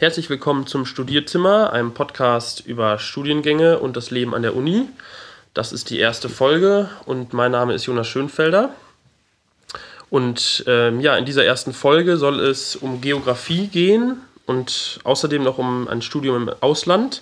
[0.00, 4.88] Herzlich willkommen zum Studierzimmer, einem Podcast über Studiengänge und das Leben an der Uni.
[5.52, 8.74] Das ist die erste Folge und mein Name ist Jonas Schönfelder.
[10.08, 14.16] Und ähm, ja, in dieser ersten Folge soll es um Geografie gehen
[14.46, 17.20] und außerdem noch um ein Studium im Ausland.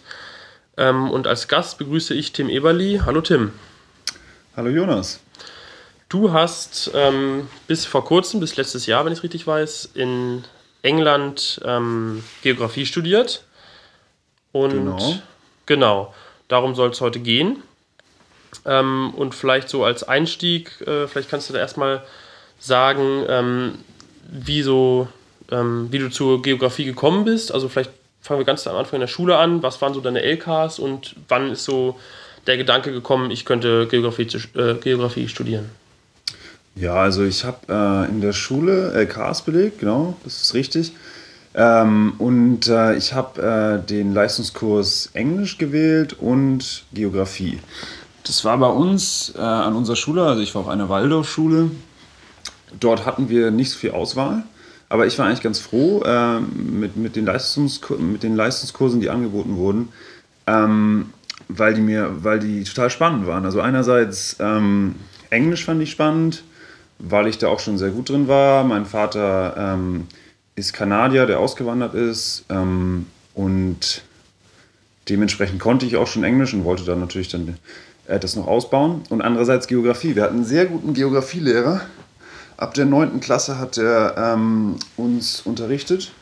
[0.77, 3.01] Ähm, und als Gast begrüße ich Tim Eberli.
[3.05, 3.51] Hallo Tim.
[4.57, 5.19] Hallo Jonas.
[6.09, 10.45] Du hast ähm, bis vor kurzem, bis letztes Jahr, wenn ich es richtig weiß, in
[10.83, 13.45] England ähm, Geografie studiert.
[14.53, 15.15] Und genau,
[15.67, 16.15] genau
[16.49, 17.63] darum soll es heute gehen.
[18.65, 22.03] Ähm, und vielleicht so als Einstieg, äh, vielleicht kannst du da erstmal
[22.59, 23.79] sagen, ähm,
[24.31, 25.09] wie, so,
[25.51, 27.53] ähm, wie du zur Geografie gekommen bist.
[27.53, 29.63] Also vielleicht fangen wir ganz am Anfang in der Schule an.
[29.63, 31.99] Was waren so deine LKs und wann ist so
[32.47, 35.71] der Gedanke gekommen, ich könnte Geografie, äh, Geografie studieren?
[36.79, 40.93] Ja, also ich habe äh, in der Schule LKs belegt, genau, das ist richtig.
[41.55, 47.59] Ähm, und äh, ich habe äh, den Leistungskurs Englisch gewählt und Geografie.
[48.23, 51.71] Das war bei uns äh, an unserer Schule, also ich war auf einer Waldorfschule.
[52.79, 54.45] Dort hatten wir nicht so viel Auswahl,
[54.89, 59.57] aber ich war eigentlich ganz froh äh, mit, mit, den mit den Leistungskursen, die angeboten
[59.57, 59.89] wurden,
[60.47, 61.13] ähm,
[61.49, 63.45] weil, die mir, weil die total spannend waren.
[63.45, 64.95] Also einerseits ähm,
[65.31, 66.45] Englisch fand ich spannend,
[66.99, 68.65] weil ich da auch schon sehr gut drin war.
[68.65, 70.07] Mein Vater ähm,
[70.57, 74.03] ist Kanadier, der ausgewandert ist ähm, und
[75.09, 77.57] dementsprechend konnte ich auch schon Englisch und wollte dann natürlich dann
[78.07, 79.03] äh, das noch ausbauen.
[79.09, 80.17] Und andererseits Geografie.
[80.17, 81.83] Wir hatten einen sehr guten Geografielehrer.
[82.57, 83.21] Ab der 9.
[83.21, 86.13] Klasse hat er ähm, uns unterrichtet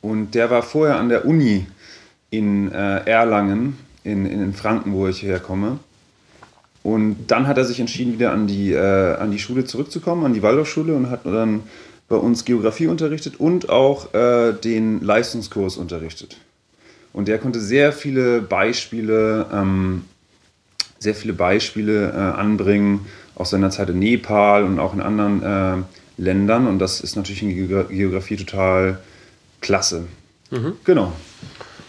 [0.00, 1.66] und der war vorher an der Uni
[2.30, 5.78] in äh, Erlangen, in, in Franken, wo ich herkomme.
[6.86, 10.34] Und dann hat er sich entschieden, wieder an die, äh, an die Schule zurückzukommen, an
[10.34, 11.64] die Waldorfschule und hat dann
[12.08, 16.36] bei uns Geografie unterrichtet und auch äh, den Leistungskurs unterrichtet.
[17.12, 20.04] Und der konnte sehr viele Beispiele, ähm,
[21.00, 26.22] sehr viele Beispiele äh, anbringen aus seiner Zeit in Nepal und auch in anderen äh,
[26.22, 26.68] Ländern.
[26.68, 29.00] Und das ist natürlich in Geografie total
[29.60, 30.04] klasse.
[30.52, 30.74] Mhm.
[30.84, 31.12] Genau.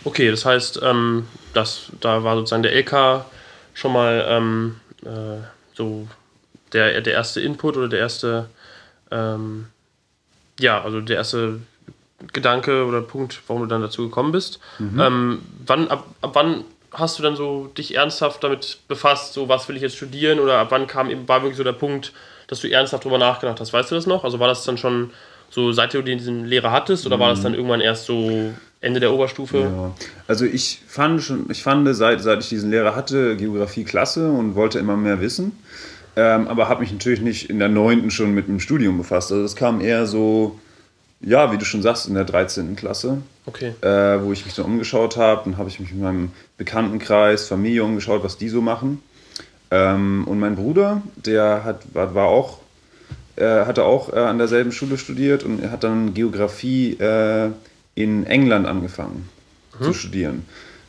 [0.06, 3.26] Okay, das heißt, ähm, das, da war sozusagen der LK
[3.76, 5.42] schon mal ähm, äh,
[5.74, 6.08] so
[6.74, 8.50] der, der erste Input oder der erste,
[9.12, 9.68] ähm,
[10.60, 11.62] ja, also der erste
[12.34, 14.60] Gedanke oder Punkt, warum du dann dazu gekommen bist.
[14.80, 15.00] Mhm.
[15.00, 19.68] Ähm, wann, ab, ab wann hast du dann so dich ernsthaft damit befasst, so was
[19.68, 22.14] will ich jetzt studieren oder ab wann kam eben, war wirklich so der Punkt,
[22.48, 23.72] dass du ernsthaft darüber nachgedacht hast?
[23.72, 24.24] Weißt du das noch?
[24.24, 25.12] Also war das dann schon
[25.50, 27.22] so, seit du diesen Lehrer hattest oder mhm.
[27.22, 27.60] war das dann mhm.
[27.60, 28.54] irgendwann erst so
[28.88, 29.60] Ende der Oberstufe?
[29.60, 29.92] Ja.
[30.28, 34.56] Also ich fand schon, ich fand seit, seit ich diesen Lehrer hatte, Geografie klasse und
[34.56, 35.52] wollte immer mehr wissen.
[36.16, 39.32] Ähm, aber habe mich natürlich nicht in der neunten schon mit dem Studium befasst.
[39.32, 40.60] Also das kam eher so,
[41.22, 42.76] ja, wie du schon sagst, in der 13.
[42.76, 43.22] Klasse.
[43.46, 43.74] Okay.
[43.82, 45.42] Äh, wo ich mich dann umgeschaut habe.
[45.46, 49.04] Dann habe ich mich mit meinem Bekanntenkreis, Familie umgeschaut, was die so machen.
[49.70, 52.60] Ähm, und mein Bruder, der hat, war, war auch,
[53.36, 57.52] äh, hatte auch äh, an derselben Schule studiert und er hat dann Geografie äh,
[57.98, 59.28] in England angefangen
[59.80, 59.84] mhm.
[59.84, 60.46] zu studieren.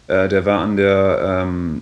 [0.06, 1.80] Äh, der war an der ähm,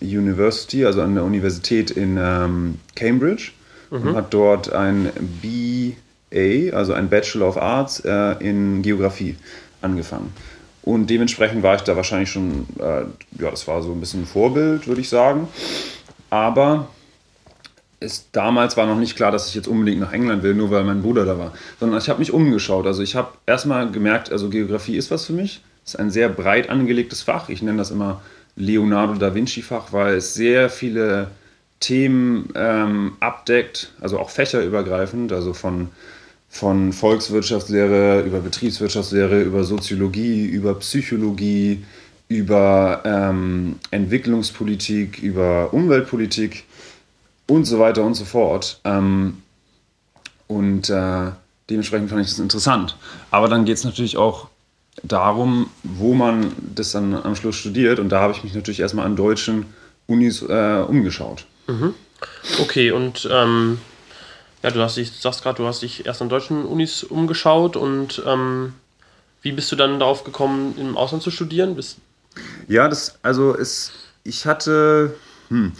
[0.00, 3.52] University, also an der Universität in ähm, Cambridge
[3.90, 4.08] mhm.
[4.08, 5.10] und hat dort ein
[5.42, 9.36] BA, also ein Bachelor of Arts äh, in Geografie
[9.82, 10.32] angefangen.
[10.82, 13.02] Und dementsprechend war ich da wahrscheinlich schon, äh,
[13.40, 15.48] ja, das war so ein bisschen ein Vorbild, würde ich sagen.
[16.30, 16.88] Aber
[18.02, 20.84] es, damals war noch nicht klar, dass ich jetzt unbedingt nach England will, nur weil
[20.84, 21.52] mein Bruder da war.
[21.80, 22.86] Sondern ich habe mich umgeschaut.
[22.86, 25.62] Also ich habe erstmal gemerkt, also Geografie ist was für mich.
[25.84, 27.48] Es ist ein sehr breit angelegtes Fach.
[27.48, 28.20] Ich nenne das immer
[28.56, 31.28] Leonardo da Vinci-Fach, weil es sehr viele
[31.80, 35.88] Themen ähm, abdeckt, also auch fächerübergreifend, also von,
[36.48, 41.82] von Volkswirtschaftslehre über Betriebswirtschaftslehre, über Soziologie, über Psychologie,
[42.28, 46.64] über ähm, Entwicklungspolitik, über Umweltpolitik
[47.46, 48.80] und so weiter und so fort.
[48.84, 49.42] Ähm,
[50.46, 51.30] und äh,
[51.70, 52.96] dementsprechend fand ich das interessant.
[53.30, 54.48] Aber dann geht es natürlich auch
[55.02, 57.98] darum, wo man das dann am Schluss studiert.
[57.98, 59.66] Und da habe ich mich natürlich erstmal an deutschen
[60.06, 61.46] Unis äh, umgeschaut.
[61.66, 61.94] Mhm.
[62.60, 63.78] Okay, und ähm,
[64.62, 67.76] ja, du hast dich, du sagst gerade, du hast dich erst an deutschen Unis umgeschaut
[67.76, 68.74] und ähm,
[69.42, 71.74] wie bist du dann darauf gekommen, im Ausland zu studieren?
[71.74, 71.98] Bist
[72.68, 73.92] ja, das, also es,
[74.24, 75.14] ich hatte,
[75.48, 75.72] hm,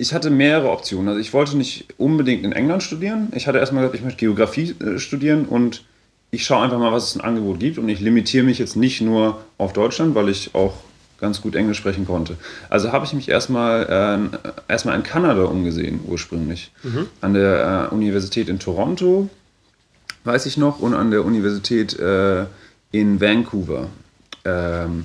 [0.00, 1.08] ich hatte mehrere Optionen.
[1.08, 3.28] Also ich wollte nicht unbedingt in England studieren.
[3.34, 5.84] Ich hatte erstmal gesagt, ich möchte Geografie äh, studieren und
[6.30, 7.76] ich schaue einfach mal, was es ein Angebot gibt.
[7.76, 10.72] Und ich limitiere mich jetzt nicht nur auf Deutschland, weil ich auch
[11.20, 12.38] ganz gut Englisch sprechen konnte.
[12.70, 16.72] Also habe ich mich erstmal äh, erstmal in Kanada umgesehen, ursprünglich.
[16.82, 17.06] Mhm.
[17.20, 19.28] An der äh, Universität in Toronto,
[20.24, 22.46] weiß ich noch, und an der Universität äh,
[22.90, 23.88] in Vancouver.
[24.46, 25.04] Ähm,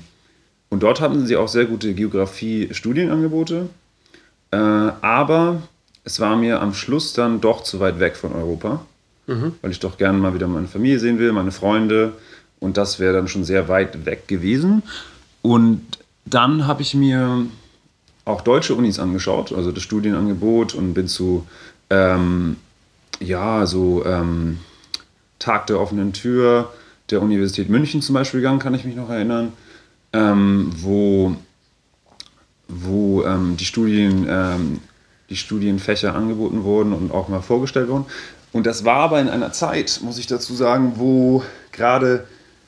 [0.69, 3.67] und dort hatten sie auch sehr gute Geografie-Studienangebote.
[4.51, 5.61] Äh, aber
[6.03, 8.85] es war mir am Schluss dann doch zu weit weg von Europa,
[9.27, 9.53] mhm.
[9.61, 12.13] weil ich doch gerne mal wieder meine Familie sehen will, meine Freunde.
[12.59, 14.83] Und das wäre dann schon sehr weit weg gewesen.
[15.41, 15.81] Und
[16.25, 17.45] dann habe ich mir
[18.23, 21.45] auch deutsche Unis angeschaut, also das Studienangebot und bin zu,
[21.89, 22.57] ähm,
[23.19, 24.59] ja, so ähm,
[25.37, 26.73] Tag der offenen Tür
[27.11, 29.53] der Universität München zum Beispiel gegangen, kann ich mich noch erinnern,
[30.11, 31.35] ähm, wo,
[32.67, 34.79] wo ähm, die, Studien, ähm,
[35.29, 38.05] die Studienfächer angeboten wurden und auch mal vorgestellt wurden.
[38.51, 42.25] Und das war aber in einer Zeit, muss ich dazu sagen, wo gerade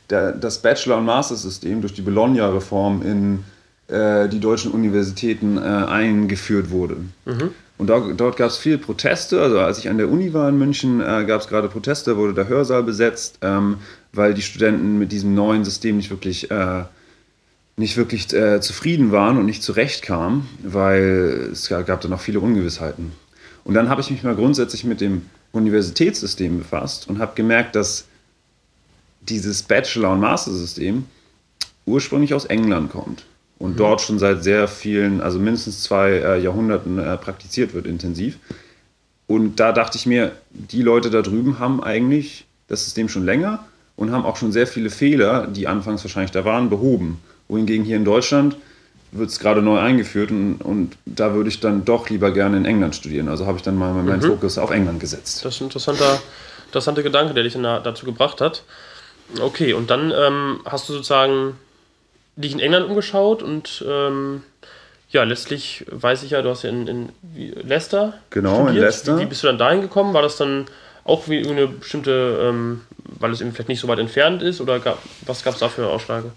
[0.09, 3.43] der, das Bachelor- und Master-System durch die Bologna-Reform in
[3.87, 6.97] äh, die deutschen Universitäten äh, eingeführt wurde.
[7.25, 7.51] Mhm.
[7.77, 9.41] Und dort, dort gab es viele Proteste.
[9.41, 12.33] Also als ich an der Uni war in München, äh, gab es gerade Proteste, wurde
[12.33, 13.77] der Hörsaal besetzt, ähm,
[14.13, 16.83] weil die Studenten mit diesem neuen System nicht wirklich, äh,
[17.77, 23.11] nicht wirklich äh, zufrieden waren und nicht zurechtkamen, weil es gab da noch viele Ungewissheiten.
[23.63, 28.05] Und dann habe ich mich mal grundsätzlich mit dem Universitätssystem befasst und habe gemerkt, dass
[29.21, 31.05] dieses Bachelor- und Master-System
[31.85, 33.25] ursprünglich aus England kommt
[33.59, 33.77] und mhm.
[33.77, 38.39] dort schon seit sehr vielen, also mindestens zwei äh, Jahrhunderten äh, praktiziert wird intensiv.
[39.27, 43.65] Und da dachte ich mir, die Leute da drüben haben eigentlich das System schon länger
[43.95, 47.19] und haben auch schon sehr viele Fehler, die anfangs wahrscheinlich da waren, behoben.
[47.47, 48.57] Wohingegen hier in Deutschland
[49.11, 52.65] wird es gerade neu eingeführt und, und da würde ich dann doch lieber gerne in
[52.65, 53.29] England studieren.
[53.29, 54.27] Also habe ich dann mal meinen mhm.
[54.27, 55.45] Fokus auf England gesetzt.
[55.45, 56.19] Das ist ein interessanter,
[56.65, 58.63] interessanter Gedanke, der dich dazu gebracht hat.
[59.39, 61.57] Okay, und dann ähm, hast du sozusagen
[62.35, 64.43] dich in England umgeschaut und ähm,
[65.09, 67.09] ja, letztlich weiß ich ja, du hast ja in, in
[67.63, 68.13] Leicester.
[68.29, 68.75] Genau, studiert.
[68.75, 69.17] in Leicester.
[69.17, 70.13] Wie, wie, bist du dann dahin gekommen?
[70.13, 70.65] War das dann
[71.03, 72.81] auch wie eine bestimmte, ähm,
[73.19, 75.69] weil es eben vielleicht nicht so weit entfernt ist oder gab, was gab es da
[75.69, 76.31] für Ausschläge,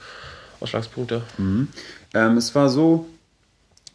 [0.60, 1.22] Ausschlagspunkte?
[1.38, 1.68] Mhm.
[2.14, 3.06] Ähm, es war so,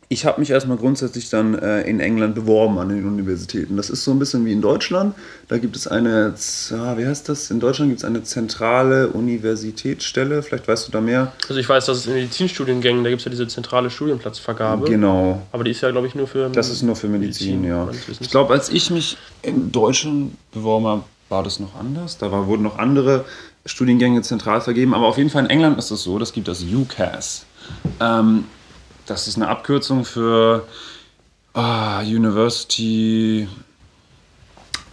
[0.08, 3.76] ich habe mich erstmal grundsätzlich dann äh, in England beworben an den Universitäten.
[3.76, 5.16] Das ist so ein bisschen wie in Deutschland.
[5.48, 6.36] Da gibt es eine,
[6.72, 7.50] ah, wie heißt das?
[7.50, 10.44] In Deutschland gibt es eine zentrale Universitätsstelle.
[10.44, 11.34] Vielleicht weißt du da mehr.
[11.48, 14.88] Also ich weiß, dass es in Medizinstudiengängen, da gibt es ja diese zentrale Studienplatzvergabe.
[14.88, 15.42] Genau.
[15.52, 17.90] Aber die ist ja, glaube ich, nur für Das ist nur für Medizin, Medizin ja.
[18.20, 22.20] Ich glaube, als ich mich in Deutschland beworben habe, war das noch anders.
[22.20, 23.26] Da war, wurden noch andere
[23.66, 24.94] Studiengänge zentral vergeben.
[24.94, 27.46] Aber auf jeden Fall in England ist es so, das gibt das UCAS.
[28.00, 28.46] Ähm,
[29.06, 30.68] das ist eine Abkürzung für
[31.54, 33.48] ah, University.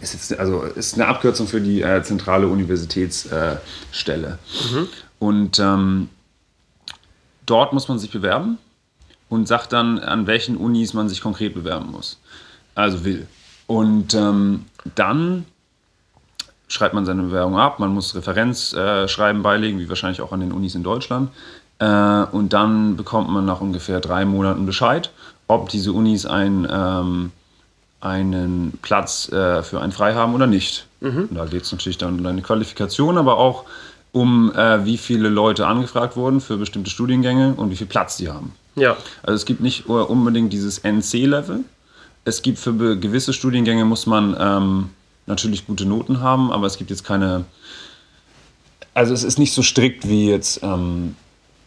[0.01, 4.39] Ist jetzt, also ist eine Abkürzung für die äh, zentrale Universitätsstelle.
[4.39, 4.87] Äh, mhm.
[5.19, 6.09] Und ähm,
[7.45, 8.57] dort muss man sich bewerben
[9.29, 12.19] und sagt dann, an welchen Unis man sich konkret bewerben muss.
[12.75, 13.27] Also will.
[13.67, 14.65] Und ähm,
[14.95, 15.45] dann
[16.73, 20.51] schreibt man seine Bewerbung ab, man muss Referenzschreiben äh, beilegen, wie wahrscheinlich auch an den
[20.51, 21.29] Unis in Deutschland.
[21.79, 25.11] Äh, und dann bekommt man nach ungefähr drei Monaten Bescheid,
[25.47, 27.31] ob diese Unis ein, ähm,
[28.01, 30.87] einen Platz äh, für einen frei haben oder nicht.
[31.01, 31.29] Mhm.
[31.31, 33.65] da geht es natürlich dann um eine Qualifikation, aber auch
[34.13, 38.29] um äh, wie viele Leute angefragt wurden für bestimmte Studiengänge und wie viel Platz die
[38.29, 38.53] haben.
[38.75, 38.95] Ja.
[39.21, 41.59] Also es gibt nicht unbedingt dieses NC-Level.
[42.23, 44.89] Es gibt für gewisse Studiengänge muss man ähm,
[45.25, 47.45] natürlich gute Noten haben, aber es gibt jetzt keine.
[48.93, 51.15] Also es ist nicht so strikt wie jetzt ähm,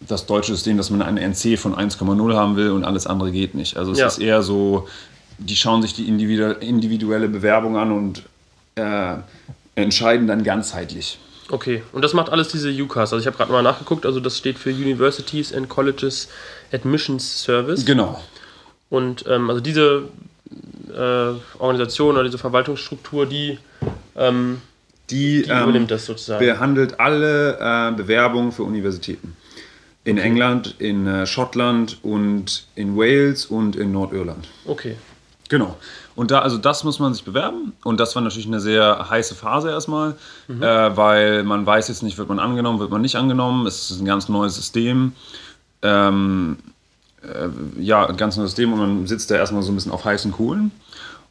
[0.00, 3.54] das deutsche System, dass man einen NC von 1,0 haben will und alles andere geht
[3.54, 3.76] nicht.
[3.76, 4.06] Also es ja.
[4.06, 4.86] ist eher so,
[5.38, 8.22] die schauen sich die individuelle Bewerbung an und
[8.76, 9.16] äh,
[9.74, 11.18] entscheiden dann ganzheitlich.
[11.48, 13.12] Okay, und das macht alles diese UCAS.
[13.12, 16.28] Also ich habe gerade mal nachgeguckt, also das steht für Universities and Colleges
[16.72, 17.84] Admissions Service.
[17.84, 18.20] Genau.
[18.90, 20.08] Und ähm, also diese
[20.96, 23.58] äh, Organisation oder diese Verwaltungsstruktur, die,
[24.16, 24.60] ähm,
[25.10, 26.44] die, die übernimmt ähm, das sozusagen.
[26.44, 29.36] Behandelt alle äh, Bewerbungen für Universitäten.
[30.04, 30.26] In okay.
[30.26, 34.48] England, in äh, Schottland und in Wales und in Nordirland.
[34.64, 34.96] Okay.
[35.48, 35.76] Genau.
[36.14, 37.72] Und da, also das muss man sich bewerben.
[37.84, 40.16] Und das war natürlich eine sehr heiße Phase erstmal,
[40.48, 40.62] mhm.
[40.62, 43.66] äh, weil man weiß jetzt nicht, wird man angenommen, wird man nicht angenommen.
[43.66, 45.12] Es ist ein ganz neues System.
[45.82, 46.56] Ähm,
[47.22, 47.48] äh,
[47.80, 50.32] ja, ein ganz neues System und man sitzt da erstmal so ein bisschen auf heißen
[50.32, 50.72] Kohlen.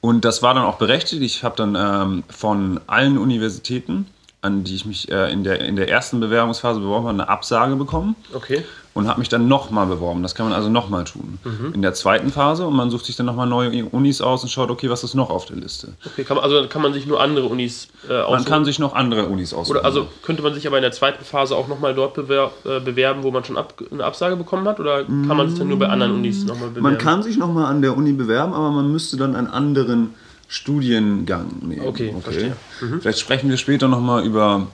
[0.05, 1.23] Und das war dann auch berechtigt.
[1.23, 4.05] Ich habe dann ähm, von allen Universitäten
[4.45, 7.75] an die ich mich äh, in, der, in der ersten Bewerbungsphase beworben habe, eine Absage
[7.75, 8.15] bekommen.
[8.31, 8.63] Okay.
[8.95, 10.23] Und habe mich dann nochmal beworben.
[10.23, 11.37] Das kann man also nochmal tun.
[11.43, 11.73] Mhm.
[11.73, 14.71] In der zweiten Phase und man sucht sich dann nochmal neue Unis aus und schaut,
[14.71, 15.89] okay, was ist noch auf der Liste.
[16.05, 18.31] Okay, kann man, also kann man sich nur andere Unis äh, aussuchen?
[18.31, 19.79] Man kann sich noch andere Unis aussuchen.
[19.79, 22.79] Oder also könnte man sich aber in der zweiten Phase auch nochmal dort bewer äh,
[22.79, 24.79] bewerben, wo man schon ab eine Absage bekommen hat?
[24.79, 26.83] Oder kann man sich dann nur bei anderen Unis nochmal bewerben?
[26.83, 30.13] Man kann sich nochmal an der Uni bewerben, aber man müsste dann einen anderen
[30.47, 31.85] Studiengang nehmen.
[31.85, 32.21] Okay, okay.
[32.21, 32.55] verstehe.
[32.79, 33.01] Mhm.
[33.01, 34.67] Vielleicht sprechen wir später nochmal über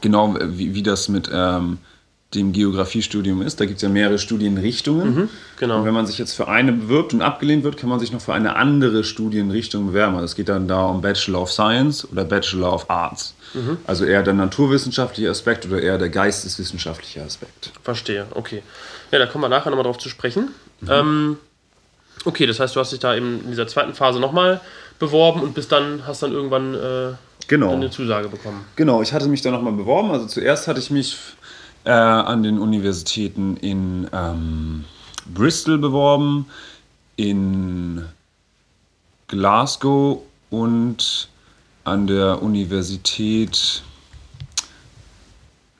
[0.00, 1.78] genau wie, wie das mit, ähm,
[2.34, 3.60] dem Geografiestudium ist.
[3.60, 5.14] Da gibt es ja mehrere Studienrichtungen.
[5.14, 5.28] Mhm,
[5.58, 5.78] genau.
[5.78, 8.20] Und wenn man sich jetzt für eine bewirbt und abgelehnt wird, kann man sich noch
[8.20, 10.14] für eine andere Studienrichtung bewerben.
[10.14, 13.34] Also es geht dann da um Bachelor of Science oder Bachelor of Arts.
[13.54, 13.78] Mhm.
[13.86, 17.70] Also eher der naturwissenschaftliche Aspekt oder eher der geisteswissenschaftliche Aspekt.
[17.82, 18.62] Verstehe, okay.
[19.12, 20.48] Ja, da kommen wir nachher nochmal drauf zu sprechen.
[20.80, 20.88] Mhm.
[20.90, 21.36] Ähm,
[22.24, 24.60] okay, das heißt, du hast dich da eben in dieser zweiten Phase nochmal
[24.98, 27.12] beworben und bis dann hast dann irgendwann äh,
[27.48, 27.72] Genau.
[27.72, 28.64] eine Zusage bekommen.
[28.74, 30.10] Genau, ich hatte mich da nochmal beworben.
[30.10, 31.16] Also zuerst hatte ich mich
[31.86, 34.84] äh, an den Universitäten in ähm,
[35.32, 36.46] Bristol beworben,
[37.16, 38.04] in
[39.28, 41.28] Glasgow und
[41.84, 43.82] an der Universität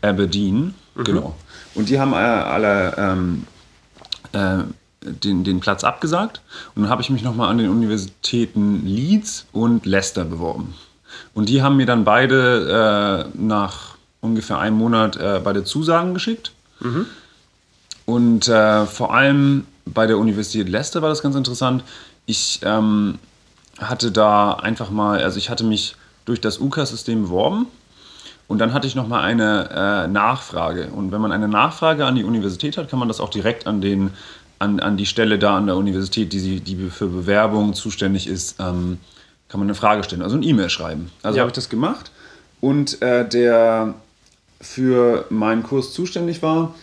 [0.00, 0.74] Aberdeen.
[0.94, 1.34] Genau.
[1.74, 3.46] Und die haben äh, alle ähm,
[4.32, 4.58] äh,
[5.02, 6.40] den, den Platz abgesagt.
[6.74, 10.74] Und dann habe ich mich nochmal an den Universitäten Leeds und Leicester beworben.
[11.34, 13.95] Und die haben mir dann beide äh, nach
[14.26, 16.52] ungefähr einem Monat äh, beide Zusagen geschickt.
[18.04, 21.82] Und äh, vor allem bei der Universität Leicester war das ganz interessant.
[22.26, 23.18] Ich ähm,
[23.78, 27.66] hatte da einfach mal, also ich hatte mich durch das UCAS-System beworben
[28.48, 30.88] und dann hatte ich nochmal eine äh, Nachfrage.
[30.88, 33.80] Und wenn man eine Nachfrage an die Universität hat, kann man das auch direkt an,
[33.80, 34.10] den,
[34.58, 38.56] an, an die Stelle da an der Universität, die, sie, die für Bewerbung zuständig ist,
[38.60, 38.98] ähm,
[39.48, 41.10] kann man eine Frage stellen, also ein E-Mail schreiben.
[41.22, 41.42] Also Ja.
[41.42, 42.10] habe ich das gemacht
[42.60, 43.94] und äh, der
[44.60, 46.74] für meinen Kurs zuständig war,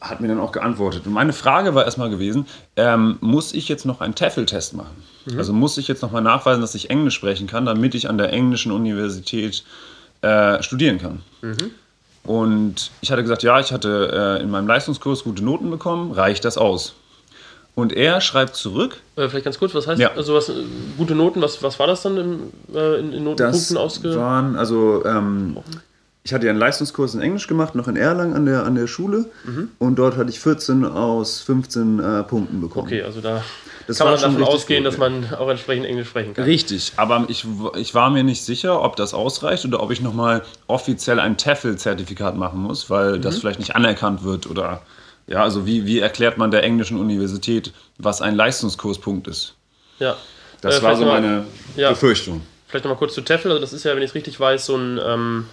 [0.00, 1.06] hat mir dann auch geantwortet.
[1.06, 5.02] Und meine Frage war erstmal gewesen, ähm, muss ich jetzt noch einen TEFL-Test machen?
[5.36, 8.32] Also muss ich jetzt nochmal nachweisen, dass ich Englisch sprechen kann, damit ich an der
[8.32, 9.64] englischen Universität
[10.22, 11.22] äh, studieren kann?
[12.24, 16.44] Und ich hatte gesagt, ja, ich hatte äh, in meinem Leistungskurs gute Noten bekommen, reicht
[16.44, 16.94] das aus?
[17.74, 20.12] Und er schreibt zurück, Äh, vielleicht ganz kurz, was heißt Ja.
[20.12, 20.54] also was, äh,
[20.96, 22.40] gute Noten, was, was war das dann im,
[22.74, 24.16] äh, in, in das Notenpunkten ausge...
[24.16, 25.56] waren, also ähm,
[26.28, 28.86] ich hatte ja einen Leistungskurs in Englisch gemacht, noch in Erlangen an der, an der
[28.86, 29.24] Schule.
[29.44, 29.70] Mhm.
[29.78, 32.86] Und dort hatte ich 14 aus 15 äh, Punkten bekommen.
[32.86, 33.42] Okay, also da
[33.86, 36.44] Das kann man schon davon ausgehen, gut, dass man auch entsprechend Englisch sprechen kann.
[36.44, 40.42] Richtig, aber ich, ich war mir nicht sicher, ob das ausreicht oder ob ich nochmal
[40.66, 44.82] offiziell ein TEFL-Zertifikat machen muss, weil das vielleicht nicht anerkannt wird oder
[45.28, 49.54] ja, also wie, wie erklärt man der englischen Universität, was ein Leistungskurspunkt ist?
[49.98, 50.16] Ja.
[50.60, 51.44] Das Äh, war so noch mal- meine
[51.76, 51.88] ja.
[51.88, 52.42] Befürchtung.
[52.66, 53.48] Vielleicht nochmal kurz zu TEFL.
[53.48, 55.46] Also das ist ja, wenn ich es richtig weiß, so ein ähm,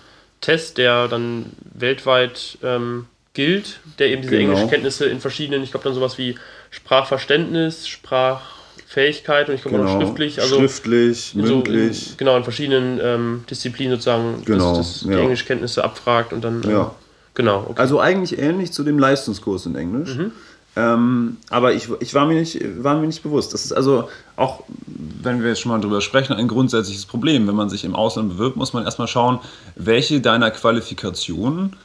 [0.46, 4.52] Test, der dann weltweit ähm, gilt, der eben diese Genau.
[4.52, 6.36] Englischkenntnisse in verschiedenen, ich glaube dann sowas wie
[6.72, 10.68] Sprachverständnis, Sprachfähigkeit und ich glaube auch noch schriftlich, also Genau.
[10.68, 12.12] schriftlich, in so, mündlich.
[12.12, 15.20] in, genau, in verschiedenen ähm, Disziplinen sozusagen, Genau, dass, dass die ja.
[15.20, 16.96] Englischkenntnisse abfragt und dann, ähm, Ja.
[17.34, 17.80] genau, okay.
[17.82, 20.16] Also eigentlich ähnlich zu dem Leistungskurs in Englisch.
[20.16, 20.32] Mhm.
[20.76, 23.54] Ähm, aber ich, ich war, mir nicht, war mir nicht bewusst.
[23.54, 27.48] Das ist also auch, wenn wir jetzt schon mal drüber sprechen, ein grundsätzliches Problem.
[27.48, 29.40] Wenn man sich im Ausland bewirbt, muss man erstmal schauen,
[29.76, 31.76] welche deiner Qualifikationen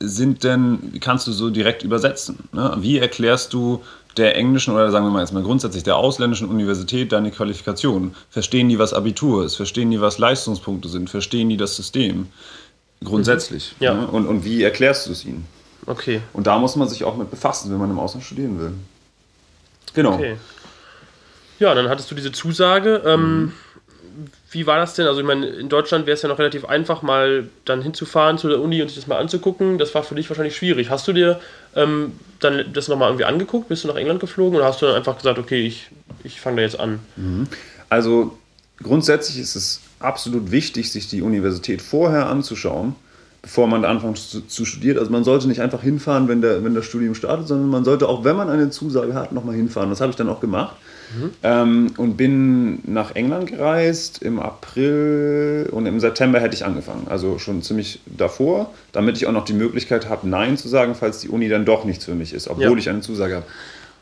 [0.00, 2.48] sind denn, kannst du so direkt übersetzen?
[2.52, 2.76] Ne?
[2.78, 3.82] Wie erklärst du
[4.16, 8.14] der englischen oder sagen wir mal jetzt mal grundsätzlich der ausländischen Universität deine Qualifikationen?
[8.30, 9.56] Verstehen die, was Abitur ist?
[9.56, 11.10] Verstehen die, was Leistungspunkte sind?
[11.10, 12.28] Verstehen die das System?
[13.02, 13.74] Grundsätzlich.
[13.80, 13.94] Ja.
[13.94, 14.06] Ne?
[14.06, 15.46] Und, und wie erklärst du es ihnen?
[15.88, 16.20] Okay.
[16.32, 18.72] Und da muss man sich auch mit befassen, wenn man im Ausland studieren will.
[19.94, 20.14] Genau.
[20.14, 20.36] Okay.
[21.58, 23.02] Ja, dann hattest du diese Zusage.
[23.04, 23.52] Ähm,
[24.50, 25.06] Wie war das denn?
[25.06, 28.48] Also, ich meine, in Deutschland wäre es ja noch relativ einfach, mal dann hinzufahren zu
[28.48, 29.78] der Uni und sich das mal anzugucken.
[29.78, 30.90] Das war für dich wahrscheinlich schwierig.
[30.90, 31.40] Hast du dir
[31.74, 33.68] ähm, dann das nochmal irgendwie angeguckt?
[33.68, 35.88] Bist du nach England geflogen oder hast du dann einfach gesagt, okay, ich,
[36.22, 37.00] ich fange da jetzt an?
[37.88, 38.38] Also
[38.82, 42.94] grundsätzlich ist es absolut wichtig, sich die Universität vorher anzuschauen,
[43.42, 44.98] bevor man anfängt zu, zu studieren.
[44.98, 48.08] Also man sollte nicht einfach hinfahren, wenn, der, wenn das Studium startet, sondern man sollte
[48.08, 49.90] auch, wenn man eine Zusage hat, nochmal hinfahren.
[49.90, 50.76] Das habe ich dann auch gemacht.
[51.42, 57.06] Ähm, und bin nach England gereist im April und im September hätte ich angefangen.
[57.08, 61.20] Also schon ziemlich davor, damit ich auch noch die Möglichkeit habe, Nein zu sagen, falls
[61.20, 62.76] die Uni dann doch nichts für mich ist, obwohl Ja.
[62.76, 63.46] ich eine Zusage habe.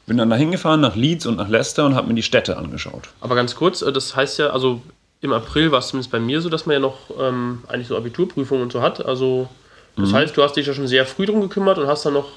[0.06, 3.08] Bin dann da hingefahren nach Leeds und nach Leicester und habe mir die Städte angeschaut.
[3.20, 4.80] Aber ganz kurz, äh, das heißt ja, also
[5.20, 7.96] im April war es zumindest bei mir so, dass man ja noch ähm, eigentlich so
[7.96, 9.04] Abiturprüfungen und so hat.
[9.04, 9.48] Also
[9.96, 12.28] das heißt, du hast dich ja schon sehr früh drum gekümmert und hast dann noch,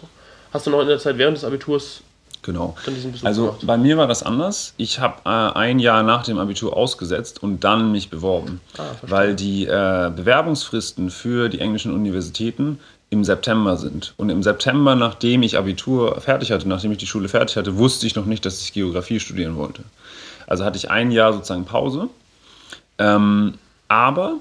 [0.53, 2.01] hast dann noch in der Zeit während des Abiturs
[2.41, 2.74] Genau.
[2.86, 3.67] dann diesen Besuch Also gemacht.
[3.67, 4.74] bei mir war das anders.
[4.77, 9.36] Ich habe äh, ein Jahr nach dem Abitur ausgesetzt und dann mich beworben, Ah, weil
[9.36, 14.13] die äh, Bewerbungsfristen für die englischen Universitäten im September sind.
[14.15, 18.07] Und im September, nachdem ich Abitur fertig hatte, nachdem ich die Schule fertig hatte, wusste
[18.07, 19.83] ich noch nicht, dass ich Geografie studieren wollte.
[20.48, 22.07] Also hatte ich ein Jahr sozusagen Pause.
[23.00, 23.56] Ähm,
[23.88, 24.36] aber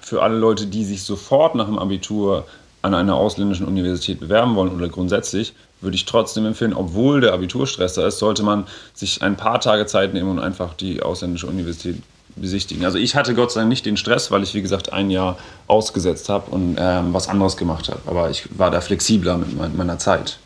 [0.00, 2.46] für alle Leute, die sich sofort nach dem Abitur
[2.80, 7.94] an einer ausländischen Universität bewerben wollen oder grundsätzlich, würde ich trotzdem empfehlen, obwohl der Abiturstress
[7.94, 12.02] da ist, sollte man sich ein paar Tage Zeit nehmen und einfach die ausländische Universität
[12.36, 12.84] besichtigen.
[12.84, 15.38] Also ich hatte Gott sei Dank nicht den Stress, weil ich, wie gesagt, ein Jahr
[15.66, 18.00] ausgesetzt habe und ähm, was anderes gemacht habe.
[18.06, 20.38] Aber ich war da flexibler mit meiner Zeit.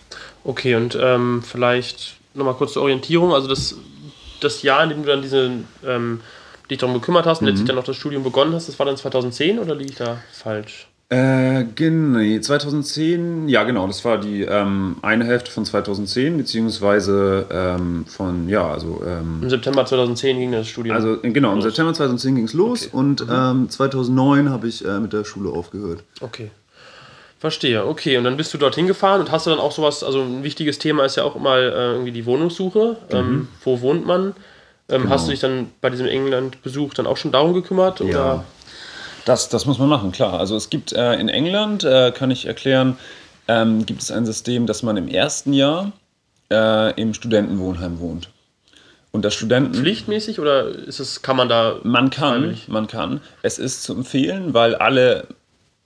[0.45, 3.33] Okay, und ähm, vielleicht nochmal kurz zur Orientierung.
[3.33, 3.77] Also das,
[4.41, 5.51] das Jahr, in dem du dann diese,
[5.87, 6.21] ähm,
[6.73, 7.51] dich darum gekümmert hast und mhm.
[7.51, 10.19] letztlich dann noch das Studium begonnen hast, das war dann 2010 oder liege ich da
[10.33, 10.89] falsch?
[11.09, 18.07] Äh, genau, 2010, ja genau, das war die ähm, eine Hälfte von 2010, beziehungsweise ähm,
[18.07, 19.03] von, ja, also...
[19.07, 21.65] Ähm, Im September 2010 ging das Studium Also genau, los.
[21.65, 22.97] im September 2010 ging es los okay.
[22.97, 23.69] und mhm.
[23.69, 26.03] 2009 habe ich äh, mit der Schule aufgehört.
[26.23, 26.51] Okay.
[27.43, 28.17] Verstehe, okay.
[28.17, 30.79] Und dann bist du dorthin gefahren und hast du dann auch sowas, also ein wichtiges
[30.79, 32.97] Thema ist ja auch immer äh, irgendwie die Wohnungssuche.
[33.11, 33.49] Ähm, mhm.
[33.65, 34.35] wo wohnt man?
[34.93, 35.15] Ähm, genau.
[35.15, 38.01] Hast du dich dann bei diesem England-Besuch dann auch schon darum gekümmert?
[38.01, 38.11] Oder?
[38.11, 38.45] Ja,
[39.25, 40.39] das, das muss man machen, klar.
[40.39, 42.99] Also es gibt äh, in England, äh, kann ich erklären,
[43.49, 45.93] ähm, gibt es ein System, dass man im ersten Jahr
[46.51, 48.29] äh, im Studentenwohnheim wohnt.
[49.11, 49.75] Und das Studenten.
[49.75, 51.77] Pflichtmäßig oder ist es, kann man da.
[51.83, 52.69] Man kann, freiwillig?
[52.69, 53.21] man kann.
[53.43, 55.27] Es ist zu empfehlen, weil alle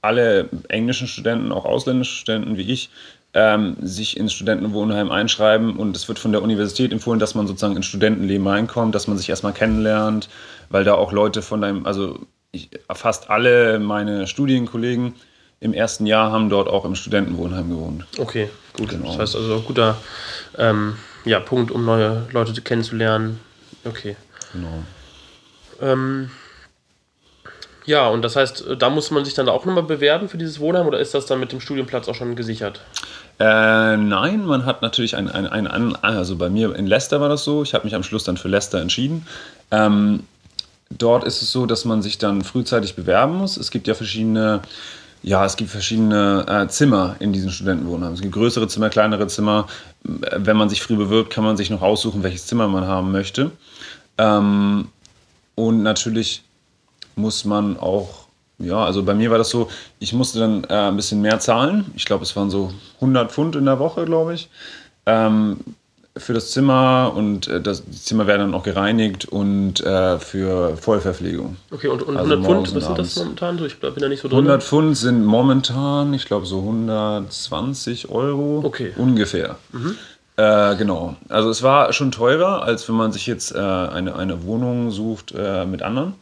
[0.06, 2.90] alle englischen Studenten, auch ausländische Studenten wie ich,
[3.34, 7.76] ähm, sich ins Studentenwohnheim einschreiben und es wird von der Universität empfohlen, dass man sozusagen
[7.76, 10.28] ins Studentenleben reinkommt, dass man sich erstmal kennenlernt,
[10.70, 12.18] weil da auch Leute von deinem, also
[12.52, 15.14] ich, fast alle meine Studienkollegen
[15.60, 18.06] im ersten Jahr haben dort auch im Studentenwohnheim gewohnt.
[18.18, 18.90] Okay, gut.
[18.90, 19.08] Genau.
[19.08, 19.96] Das heißt also ein guter
[20.58, 23.40] ähm, ja, Punkt, um neue Leute kennenzulernen.
[23.84, 24.16] Okay.
[24.52, 24.82] Genau.
[25.80, 26.30] Ähm,
[27.86, 30.86] ja, und das heißt, da muss man sich dann auch nochmal bewerben für dieses Wohnheim
[30.86, 32.80] oder ist das dann mit dem Studienplatz auch schon gesichert?
[33.38, 37.28] Äh, nein, man hat natürlich ein, ein, ein, ein, also bei mir in Leicester war
[37.28, 39.26] das so, ich habe mich am Schluss dann für Leicester entschieden.
[39.70, 40.24] Ähm,
[40.90, 43.56] dort ist es so, dass man sich dann frühzeitig bewerben muss.
[43.56, 44.62] Es gibt ja verschiedene,
[45.22, 48.14] ja, es gibt verschiedene äh, Zimmer in diesen Studentenwohnheimen.
[48.14, 49.66] Es gibt größere Zimmer, kleinere Zimmer.
[50.02, 53.50] Wenn man sich früh bewirbt, kann man sich noch aussuchen, welches Zimmer man haben möchte.
[54.18, 54.88] Ähm,
[55.54, 56.42] und natürlich
[57.16, 58.26] muss man auch,
[58.58, 59.68] ja, also bei mir war das so,
[59.98, 61.86] ich musste dann äh, ein bisschen mehr zahlen.
[61.96, 64.48] Ich glaube, es waren so 100 Pfund in der Woche, glaube ich.
[65.06, 65.58] Ähm,
[66.16, 71.56] für das Zimmer und äh, das Zimmer werden dann auch gereinigt und äh, für Vollverpflegung.
[71.70, 73.64] Okay, und, und 100 also Pfund, was sind das momentan?
[73.64, 74.38] Ich bin da nicht so drin.
[74.38, 78.92] 100 Pfund sind momentan, ich glaube, so 120 Euro okay.
[78.96, 79.56] ungefähr.
[79.72, 79.96] Mhm.
[80.36, 81.16] Äh, genau.
[81.28, 85.34] Also es war schon teurer, als wenn man sich jetzt äh, eine, eine Wohnung sucht
[85.36, 86.14] äh, mit anderen.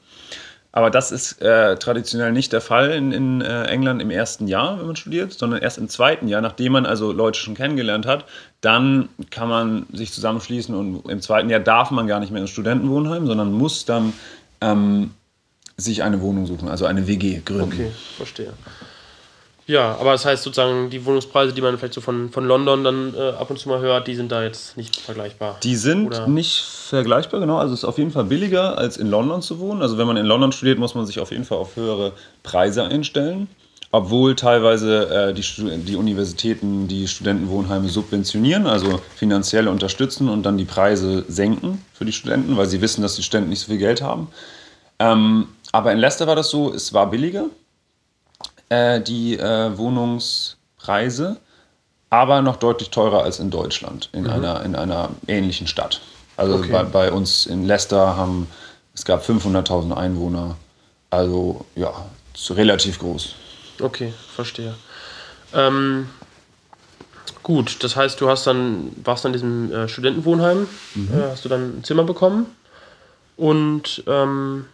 [0.77, 4.77] Aber das ist äh, traditionell nicht der Fall in, in äh, England im ersten Jahr,
[4.81, 8.25] wenn man studiert, sondern erst im zweiten Jahr, nachdem man also Leute schon kennengelernt hat.
[8.61, 12.51] Dann kann man sich zusammenschließen und im zweiten Jahr darf man gar nicht mehr ins
[12.51, 14.15] Studentenwohnheim, sondern muss dann
[14.61, 15.13] ähm,
[15.77, 17.73] sich eine Wohnung suchen, also eine WG gründen.
[17.73, 18.53] Okay, verstehe.
[19.67, 23.15] Ja, aber das heißt sozusagen, die Wohnungspreise, die man vielleicht so von, von London dann
[23.15, 25.57] äh, ab und zu mal hört, die sind da jetzt nicht vergleichbar.
[25.63, 26.27] Die sind oder?
[26.27, 27.57] nicht vergleichbar, genau.
[27.57, 29.81] Also es ist auf jeden Fall billiger, als in London zu wohnen.
[29.81, 32.85] Also wenn man in London studiert, muss man sich auf jeden Fall auf höhere Preise
[32.85, 33.49] einstellen.
[33.91, 35.43] Obwohl teilweise äh, die,
[35.85, 42.13] die Universitäten die Studentenwohnheime subventionieren, also finanziell unterstützen und dann die Preise senken für die
[42.13, 44.29] Studenten, weil sie wissen, dass die Studenten nicht so viel Geld haben.
[44.99, 47.47] Ähm, aber in Leicester war das so, es war billiger
[48.69, 51.37] äh, die äh, Wohnungspreise,
[52.11, 54.31] aber noch deutlich teurer als in Deutschland, in, mhm.
[54.31, 56.01] einer, in einer ähnlichen Stadt.
[56.37, 56.71] Also okay.
[56.71, 58.49] bei, bei, uns in Leicester haben
[58.95, 60.57] es gab 500.000 Einwohner,
[61.11, 61.93] also ja,
[62.51, 63.35] relativ groß.
[63.81, 64.75] Okay, verstehe.
[65.53, 66.09] Ähm,
[67.43, 71.09] gut, das heißt, du hast dann warst dann in diesem äh, Studentenwohnheim, mhm.
[71.13, 72.47] äh, hast du dann ein Zimmer bekommen
[73.37, 74.67] und ähm,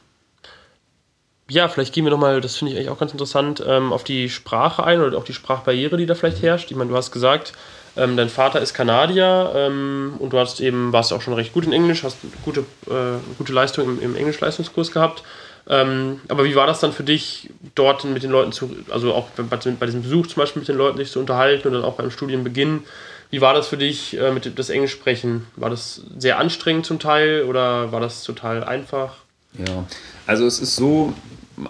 [1.50, 4.30] ja, vielleicht gehen wir nochmal, das finde ich eigentlich auch ganz interessant, ähm, auf die
[4.30, 6.70] Sprache ein oder auch die Sprachbarriere, die da vielleicht herrscht.
[6.70, 7.52] Ich meine, du hast gesagt,
[7.96, 11.66] ähm, dein Vater ist Kanadier ähm, und du hast eben, warst auch schon recht gut
[11.66, 15.22] in Englisch, hast gute, äh, gute Leistung im, im Englischleistungskurs gehabt.
[15.68, 19.28] Ähm, aber wie war das dann für dich, dort mit den Leuten zu, also auch
[19.30, 21.94] bei, bei, diesem Besuch zum Beispiel mit den Leuten sich zu unterhalten und dann auch
[21.94, 22.84] beim Studienbeginn?
[23.30, 25.46] Wie war das für dich äh, mit das Englisch sprechen?
[25.56, 29.16] War das sehr anstrengend zum Teil oder war das total einfach?
[29.58, 29.84] Ja,
[30.26, 31.12] also es ist so,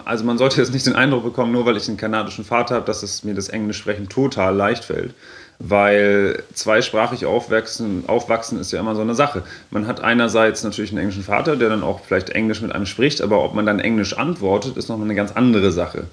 [0.05, 2.85] also man sollte jetzt nicht den Eindruck bekommen, nur weil ich einen kanadischen Vater habe,
[2.85, 5.13] dass es mir das Englisch sprechen total leicht fällt.
[5.59, 9.43] Weil zweisprachig aufwachsen, aufwachsen ist ja immer so eine Sache.
[9.69, 13.21] Man hat einerseits natürlich einen englischen Vater, der dann auch vielleicht Englisch mit einem spricht,
[13.21, 16.05] aber ob man dann Englisch antwortet, ist nochmal eine ganz andere Sache.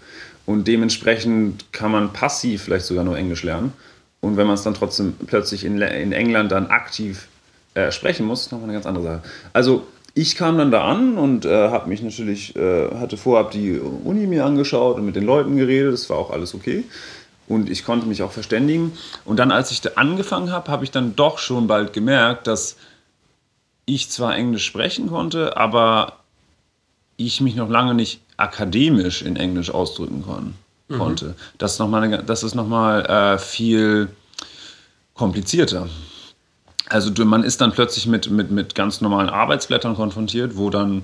[0.44, 3.72] Und dementsprechend kann man passiv vielleicht sogar nur Englisch lernen.
[4.20, 7.28] Und wenn man es dann trotzdem plötzlich in, in England dann aktiv
[7.74, 9.22] äh, sprechen muss, ist nochmal eine ganz andere Sache.
[9.52, 9.86] Also
[10.18, 14.26] ich kam dann da an und äh, habe mich natürlich, äh, hatte vorab die Uni
[14.26, 16.82] mir angeschaut und mit den Leuten geredet, das war auch alles okay.
[17.46, 18.98] Und ich konnte mich auch verständigen.
[19.24, 22.76] Und dann, als ich da angefangen habe, habe ich dann doch schon bald gemerkt, dass
[23.86, 26.14] ich zwar Englisch sprechen konnte, aber
[27.16, 30.54] ich mich noch lange nicht akademisch in Englisch ausdrücken kon
[30.88, 30.98] mhm.
[30.98, 31.34] konnte.
[31.58, 34.08] Das ist nochmal das ist nochmal äh, viel
[35.14, 35.88] komplizierter.
[36.88, 41.02] Also man ist dann plötzlich mit, mit, mit ganz normalen Arbeitsblättern konfrontiert, wo dann,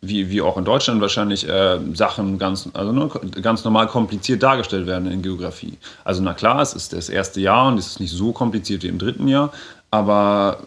[0.00, 3.10] wie, wie auch in Deutschland wahrscheinlich, äh, Sachen ganz, also ne,
[3.42, 5.78] ganz normal kompliziert dargestellt werden in Geografie.
[6.04, 8.88] Also na klar, es ist das erste Jahr und es ist nicht so kompliziert wie
[8.88, 9.52] im dritten Jahr,
[9.90, 10.58] aber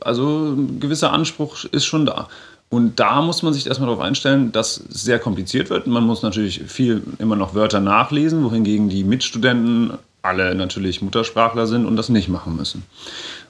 [0.00, 2.28] also ein gewisser Anspruch ist schon da.
[2.70, 5.86] Und da muss man sich erstmal darauf einstellen, dass es sehr kompliziert wird.
[5.86, 11.86] Man muss natürlich viel immer noch Wörter nachlesen, wohingegen die Mitstudenten alle natürlich Muttersprachler sind
[11.86, 12.84] und das nicht machen müssen.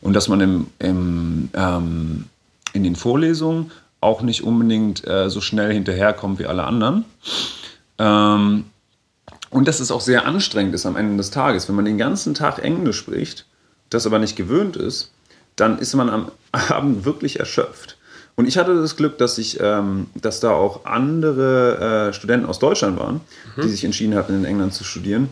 [0.00, 2.24] Und dass man im, im, ähm,
[2.72, 7.04] in den Vorlesungen auch nicht unbedingt äh, so schnell hinterherkommt wie alle anderen.
[7.98, 8.64] Ähm,
[9.50, 11.68] und dass es auch sehr anstrengend ist am Ende des Tages.
[11.68, 13.46] Wenn man den ganzen Tag Englisch spricht,
[13.90, 15.12] das aber nicht gewöhnt ist,
[15.56, 17.98] dann ist man am Abend wirklich erschöpft.
[18.34, 22.58] Und ich hatte das Glück, dass ich, ähm, dass da auch andere äh, Studenten aus
[22.58, 23.20] Deutschland waren,
[23.56, 23.62] mhm.
[23.62, 25.28] die sich entschieden hatten, in England zu studieren.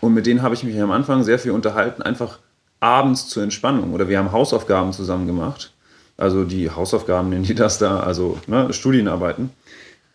[0.00, 2.38] Und mit denen habe ich mich am Anfang sehr viel unterhalten, einfach
[2.80, 3.92] abends zur Entspannung.
[3.92, 5.72] Oder wir haben Hausaufgaben zusammen gemacht.
[6.16, 9.50] Also die Hausaufgaben nennen die das da, also ne, Studienarbeiten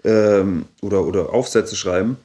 [0.03, 2.17] ähm, oder, oder Aufsätze schreiben,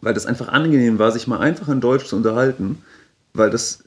[0.00, 2.82] weil das einfach angenehm war, sich mal einfach in Deutsch zu unterhalten,
[3.34, 3.82] weil das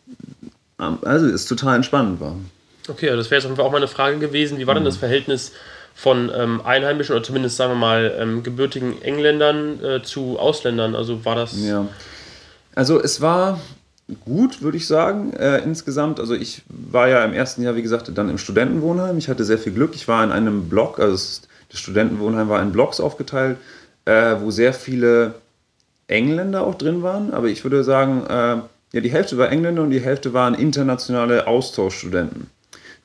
[0.77, 2.35] also es total entspannend war.
[2.87, 4.57] Okay, das wäre jetzt auch mal eine Frage gewesen.
[4.57, 4.99] Wie war denn das mhm.
[4.99, 5.53] Verhältnis
[5.95, 10.95] von ähm, Einheimischen oder zumindest, sagen wir mal, ähm, gebürtigen Engländern äh, zu Ausländern?
[10.95, 11.55] Also war das.
[11.65, 11.87] Ja.
[12.75, 13.59] Also es war
[14.25, 16.19] gut, würde ich sagen, äh, insgesamt.
[16.19, 19.17] Also ich war ja im ersten Jahr, wie gesagt, dann im Studentenwohnheim.
[19.17, 19.95] Ich hatte sehr viel Glück.
[19.95, 21.15] Ich war in einem Block, also
[21.69, 23.57] das Studentenwohnheim war in Blocks aufgeteilt,
[24.05, 25.35] äh, wo sehr viele
[26.07, 27.33] Engländer auch drin waren.
[27.33, 28.57] Aber ich würde sagen, äh,
[28.93, 32.47] ja, die Hälfte war Engländer und die Hälfte waren internationale Austauschstudenten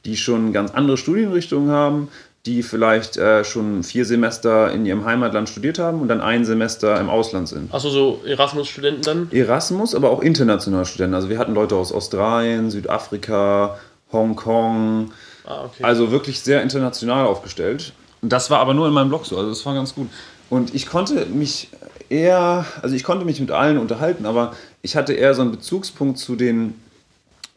[0.04, 2.08] die schon ganz andere Studienrichtungen haben,
[2.46, 6.98] die vielleicht äh, schon vier Semester in ihrem Heimatland studiert haben und dann ein Semester
[6.98, 7.72] im Ausland sind.
[7.72, 9.28] Achso, so Erasmus-Studenten dann?
[9.30, 11.14] Erasmus, aber auch internationale Studenten.
[11.14, 13.78] Also wir hatten Leute aus Australien, Südafrika,
[14.10, 15.12] Hongkong.
[15.44, 15.82] Ah, okay.
[15.82, 17.92] Also wirklich sehr international aufgestellt.
[18.22, 20.08] Und das war aber nur in meinem Blog so, also das war ganz gut.
[20.48, 21.68] Und ich konnte mich
[22.08, 26.18] eher, also ich konnte mich mit allen unterhalten, aber ich hatte eher so einen Bezugspunkt
[26.18, 26.74] zu den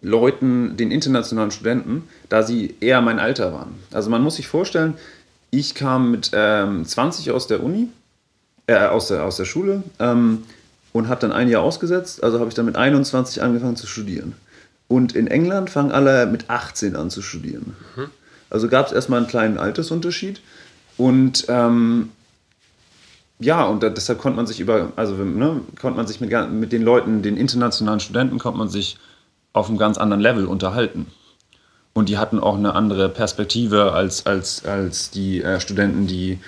[0.04, 3.76] Leuten, den internationalen Studenten, da sie eher mein Alter waren.
[3.92, 4.96] Also man muss sich vorstellen,
[5.50, 7.88] ich kam mit ähm, 20 aus der Uni,
[8.68, 10.44] äh, aus, der, aus der Schule ähm,
[10.92, 14.34] und habe dann ein Jahr ausgesetzt, also habe ich dann mit 21 angefangen zu studieren.
[14.90, 17.76] Und in England fangen alle mit 18 an zu studieren.
[17.96, 18.08] Mhm.
[18.50, 20.42] Also gab es erstmal einen kleinen Altersunterschied
[20.98, 22.10] und ähm,
[23.40, 26.84] ja, und deshalb konnte man sich über, also ne, konnte man sich mit, mit den
[26.84, 28.98] Leuten, den internationalen Studenten, konnte man sich
[29.54, 31.08] auf einem ganz anderen Level unterhalten.
[31.94, 36.40] Und die hatten auch eine andere Perspektive als, als, als die äh, Studenten, die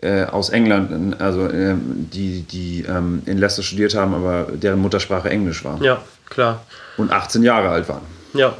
[0.00, 5.30] äh, aus England, also äh, die, die ähm, in Leicester studiert haben, aber deren Muttersprache
[5.30, 5.82] Englisch war.
[5.82, 6.64] Ja, klar.
[6.96, 8.02] Und 18 Jahre alt waren.
[8.34, 8.56] Ja,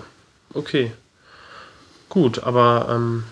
[0.54, 0.92] okay.
[2.08, 3.24] Gut, aber ähm,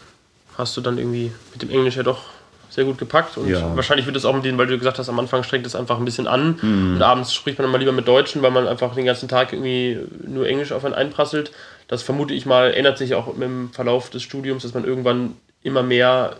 [0.56, 2.31] hast du dann irgendwie mit dem Englisch ja doch
[2.72, 3.76] sehr gut gepackt und ja.
[3.76, 5.98] wahrscheinlich wird es auch mit denen, weil du gesagt hast, am Anfang strengt es einfach
[5.98, 6.94] ein bisschen an mhm.
[6.96, 9.98] und abends spricht man mal lieber mit Deutschen, weil man einfach den ganzen Tag irgendwie
[10.26, 11.52] nur Englisch auf einen einprasselt.
[11.86, 15.82] Das vermute ich mal, ändert sich auch im Verlauf des Studiums, dass man irgendwann immer
[15.82, 16.36] mehr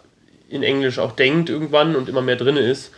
[0.49, 2.93] in Englisch auch denkt irgendwann und immer mehr drin ist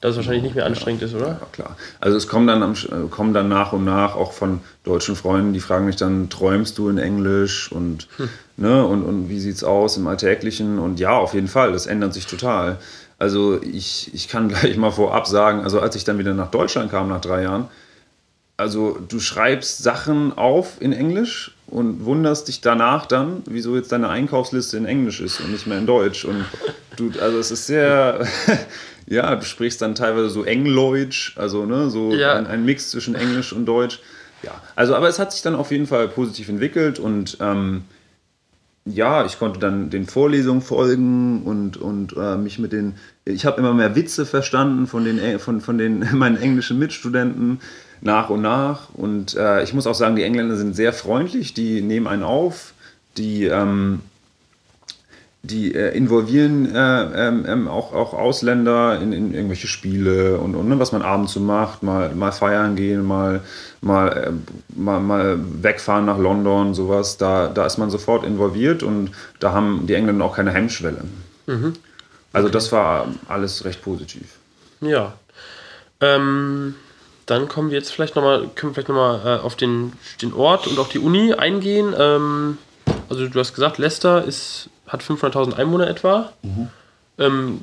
[0.00, 1.28] dass es wahrscheinlich nicht mehr anstrengend ja, ist, oder?
[1.28, 1.76] Ja, klar.
[2.00, 5.52] Also es kommen dann, am, äh, kommen dann nach und nach auch von deutschen Freunden,
[5.52, 8.28] die fragen mich dann, träumst du in Englisch und, hm.
[8.56, 10.78] ne, und, und wie sieht's aus im Alltäglichen?
[10.78, 12.78] Und ja, auf jeden Fall, das ändert sich total.
[13.18, 16.90] Also ich, ich kann gleich mal vorab sagen, also als ich dann wieder nach Deutschland
[16.90, 17.68] kam nach drei Jahren,
[18.56, 24.08] also du schreibst Sachen auf in Englisch und wunderst dich danach dann, wieso jetzt deine
[24.08, 26.24] Einkaufsliste in Englisch ist und nicht mehr in Deutsch.
[26.24, 26.44] Und
[26.96, 28.26] du, also es ist sehr,
[29.08, 32.34] ja, du sprichst dann teilweise so Engleutsch, also ne, so ja.
[32.34, 34.00] ein, ein, Mix zwischen Englisch und Deutsch.
[34.42, 37.82] Ja, also aber es hat sich dann auf jeden Fall positiv entwickelt und ähm,
[38.84, 42.94] ja, ich konnte dann den Vorlesungen folgen und, und äh, mich mit den,
[43.24, 47.60] ich habe immer mehr Witze verstanden von den, von, von den meinen englischen Mitstudenten
[48.00, 51.80] nach und nach und äh, ich muss auch sagen, die Engländer sind sehr freundlich, die
[51.80, 52.74] nehmen einen auf,
[53.16, 54.00] die ähm,
[55.48, 60.68] die äh, involvieren äh, ähm, ähm, auch, auch Ausländer in, in irgendwelche Spiele und, und
[60.68, 63.40] ne, was man abends so macht, mal, mal feiern gehen, mal,
[63.80, 67.16] mal, äh, mal, mal wegfahren nach London, sowas.
[67.16, 71.04] Da, da ist man sofort involviert und da haben die Engländer auch keine Hemmschwelle.
[71.46, 71.72] Mhm.
[72.32, 74.36] Also das war alles recht positiv.
[74.80, 75.14] Ja.
[76.00, 76.74] Ähm,
[77.26, 80.66] dann kommen wir jetzt vielleicht nochmal, können wir vielleicht nochmal äh, auf den, den Ort
[80.66, 81.94] und auch die Uni eingehen.
[81.98, 82.58] Ähm,
[83.08, 86.32] also du hast gesagt, Leicester ist hat 500.000 Einwohner etwa.
[86.42, 86.68] Mhm.
[87.18, 87.60] Ähm,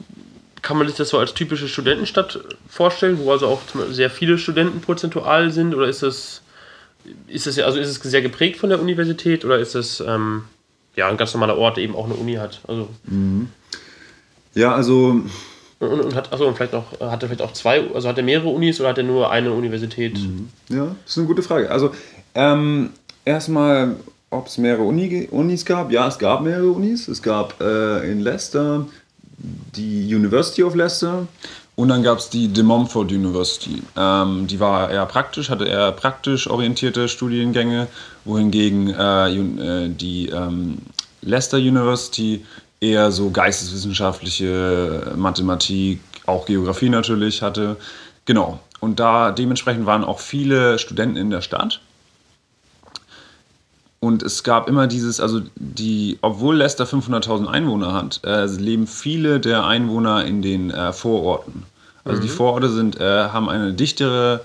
[0.62, 3.62] kann man sich das so als typische Studentenstadt vorstellen, wo also auch
[3.92, 5.76] sehr viele Studenten prozentual sind?
[5.76, 6.42] Oder ist das,
[7.28, 10.46] ist das, also ist es sehr geprägt von der Universität oder ist es ähm,
[10.96, 12.62] ja, ein ganz normaler Ort, der eben auch eine Uni hat?
[12.68, 13.50] Also, mhm.
[14.56, 15.22] Ja, also.
[15.80, 18.24] Und, und hat, achso, und vielleicht noch, hat er vielleicht auch zwei, also hat er
[18.24, 20.18] mehrere Unis oder hat er nur eine Universität?
[20.18, 20.50] Mhm.
[20.70, 21.70] Ja, das ist eine gute Frage.
[21.70, 21.92] Also,
[22.34, 22.92] ähm,
[23.26, 23.98] erstmal,
[24.36, 25.92] ob es mehrere Uni, Unis gab.
[25.92, 27.08] Ja, es gab mehrere Unis.
[27.08, 28.86] Es gab äh, in Leicester
[29.76, 31.28] die University of Leicester
[31.76, 33.82] und dann gab es die De Montfort University.
[33.98, 37.88] Ähm, die war eher praktisch, hatte eher praktisch orientierte Studiengänge,
[38.24, 40.78] wohingegen äh, äh, die ähm,
[41.22, 42.46] Leicester University
[42.80, 47.78] eher so geisteswissenschaftliche Mathematik, auch Geografie natürlich hatte.
[48.26, 48.60] Genau.
[48.80, 51.82] Und da dementsprechend waren auch viele Studenten in der Stadt.
[54.06, 59.40] Und es gab immer dieses, also die, obwohl Leicester 500.000 Einwohner hat, äh, leben viele
[59.40, 61.64] der Einwohner in den äh, Vororten.
[62.04, 62.22] Also mhm.
[62.22, 64.42] die Vororte sind, äh, haben eine dichtere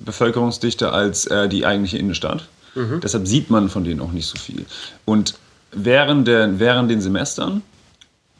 [0.00, 2.48] Bevölkerungsdichte als äh, die eigentliche Innenstadt.
[2.74, 2.98] Mhm.
[3.00, 4.66] Deshalb sieht man von denen auch nicht so viel.
[5.04, 5.34] Und
[5.70, 7.62] während, der, während den Semestern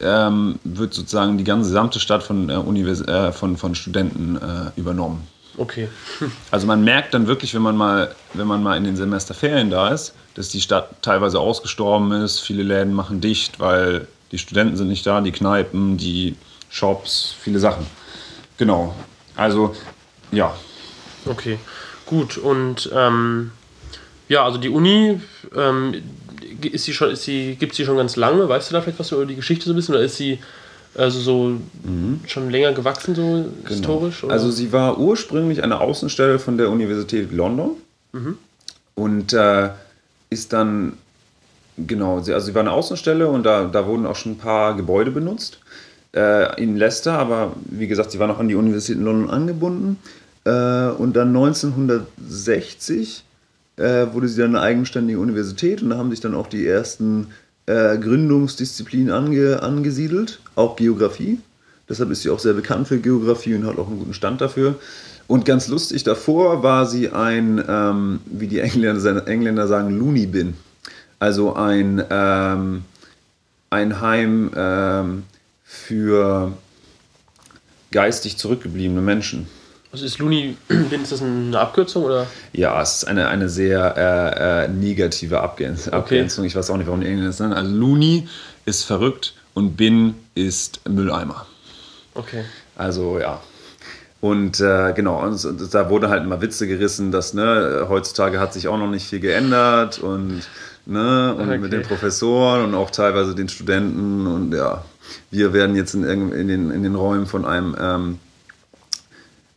[0.01, 4.37] ähm, wird sozusagen die ganze gesamte Stadt von, äh, äh, von, von Studenten
[4.75, 5.25] übernommen.
[5.55, 5.87] Okay.
[6.51, 9.87] Also man merkt dann wirklich, wenn man mal, wenn man mal in den Semesterferien da
[9.89, 12.39] ist, dass die Stadt teilweise ausgestorben ist.
[12.39, 16.37] Viele Läden machen dicht, weil die Studenten sind nicht da, die Kneipen, die
[16.69, 17.85] Shops, viele Sachen.
[18.57, 18.95] Genau.
[19.35, 19.75] Also
[20.31, 20.55] ja.
[21.25, 21.59] Okay,
[22.05, 22.37] gut.
[22.37, 23.51] Und ähm,
[24.29, 25.19] ja, also die Uni
[25.53, 25.95] ähm,
[26.61, 28.47] ist sie schon, ist sie, gibt sie schon ganz lange?
[28.47, 29.95] Weißt du da vielleicht was über die Geschichte so ein bisschen?
[29.95, 30.39] Oder ist sie
[30.95, 32.21] also so mhm.
[32.27, 33.49] schon länger gewachsen, so genau.
[33.67, 34.23] historisch?
[34.23, 34.31] Oder?
[34.31, 37.71] Also sie war ursprünglich eine Außenstelle von der Universität London
[38.13, 38.37] mhm.
[38.95, 39.71] und äh,
[40.29, 40.93] ist dann,
[41.77, 44.75] genau, sie, also sie war eine Außenstelle und da, da wurden auch schon ein paar
[44.75, 45.59] Gebäude benutzt
[46.15, 49.97] äh, in Leicester, aber wie gesagt, sie war noch an die Universität in London angebunden.
[50.45, 53.23] Äh, und dann 1960
[53.77, 57.27] äh, wurde sie dann eine eigenständige Universität und da haben sich dann auch die ersten
[57.65, 61.39] äh, Gründungsdisziplinen ange, angesiedelt, auch Geografie.
[61.87, 64.75] Deshalb ist sie auch sehr bekannt für Geografie und hat auch einen guten Stand dafür.
[65.29, 70.55] Und ganz lustig, davor war sie ein, ähm, wie die Engländer, Engländer sagen, Looney Bin.
[71.19, 72.83] Also ein, ähm,
[73.69, 75.23] ein Heim ähm,
[75.63, 76.53] für
[77.91, 79.47] geistig zurückgebliebene Menschen.
[79.91, 81.03] Was ist Looney Bin?
[81.03, 82.05] Ist das eine Abkürzung?
[82.05, 82.25] Oder?
[82.51, 85.93] Ja, es ist eine, eine sehr äh, äh, negative Abgrenzung.
[85.93, 86.25] Okay.
[86.43, 87.53] Ich weiß auch nicht, warum die Engländer das nennen.
[87.53, 88.27] Also Looney
[88.65, 91.45] ist verrückt und Bin ist Mülleimer.
[92.15, 92.45] Okay.
[92.75, 93.39] Also ja.
[94.21, 98.53] Und äh, genau, und, und, da wurde halt immer Witze gerissen, dass ne, heutzutage hat
[98.53, 100.41] sich auch noch nicht viel geändert und,
[100.85, 101.57] ne, und okay.
[101.57, 104.83] mit den Professoren und auch teilweise den Studenten und ja,
[105.31, 108.19] wir werden jetzt in, in, den, in den Räumen von einem ähm,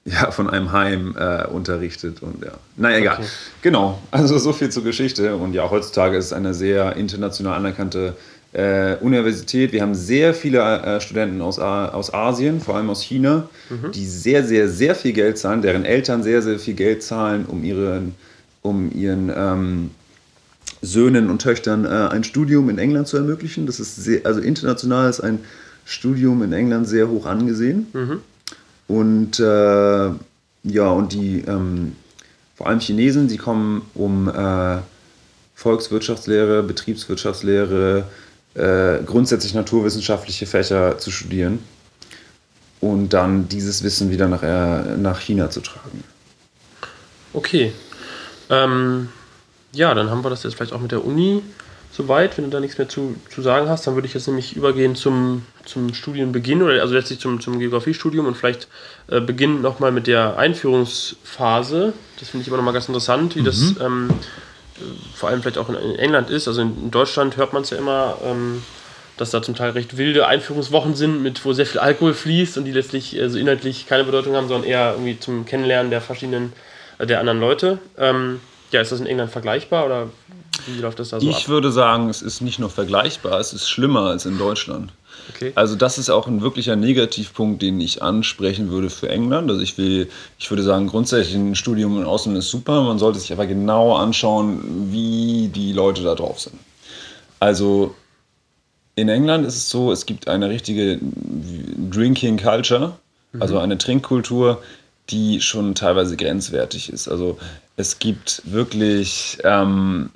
[0.04, 2.52] ja, von einem Heim äh, unterrichtet und ja.
[2.76, 3.18] Na egal.
[3.18, 3.26] Okay.
[3.62, 4.00] Genau.
[4.10, 5.36] Also so viel zur Geschichte.
[5.36, 8.16] Und ja, heutzutage ist es eine sehr international anerkannte
[8.52, 9.72] äh, Universität.
[9.72, 13.92] Wir haben sehr viele äh, Studenten aus, aus Asien, vor allem aus China, mhm.
[13.92, 17.64] die sehr, sehr, sehr viel Geld zahlen, deren Eltern sehr, sehr viel Geld zahlen, um
[17.64, 18.14] ihren,
[18.60, 19.90] um ihren ähm,
[20.82, 23.66] Söhnen und Töchtern äh, ein Studium in England zu ermöglichen.
[23.66, 25.40] Das ist sehr, also international ist ein
[25.84, 27.86] Studium in England sehr hoch angesehen.
[27.92, 28.18] Mhm.
[28.88, 30.10] Und äh,
[30.64, 31.96] ja, und die ähm,
[32.54, 34.78] vor allem Chinesen, die kommen um äh,
[35.54, 38.04] Volkswirtschaftslehre, Betriebswirtschaftslehre,
[38.54, 41.60] äh, grundsätzlich naturwissenschaftliche Fächer zu studieren
[42.80, 46.04] und dann dieses Wissen wieder nach, äh, nach China zu tragen.
[47.32, 47.72] Okay.
[48.50, 49.08] Ähm,
[49.72, 51.42] ja, dann haben wir das jetzt vielleicht auch mit der Uni
[51.92, 52.36] soweit.
[52.36, 54.96] Wenn du da nichts mehr zu, zu sagen hast, dann würde ich jetzt nämlich übergehen
[54.96, 58.68] zum, zum Studienbeginn oder also letztlich zum, zum Geografiestudium und vielleicht
[59.08, 61.92] äh, beginnen nochmal mit der Einführungsphase.
[62.18, 63.44] Das finde ich immer nochmal ganz interessant, wie mhm.
[63.44, 64.10] das ähm,
[65.14, 66.48] vor allem vielleicht auch in, England ist.
[66.48, 68.16] Also in, in Deutschland hört man es ja immer.
[68.24, 68.62] Ähm,
[69.16, 72.64] dass da zum Teil recht wilde Einführungswochen sind, mit wo sehr viel Alkohol fließt und
[72.64, 76.52] die letztlich also inhaltlich keine Bedeutung haben, sondern eher irgendwie zum Kennenlernen der verschiedenen,
[76.98, 77.78] äh, der anderen Leute.
[77.98, 78.40] Ähm,
[78.70, 80.08] ja, ist das in England vergleichbar oder
[80.66, 81.48] wie läuft das da so Ich ab?
[81.48, 84.92] würde sagen, es ist nicht nur vergleichbar, es ist schlimmer als in Deutschland.
[85.30, 85.52] Okay.
[85.54, 89.50] Also das ist auch ein wirklicher Negativpunkt, den ich ansprechen würde für England.
[89.50, 90.08] Also ich will,
[90.38, 92.82] ich würde sagen, grundsätzlich ein Studium in Ausland ist super.
[92.82, 96.58] Man sollte sich aber genau anschauen, wie die Leute da drauf sind.
[97.40, 97.94] Also
[98.94, 100.98] in England ist es so, es gibt eine richtige
[101.90, 102.92] Drinking Culture,
[103.40, 103.60] also mhm.
[103.60, 104.62] eine Trinkkultur,
[105.10, 107.08] die schon teilweise grenzwertig ist.
[107.08, 107.38] Also
[107.76, 110.10] es gibt wirklich, ähm,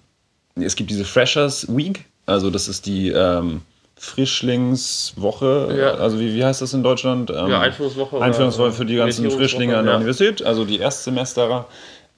[0.55, 3.63] es gibt diese Freshers Week, also das ist die, ähm,
[3.99, 5.75] Frischlingswoche.
[5.79, 5.95] Ja.
[5.95, 7.31] Also wie, wie heißt das in Deutschland?
[7.31, 8.21] Ähm, ja, Einführungswoche.
[8.21, 9.97] Einführungswoche für die ganzen Frischlinge an der ja.
[9.99, 11.67] Universität, also die Erstsemesterer.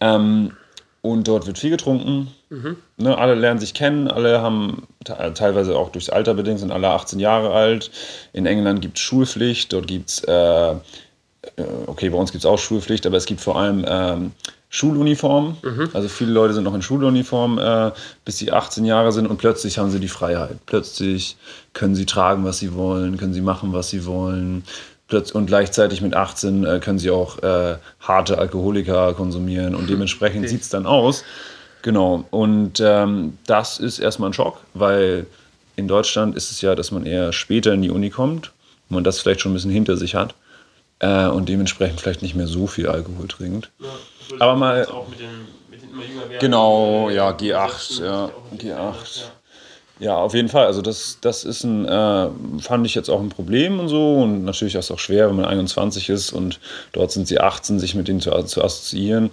[0.01, 0.53] Ähm,
[1.01, 2.29] und dort wird viel getrunken.
[2.51, 2.77] Mhm.
[2.97, 7.21] Ne, alle lernen sich kennen, alle haben teilweise auch durchs Alter bedingt, sind alle 18
[7.21, 7.91] Jahre alt.
[8.33, 10.77] In England gibt es Schulpflicht, dort gibt es, äh, äh,
[11.87, 14.33] okay, bei uns gibt es auch Schulpflicht, aber es gibt vor allem ähm,
[14.71, 15.57] Schuluniform.
[15.63, 15.91] Mhm.
[15.95, 17.91] Also viele Leute sind noch in Schuluniform, äh,
[18.25, 20.59] bis sie 18 Jahre sind und plötzlich haben sie die Freiheit.
[20.67, 21.37] Plötzlich
[21.73, 24.65] können sie tragen, was sie wollen, können sie machen, was sie wollen.
[25.33, 30.49] Und gleichzeitig mit 18 äh, können sie auch äh, harte Alkoholiker konsumieren und dementsprechend okay.
[30.49, 31.25] sieht es dann aus.
[31.81, 32.25] Genau.
[32.31, 35.27] Und ähm, das ist erstmal ein Schock, weil
[35.77, 38.53] in Deutschland ist es ja, dass man eher später in die Uni kommt,
[38.91, 40.35] man das vielleicht schon ein bisschen hinter sich hat
[40.99, 43.71] äh, und dementsprechend vielleicht nicht mehr so viel Alkohol trinkt.
[43.79, 43.87] Ja,
[44.39, 44.87] Aber mal.
[44.87, 49.23] Auch mit den, mit den immer jünger werden, genau, ja, G8, ja, G8.
[50.01, 50.17] Ja.
[50.17, 50.67] auf jeden Fall.
[50.67, 52.29] Also das, das ist ein, äh,
[52.61, 54.17] fand ich jetzt auch ein Problem und so.
[54.23, 56.61] Und natürlich ist es auch schwer, wenn man 21 ist und
[56.93, 59.31] dort sind sie 18, sich mit denen zu, zu assoziieren.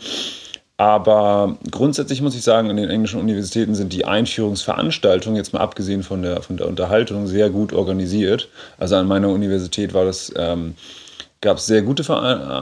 [0.78, 6.04] Aber grundsätzlich muss ich sagen, in den englischen Universitäten sind die Einführungsveranstaltungen, jetzt mal abgesehen
[6.04, 8.50] von der, von der Unterhaltung, sehr gut organisiert.
[8.78, 10.76] Also an meiner Universität war das ähm,
[11.42, 12.04] gab es sehr gute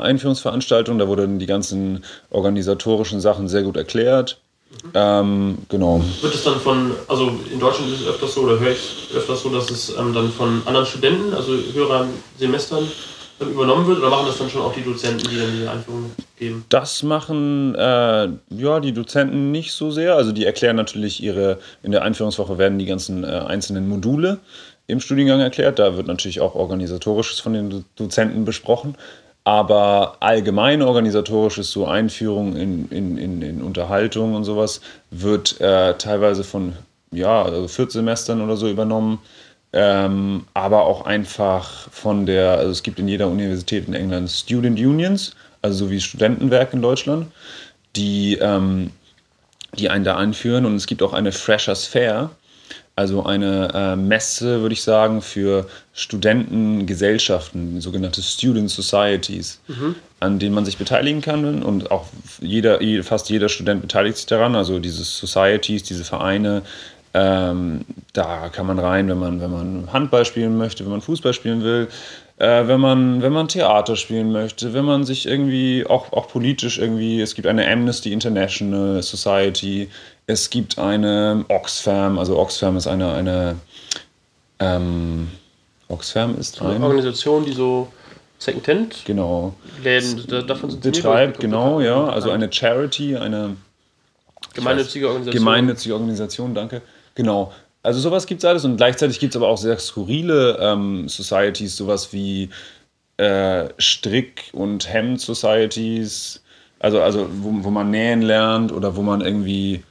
[0.01, 4.39] Einführungsveranstaltungen, da wurden die ganzen organisatorischen Sachen sehr gut erklärt.
[4.83, 4.89] Mhm.
[4.93, 6.01] Ähm, genau.
[6.21, 9.43] Wird es dann von, also in Deutschland ist es öfters so, oder höre ich öfters
[9.43, 12.88] so, dass es ähm, dann von anderen Studenten, also höheren Semestern,
[13.39, 16.65] übernommen wird oder machen das dann schon auch die Dozenten, die dann diese Einführung geben?
[16.69, 20.15] Das machen äh, ja die Dozenten nicht so sehr.
[20.15, 24.39] Also die erklären natürlich ihre, in der Einführungswoche werden die ganzen äh, einzelnen Module
[24.88, 25.80] im Studiengang erklärt.
[25.80, 28.96] Da wird natürlich auch organisatorisches von den Dozenten besprochen.
[29.46, 34.80] Aber allgemein organisatorisches, so Einführung in, in, in, in Unterhaltung und sowas,
[35.12, 36.74] wird äh, teilweise von
[37.12, 39.19] ja, also Viertsemestern oder so übernommen.
[39.74, 44.80] Ähm, aber auch einfach von der, also es gibt in jeder Universität in England Student
[44.80, 47.32] Unions, also so wie Studentenwerk in Deutschland,
[47.96, 48.91] die, ähm,
[49.74, 50.65] die einen da einführen.
[50.65, 52.30] Und es gibt auch eine Freshers Fair,
[52.95, 59.95] also eine äh, Messe, würde ich sagen, für Studentengesellschaften, sogenannte Student Societies, mhm.
[60.19, 61.63] an denen man sich beteiligen kann.
[61.63, 62.06] Und auch
[62.39, 64.56] jeder, fast jeder Student beteiligt sich daran.
[64.56, 66.62] Also diese Societies, diese Vereine,
[67.15, 67.82] ähm,
[68.13, 71.63] da kann man rein, wenn man, wenn man Handball spielen möchte, wenn man Fußball spielen
[71.63, 71.88] will,
[72.38, 76.79] äh, wenn, man, wenn man Theater spielen möchte, wenn man sich irgendwie auch, auch politisch
[76.79, 79.89] irgendwie, es gibt eine Amnesty International Society,
[80.27, 83.55] es gibt eine Oxfam, also Oxfam ist eine, eine
[84.59, 85.29] ähm,
[85.89, 87.88] Oxfam ist eine Organisation, die so
[88.39, 89.53] Secondhand genau.
[89.83, 93.55] Läden davon sind betreibt, genau, ja, also eine Charity, eine
[94.53, 95.39] gemeinnützige Organisation.
[95.39, 96.81] Gemeinnützige Organisation, danke.
[97.15, 97.53] Genau.
[97.83, 101.75] Also sowas gibt es alles und gleichzeitig gibt es aber auch sehr skurrile ähm, Societies,
[101.75, 102.49] sowas wie
[103.17, 106.41] äh, Strick- und Hemd-Societies,
[106.79, 109.83] also, also wo, wo man nähen lernt oder wo man irgendwie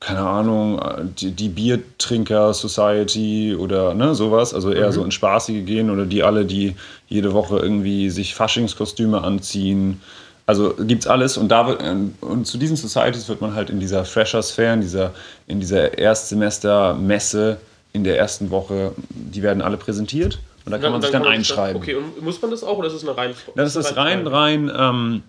[0.00, 0.80] keine Ahnung,
[1.18, 4.92] die, die Biertrinker Society oder ne, sowas, also eher mhm.
[4.92, 6.76] so in spaßige gehen oder die alle, die
[7.08, 10.00] jede Woche irgendwie sich Faschingskostüme anziehen.
[10.46, 11.82] Also gibt's alles und da wird,
[12.20, 15.12] und zu diesen Societies wird man halt in dieser Fresher-Sphäre, in dieser,
[15.46, 17.58] in dieser Erstsemester-Messe
[17.92, 21.32] in der ersten Woche, die werden alle präsentiert und da kann man sich dann, dann
[21.32, 21.82] einschreiben.
[21.82, 23.34] okay, und muss man das auch oder ist es eine rein?
[23.56, 25.22] Das ist rein, rein, ähm,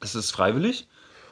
[0.00, 0.86] das ist freiwillig.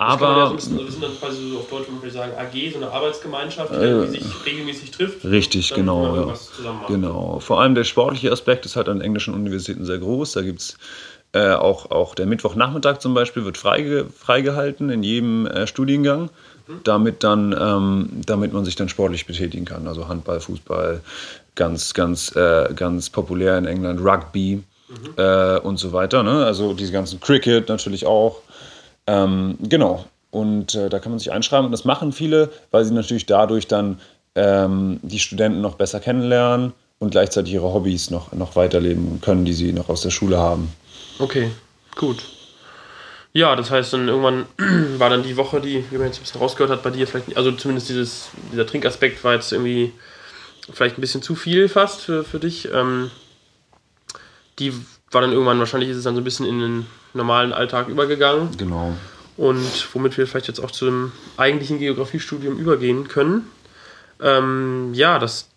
[0.05, 0.27] Aber.
[0.27, 2.79] Ja so bisschen, wir sind dann quasi so auf Deutsch, würde ich sagen, AG, so
[2.79, 5.25] eine Arbeitsgemeinschaft, die äh, sich regelmäßig trifft.
[5.25, 6.33] Richtig, genau.
[6.63, 6.85] Ja.
[6.89, 7.41] Genau.
[7.41, 10.33] Vor allem der sportliche Aspekt ist halt an englischen Universitäten sehr groß.
[10.33, 10.77] Da gibt es
[11.35, 16.31] äh, auch, auch der Mittwochnachmittag zum Beispiel wird freige, freigehalten in jedem äh, Studiengang,
[16.69, 16.81] mhm.
[16.85, 19.89] damit, dann, ähm, damit man sich dann sportlich betätigen kann.
[19.89, 21.01] Also Handball, Fußball,
[21.57, 24.95] ganz, ganz, äh, ganz populär in England, Rugby mhm.
[25.17, 26.23] Äh, und so weiter.
[26.23, 26.45] Ne?
[26.45, 28.41] Also diese ganzen Cricket natürlich auch.
[29.07, 30.05] Ähm, genau.
[30.31, 31.67] Und äh, da kann man sich einschreiben.
[31.67, 34.01] Und das machen viele, weil sie natürlich dadurch dann
[34.35, 39.53] ähm, die Studenten noch besser kennenlernen und gleichzeitig ihre Hobbys noch, noch weiterleben können, die
[39.53, 40.73] sie noch aus der Schule haben.
[41.19, 41.51] Okay,
[41.95, 42.25] gut.
[43.33, 44.47] Ja, das heißt, dann irgendwann
[44.99, 47.37] war dann die Woche, die, wie man jetzt ein bisschen rausgehört hat, bei dir vielleicht,
[47.37, 49.93] also zumindest dieses, dieser Trinkaspekt war jetzt irgendwie
[50.73, 52.69] vielleicht ein bisschen zu viel fast für, für dich.
[52.73, 53.11] Ähm,
[54.59, 54.73] die
[55.15, 58.57] war dann irgendwann, wahrscheinlich ist es dann so ein bisschen in den normalen Alltag übergegangen.
[58.57, 58.93] Genau.
[59.37, 63.49] Und womit wir vielleicht jetzt auch zu dem eigentlichen Geografiestudium übergehen können.
[64.21, 65.49] Ähm, ja, das,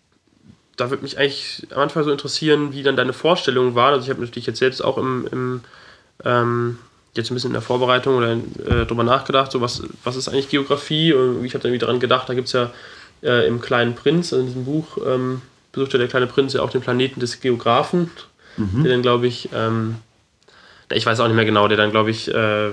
[0.76, 3.94] da würde mich eigentlich am Anfang so interessieren, wie dann deine Vorstellungen waren.
[3.94, 5.60] Also ich habe natürlich jetzt selbst auch im, im
[6.24, 6.78] ähm,
[7.14, 10.48] jetzt ein bisschen in der Vorbereitung oder äh, drüber nachgedacht, so was, was ist eigentlich
[10.48, 11.12] Geografie?
[11.12, 12.70] Und ich habe dann wieder daran gedacht, da gibt es ja
[13.22, 15.42] äh, im Kleinen Prinz, also in diesem Buch, ähm,
[15.72, 18.10] besucht ja der kleine Prinz ja auch den Planeten des Geografen,
[18.56, 18.82] mhm.
[18.82, 19.96] der dann, glaube ich, ähm,
[20.90, 22.70] ich weiß auch nicht mehr genau, der dann, glaube ich, äh,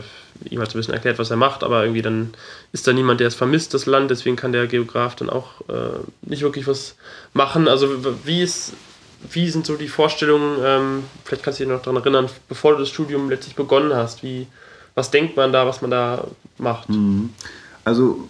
[0.50, 2.34] ihm hat so ein bisschen erklärt, was er macht, aber irgendwie dann
[2.72, 6.00] ist da niemand, der es vermisst, das Land, deswegen kann der Geograf dann auch äh,
[6.22, 6.96] nicht wirklich was
[7.34, 7.68] machen.
[7.68, 7.90] Also
[8.26, 8.74] wie ist,
[9.32, 12.80] wie sind so die Vorstellungen, ähm, vielleicht kannst du dich noch daran erinnern, bevor du
[12.80, 14.48] das Studium letztlich begonnen hast, wie,
[14.94, 16.26] was denkt man da, was man da
[16.58, 16.90] macht?
[16.90, 17.30] Mhm.
[17.84, 18.28] Also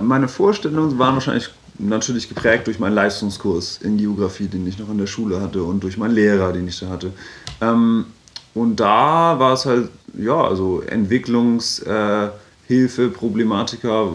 [0.00, 4.98] meine Vorstellungen waren wahrscheinlich natürlich geprägt durch meinen Leistungskurs in Geografie, den ich noch in
[4.98, 7.12] der Schule hatte und durch meinen Lehrer, den ich da hatte.
[7.60, 8.06] Ähm,
[8.54, 12.32] und da war es halt, ja, also Entwicklungshilfe,
[12.68, 14.12] äh, Problematiker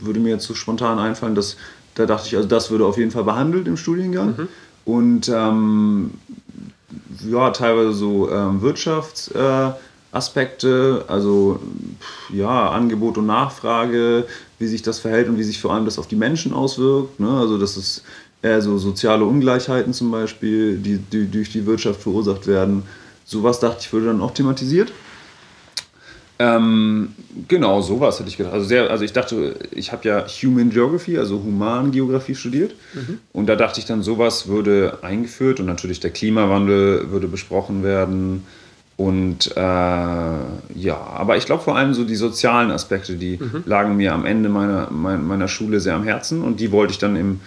[0.00, 1.56] würde mir jetzt so spontan einfallen, dass
[1.98, 4.36] da dachte ich, also das würde auf jeden Fall behandelt im Studiengang.
[4.36, 4.48] Mhm.
[4.84, 6.12] Und ähm,
[7.28, 11.58] ja, teilweise so ähm, Wirtschaftsaspekte, äh, also
[12.32, 14.26] ja, Angebot und Nachfrage,
[14.58, 17.20] wie sich das verhält und wie sich vor allem das auf die Menschen auswirkt.
[17.20, 17.28] Ne?
[17.28, 18.02] Also das ist
[18.42, 22.82] eher so soziale Ungleichheiten zum Beispiel, die, die durch die Wirtschaft verursacht werden.
[23.24, 24.92] Sowas dachte ich, würde dann auch thematisiert.
[26.40, 27.14] Ähm,
[27.48, 28.54] genau, sowas hätte ich gedacht.
[28.54, 32.74] Also, sehr, also ich dachte, ich habe ja Human Geography, also Humangeografie studiert.
[32.94, 33.18] Mhm.
[33.32, 38.46] Und da dachte ich dann, sowas würde eingeführt und natürlich der Klimawandel würde besprochen werden.
[38.98, 43.62] Und äh, ja, aber ich glaube vor allem so die sozialen Aspekte, die mhm.
[43.64, 47.14] lagen mir am Ende meiner, meiner Schule sehr am Herzen und die wollte ich dann
[47.14, 47.40] im,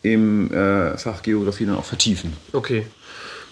[0.00, 2.32] im äh, Fach Geografie dann auch vertiefen.
[2.54, 2.86] Okay.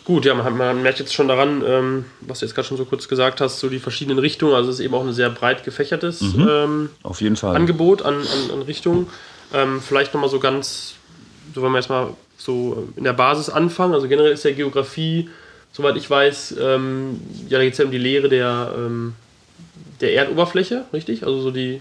[0.06, 2.86] Gut, ja, man, man merkt jetzt schon daran, ähm, was du jetzt gerade schon so
[2.86, 4.54] kurz gesagt hast, so die verschiedenen Richtungen.
[4.54, 6.48] Also es ist eben auch ein sehr breit gefächertes mhm.
[6.48, 7.54] ähm, Auf jeden Fall.
[7.54, 9.08] Angebot an, an, an Richtungen.
[9.52, 10.94] Ähm, vielleicht nochmal so ganz,
[11.54, 13.92] so wollen wir jetzt mal so in der Basis anfangen.
[13.92, 15.28] Also generell ist ja Geografie,
[15.76, 19.12] soweit ich weiß, ähm, ja, da geht es ja um die Lehre der, ähm,
[20.00, 21.24] der Erdoberfläche, richtig?
[21.24, 21.80] Also so die.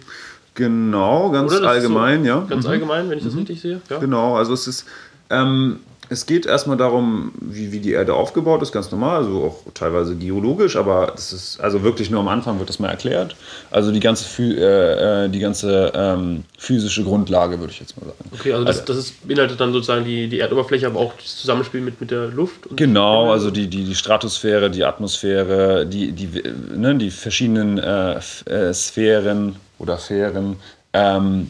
[0.53, 2.45] Genau, ganz allgemein, so, ja.
[2.49, 2.71] Ganz mhm.
[2.71, 3.39] allgemein, wenn ich das mhm.
[3.39, 3.81] richtig sehe.
[3.89, 3.99] Ja.
[3.99, 4.85] Genau, also es ist.
[5.29, 5.79] Ähm,
[6.09, 10.15] es geht erstmal darum, wie, wie die Erde aufgebaut ist, ganz normal, also auch teilweise
[10.15, 13.35] geologisch, aber das ist also wirklich nur am Anfang wird das mal erklärt.
[13.71, 18.29] Also die ganze, äh, äh, die ganze ähm, physische Grundlage, würde ich jetzt mal sagen.
[18.33, 21.37] Okay, also das, also, das ist, beinhaltet dann sozusagen die, die Erdoberfläche, aber auch das
[21.37, 22.67] Zusammenspiel mit, mit der Luft?
[22.75, 26.43] genau, also die, die, die Stratosphäre, die Atmosphäre, die, die,
[26.75, 30.57] ne, die verschiedenen äh, äh, Sphären oder Sphären,
[30.93, 31.49] ähm,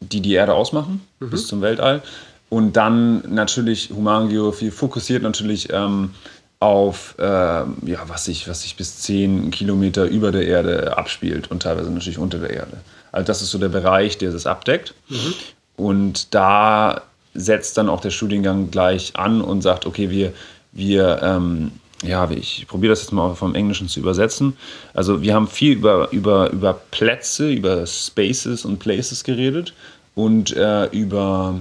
[0.00, 1.30] die die Erde ausmachen, mhm.
[1.30, 2.02] bis zum Weltall.
[2.50, 6.14] Und dann natürlich Humangeografie fokussiert natürlich ähm,
[6.60, 11.62] auf, äh, ja, was sich, was sich bis 10 Kilometer über der Erde abspielt und
[11.62, 12.78] teilweise natürlich unter der Erde.
[13.12, 14.94] Also das ist so der Bereich, der das abdeckt.
[15.08, 15.34] Mhm.
[15.76, 17.02] Und da
[17.34, 20.32] setzt dann auch der Studiengang gleich an und sagt, okay, wir,
[20.72, 21.72] wir ähm,
[22.02, 24.56] ja, ich probiere das jetzt mal vom Englischen zu übersetzen.
[24.94, 29.74] Also wir haben viel über, über, über Plätze, über Spaces und Places geredet
[30.14, 31.60] und äh, über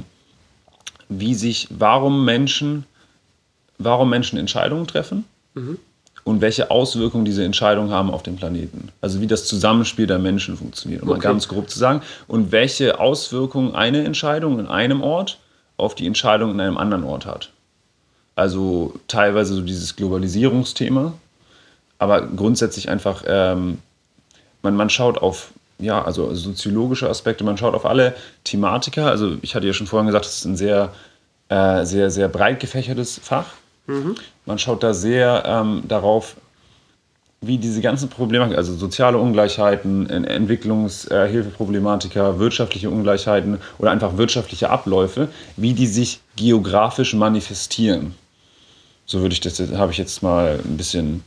[1.10, 2.86] wie sich, warum Menschen,
[3.78, 5.80] warum Menschen Entscheidungen treffen mhm.
[6.24, 8.89] und welche Auswirkungen diese Entscheidungen haben auf den Planeten.
[9.01, 11.18] Also wie das Zusammenspiel der Menschen funktioniert, um okay.
[11.20, 12.01] mal ganz grob zu sagen.
[12.28, 15.39] Und welche Auswirkungen eine Entscheidung in einem Ort
[15.78, 17.51] auf die Entscheidung in einem anderen Ort hat.
[18.36, 21.14] Also teilweise so dieses Globalisierungsthema,
[21.99, 23.80] aber grundsätzlich einfach, ähm,
[24.62, 29.08] man, man schaut auf ja, also soziologische Aspekte, man schaut auf alle Thematiker.
[29.08, 30.94] Also ich hatte ja schon vorhin gesagt, es ist ein sehr,
[31.50, 33.46] äh, sehr, sehr breit gefächertes Fach.
[33.86, 34.16] Mhm.
[34.46, 36.36] Man schaut da sehr ähm, darauf,
[37.42, 45.28] wie diese ganzen Probleme, also soziale Ungleichheiten, Entwicklungshilfeproblematiker, äh, wirtschaftliche Ungleichheiten oder einfach wirtschaftliche Abläufe,
[45.56, 48.16] wie die sich geografisch manifestieren.
[49.06, 51.24] So würde ich das, habe ich jetzt mal ein bisschen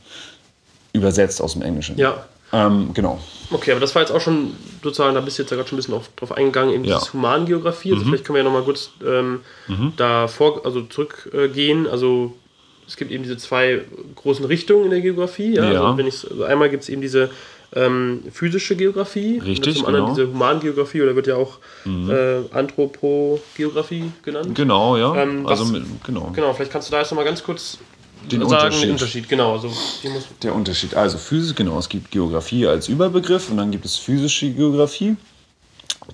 [0.93, 1.97] übersetzt aus dem Englischen.
[1.97, 2.25] Ja.
[2.53, 3.19] Ähm, genau.
[3.51, 5.75] Okay, aber das war jetzt auch schon sozusagen, da bist du jetzt ja gerade schon
[5.75, 6.95] ein bisschen auf, drauf eingegangen, eben ja.
[6.95, 7.91] dieses Humangeografie.
[7.91, 8.09] Also mhm.
[8.09, 9.93] vielleicht können wir ja nochmal kurz ähm, mhm.
[9.97, 11.85] da vor, also zurückgehen.
[11.85, 12.33] Äh, also
[12.87, 13.81] es gibt eben diese zwei
[14.15, 15.55] großen Richtungen in der Geografie.
[15.55, 15.71] Ja?
[15.71, 15.83] ja.
[15.83, 17.29] Also also einmal gibt es eben diese
[17.73, 19.39] ähm, physische Geografie.
[19.39, 20.15] Richtig, und zum anderen genau.
[20.15, 22.09] diese Humangeografie oder wird ja auch mhm.
[22.09, 24.55] äh, Anthropogeografie genannt.
[24.55, 25.15] Genau, ja.
[25.15, 26.31] Ähm, was, also, genau.
[26.33, 27.77] genau, vielleicht kannst du da jetzt nochmal ganz kurz
[28.29, 28.83] den sagen, Unterschied.
[28.83, 29.53] Den Unterschied, genau.
[29.53, 29.71] Also,
[30.43, 30.95] der Unterschied.
[30.95, 31.79] Also Physik, genau.
[31.79, 35.15] Es gibt Geografie als Überbegriff und dann gibt es physische Geografie,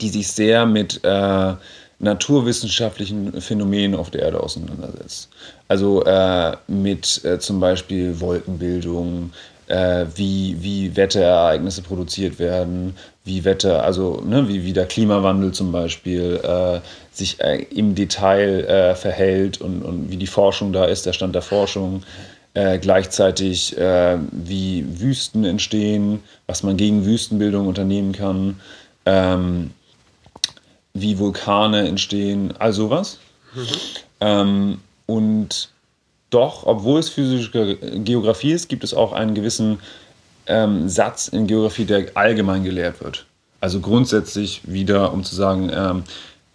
[0.02, 1.54] die sich sehr mit äh,
[2.00, 5.30] naturwissenschaftlichen Phänomenen auf der Erde auseinandersetzt.
[5.68, 9.32] Also äh, mit äh, zum Beispiel Wolkenbildung,
[9.68, 12.96] äh, wie, wie Wetterereignisse produziert werden,
[13.26, 16.80] wie Wetter, also ne, wie, wie der Klimawandel zum Beispiel äh,
[17.18, 21.36] sich äh, im Detail äh, verhält und, und wie die Forschung da ist, der Stand
[21.36, 22.04] der Forschung.
[22.54, 28.60] Äh, gleichzeitig äh, wie Wüsten entstehen, was man gegen Wüstenbildung unternehmen kann,
[29.06, 29.70] ähm,
[30.96, 33.20] wie Vulkane entstehen, all sowas.
[33.54, 33.62] Mhm.
[34.22, 35.70] Ähm, und
[36.32, 39.80] doch, obwohl es physische Geografie ist, gibt es auch einen gewissen
[40.48, 43.26] ähm, Satz in Geografie, der allgemein gelehrt wird.
[43.62, 46.04] Also grundsätzlich wieder, um zu sagen, ähm,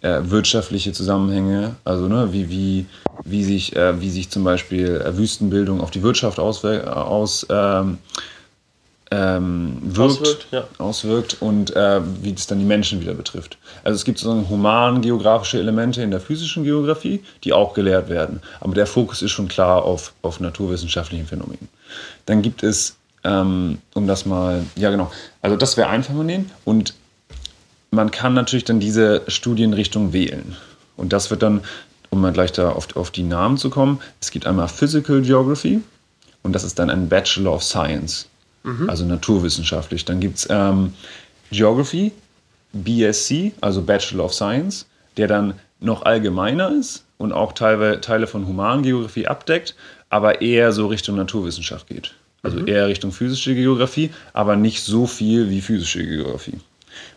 [0.03, 2.85] äh, wirtschaftliche Zusammenhänge, also ne, wie, wie,
[3.23, 7.99] wie, sich, äh, wie sich zum Beispiel äh, Wüstenbildung auf die Wirtschaft auswirkt, aus, ähm,
[9.11, 10.67] ähm, wirkt, auswirkt, ja.
[10.77, 13.57] auswirkt und äh, wie es dann die Menschen wieder betrifft.
[13.85, 18.41] Also es gibt sozusagen human-geografische Elemente in der physischen Geografie, die auch gelehrt werden.
[18.59, 21.69] Aber der Fokus ist schon klar auf, auf naturwissenschaftlichen Phänomenen.
[22.25, 25.09] Dann gibt es, ähm, um das mal, ja genau,
[25.41, 26.93] also das wäre ein Phänomen und
[27.93, 30.55] man kann natürlich dann diese Studienrichtung wählen.
[30.97, 31.61] Und das wird dann,
[32.09, 35.81] um mal gleich da auf, auf die Namen zu kommen, es gibt einmal Physical Geography
[36.41, 38.27] und das ist dann ein Bachelor of Science,
[38.63, 38.89] mhm.
[38.89, 40.05] also naturwissenschaftlich.
[40.05, 40.93] Dann gibt es ähm,
[41.51, 42.11] Geography,
[42.73, 44.87] BSc, also Bachelor of Science,
[45.17, 49.75] der dann noch allgemeiner ist und auch Teile, Teile von Humangeografie abdeckt,
[50.09, 52.13] aber eher so Richtung Naturwissenschaft geht.
[52.41, 52.67] Also mhm.
[52.67, 56.59] eher Richtung physische Geografie, aber nicht so viel wie physische Geografie.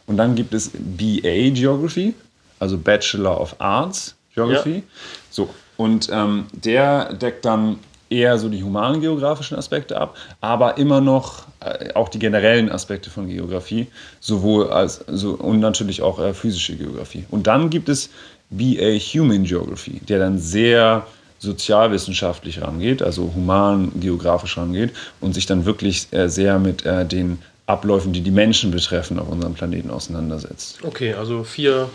[0.06, 2.14] Und dann gibt es BA Geography,
[2.58, 4.76] also Bachelor of Arts Geography.
[4.76, 4.82] Ja.
[5.30, 11.00] So, und ähm, der deckt dann eher so die humanen geografischen Aspekte ab, aber immer
[11.00, 13.88] noch äh, auch die generellen Aspekte von Geografie,
[14.20, 17.24] sowohl als so, und natürlich auch äh, physische Geografie.
[17.30, 18.10] Und dann gibt es
[18.50, 21.06] BA Human Geography, der dann sehr
[21.38, 27.38] sozialwissenschaftlich rangeht, also human geografisch rangeht und sich dann wirklich äh, sehr mit äh, den
[27.66, 30.78] Abläufen, die die Menschen betreffen, auf unserem Planeten auseinandersetzt.
[30.82, 31.90] Okay, also vier.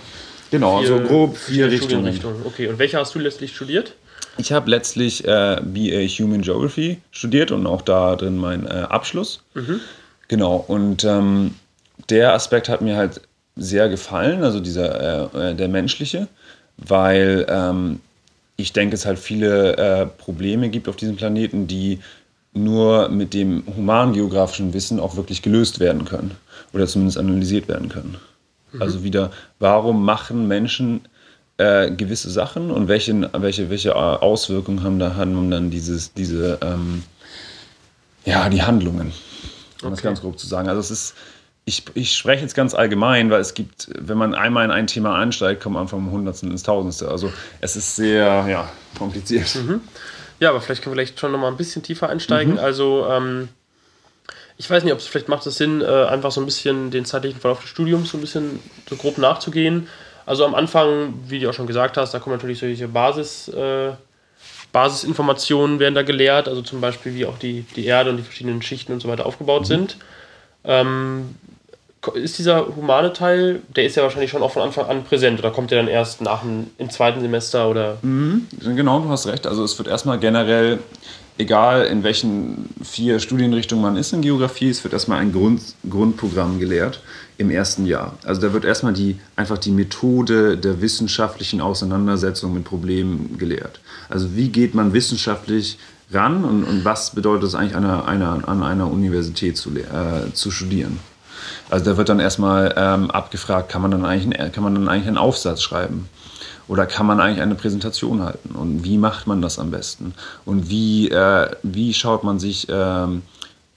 [0.51, 2.19] Genau, vier, so grob vier, vier Richtungen.
[2.45, 3.95] Okay, und welche hast du letztlich studiert?
[4.37, 9.43] Ich habe letztlich äh, BA Human Geography studiert und auch da drin meinen äh, Abschluss.
[9.53, 9.79] Mhm.
[10.27, 11.55] Genau, und ähm,
[12.09, 13.21] der Aspekt hat mir halt
[13.55, 16.27] sehr gefallen, also dieser, äh, äh der menschliche,
[16.77, 17.99] weil ähm,
[18.55, 21.99] ich denke, es halt viele äh, Probleme gibt auf diesem Planeten, die
[22.53, 26.31] nur mit dem humangeografischen Wissen auch wirklich gelöst werden können
[26.73, 28.17] oder zumindest analysiert werden können.
[28.71, 28.81] Mhm.
[28.81, 31.01] Also wieder, warum machen Menschen
[31.57, 37.03] äh, gewisse Sachen und welche, welche, welche Auswirkungen haben, da, haben dann dieses, diese, ähm,
[38.25, 39.11] ja, die Handlungen,
[39.81, 39.89] um okay.
[39.91, 40.67] das ganz grob zu sagen.
[40.67, 41.13] Also es ist,
[41.65, 45.15] ich, ich spreche jetzt ganz allgemein, weil es gibt, wenn man einmal in ein Thema
[45.15, 47.07] einsteigt, kommt man vom Hundertsten ins Tausendste.
[47.07, 49.55] Also es ist sehr ja, kompliziert.
[49.55, 49.81] Mhm.
[50.41, 52.53] Ja, aber vielleicht können wir vielleicht schon noch mal ein bisschen tiefer einsteigen.
[52.53, 52.59] Mhm.
[52.59, 53.49] Also, ähm,
[54.57, 57.05] ich weiß nicht, ob es vielleicht macht es Sinn, äh, einfach so ein bisschen den
[57.05, 59.87] zeitlichen Verlauf des Studiums so ein bisschen so grob nachzugehen.
[60.25, 63.91] Also am Anfang, wie du auch schon gesagt hast, da kommen natürlich solche Basis, äh,
[64.71, 68.63] Basisinformationen werden da gelehrt, also zum Beispiel wie auch die, die Erde und die verschiedenen
[68.63, 69.65] Schichten und so weiter aufgebaut mhm.
[69.65, 69.97] sind.
[70.63, 71.35] Ähm,
[72.15, 75.51] ist dieser humane Teil, der ist ja wahrscheinlich schon auch von Anfang an präsent oder
[75.51, 77.97] kommt der dann erst nach dem, im zweiten Semester oder?
[78.01, 79.45] Mhm, genau, du hast recht.
[79.45, 80.79] Also es wird erstmal generell,
[81.37, 86.59] egal in welchen vier Studienrichtungen man ist in Geografie, es wird erstmal ein Grund, Grundprogramm
[86.59, 87.01] gelehrt
[87.37, 88.17] im ersten Jahr.
[88.23, 93.79] Also da wird erstmal die, einfach die Methode der wissenschaftlichen Auseinandersetzung mit Problemen gelehrt.
[94.09, 95.77] Also wie geht man wissenschaftlich
[96.11, 100.33] ran und, und was bedeutet es eigentlich an einer, einer, an einer Universität zu, äh,
[100.33, 100.99] zu studieren?
[101.71, 105.07] Also da wird dann erstmal ähm, abgefragt, kann man, dann eigentlich, kann man dann eigentlich
[105.07, 106.09] einen Aufsatz schreiben?
[106.67, 108.55] Oder kann man eigentlich eine Präsentation halten?
[108.55, 110.13] Und wie macht man das am besten?
[110.45, 113.07] Und wie, äh, wie, schaut, man sich, äh,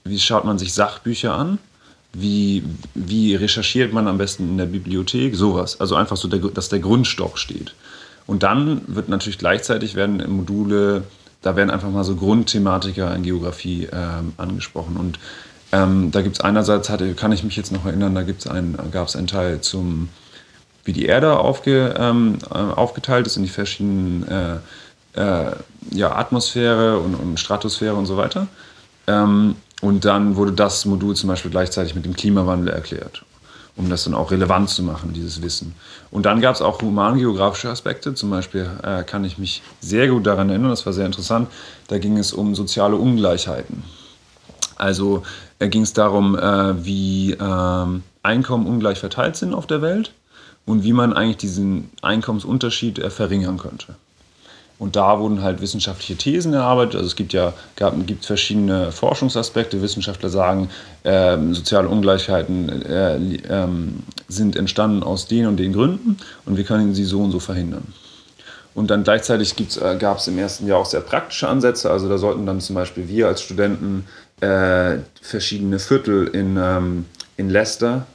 [0.03, 1.57] wie schaut man sich Sachbücher an?
[2.11, 5.35] Wie, wie recherchiert man am besten in der Bibliothek?
[5.35, 5.79] Sowas.
[5.79, 7.75] Also einfach so, der, dass der Grundstock steht.
[8.27, 11.03] Und dann wird natürlich gleichzeitig werden Module,
[11.41, 14.97] da werden einfach mal so Grundthematiker in Geografie ähm, angesprochen.
[14.97, 15.17] Und
[15.71, 19.07] ähm, da gibt es einerseits, hatte, kann ich mich jetzt noch erinnern, da ein, gab
[19.07, 20.09] es einen Teil zum,
[20.83, 24.57] wie die Erde aufge, ähm, äh, aufgeteilt ist in die verschiedenen äh,
[25.15, 25.51] äh,
[25.91, 28.47] ja, Atmosphäre und, und, Stratosphäre und so weiter.
[29.07, 33.23] Ähm, und dann wurde das Modul zum Beispiel gleichzeitig mit dem Klimawandel erklärt,
[33.75, 35.75] um das dann auch relevant zu machen, dieses Wissen.
[36.11, 38.13] Und dann gab es auch humangeografische Aspekte.
[38.13, 41.49] Zum Beispiel äh, kann ich mich sehr gut daran erinnern, das war sehr interessant,
[41.87, 43.83] da ging es um soziale Ungleichheiten.
[44.77, 45.23] Also
[45.59, 50.11] äh, ging es darum, äh, wie ähm, Einkommen ungleich verteilt sind auf der Welt
[50.65, 53.95] und wie man eigentlich diesen Einkommensunterschied äh, verringern könnte.
[54.77, 56.95] Und da wurden halt wissenschaftliche Thesen erarbeitet.
[56.95, 59.81] Also es gibt ja gab, gibt verschiedene Forschungsaspekte.
[59.81, 60.69] Wissenschaftler sagen,
[61.03, 63.67] äh, soziale Ungleichheiten äh, äh,
[64.27, 67.93] sind entstanden aus den und den Gründen und wir können sie so und so verhindern.
[68.73, 71.89] Und dann gleichzeitig äh, gab es im ersten Jahr auch sehr praktische Ansätze.
[71.89, 74.05] Also da sollten dann zum Beispiel wir als Studenten
[74.41, 77.05] äh, verschiedene Viertel in, ähm,
[77.37, 78.05] in Leicester,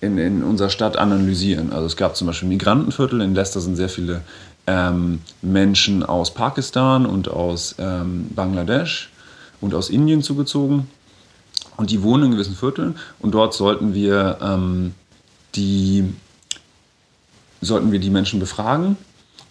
[0.00, 1.72] in, in unserer Stadt analysieren.
[1.72, 4.22] Also es gab zum Beispiel Migrantenviertel, in Leicester sind sehr viele
[4.66, 9.10] ähm, Menschen aus Pakistan und aus ähm, Bangladesch
[9.60, 10.88] und aus Indien zugezogen.
[11.76, 14.94] Und die wohnen in gewissen Vierteln und dort sollten wir ähm,
[15.56, 16.04] die
[17.60, 18.96] sollten wir die Menschen befragen,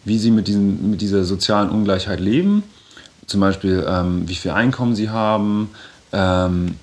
[0.06, 2.64] wie sie mit, diesen, mit dieser sozialen Ungleichheit leben.
[3.26, 5.70] Zum Beispiel, ähm, wie viel Einkommen sie haben,
[6.14, 6.76] ähm,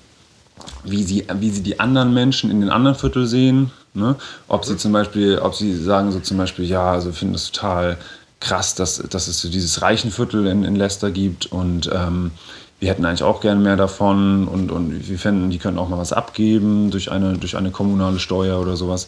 [0.83, 3.71] wie, sie, wie sie die anderen Menschen in den anderen Vierteln sehen.
[3.93, 4.15] Ne?
[4.47, 7.97] Ob sie zum Beispiel, ob sie sagen so zum Beispiel, ja, also finden es total
[8.39, 12.31] krass, dass, dass es so dieses reichen Viertel in, in Leicester gibt und ähm,
[12.79, 15.99] wir hätten eigentlich auch gerne mehr davon und, und wir fänden, die könnten auch mal
[15.99, 19.07] was abgeben durch eine, durch eine kommunale Steuer oder sowas.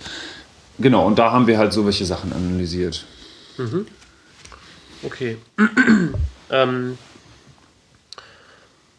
[0.78, 3.03] Genau, und da haben wir halt so welche Sachen analysiert.
[3.57, 3.88] Mhm.
[5.01, 5.38] Okay.
[6.51, 6.97] ähm,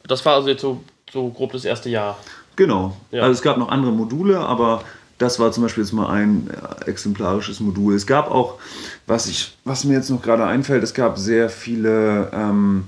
[0.06, 0.82] das war also jetzt so,
[1.14, 2.18] so grob das erste Jahr.
[2.56, 2.94] Genau.
[3.10, 3.22] Ja.
[3.22, 4.82] Also es gab noch andere Module, aber
[5.18, 7.94] das war zum Beispiel jetzt mal ein äh, exemplarisches Modul.
[7.94, 8.58] Es gab auch,
[9.06, 12.84] was, ich, was mir jetzt noch gerade einfällt, es gab sehr viele, ähm,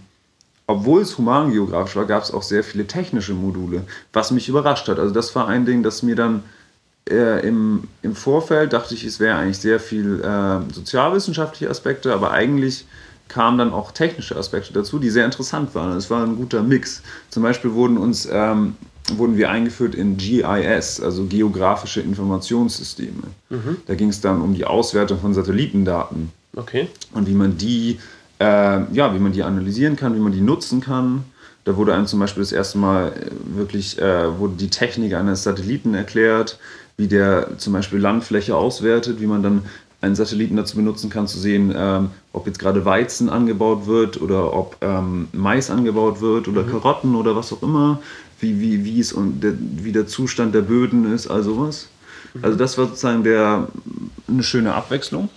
[0.66, 4.98] obwohl es humangeografisch war, gab es auch sehr viele technische Module, was mich überrascht hat.
[4.98, 6.42] Also das war ein Ding, das mir dann
[7.08, 12.32] äh, im, im Vorfeld dachte ich, es wäre eigentlich sehr viel äh, sozialwissenschaftliche Aspekte, aber
[12.32, 12.86] eigentlich
[13.28, 15.96] kamen dann auch technische Aspekte dazu, die sehr interessant waren.
[15.96, 17.02] Es war ein guter Mix.
[17.30, 18.74] Zum Beispiel wurden uns ähm,
[19.14, 23.22] wurden wir eingeführt in GIS, also geografische Informationssysteme.
[23.50, 23.76] Mhm.
[23.86, 26.30] Da ging es dann um die Auswertung von Satellitendaten.
[26.56, 26.88] Okay.
[27.12, 27.98] Und wie man die,
[28.40, 28.44] äh,
[28.92, 31.24] ja, wie man die analysieren kann, wie man die nutzen kann.
[31.64, 35.42] Da wurde einem zum Beispiel das erste Mal äh, wirklich äh, wurde die Technik eines
[35.42, 36.58] Satelliten erklärt,
[36.96, 39.62] wie der zum Beispiel Landfläche auswertet, wie man dann
[40.00, 44.52] einen Satelliten dazu benutzen kann, zu sehen, ähm, ob jetzt gerade Weizen angebaut wird oder
[44.52, 46.70] ob ähm, Mais angebaut wird oder mhm.
[46.70, 48.00] Karotten oder was auch immer,
[48.40, 51.88] wie, wie, wie, es und der, wie der Zustand der Böden ist, also was.
[52.34, 52.44] Mhm.
[52.44, 53.68] Also das war sozusagen der,
[54.28, 55.30] eine schöne Abwechslung.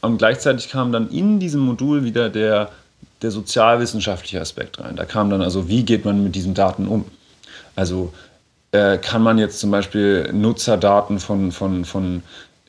[0.00, 2.70] Und gleichzeitig kam dann in diesem Modul wieder der,
[3.20, 4.96] der sozialwissenschaftliche Aspekt rein.
[4.96, 7.04] Da kam dann also, wie geht man mit diesen Daten um?
[7.76, 8.12] Also
[8.72, 12.22] äh, kann man jetzt zum Beispiel Nutzerdaten von, von, von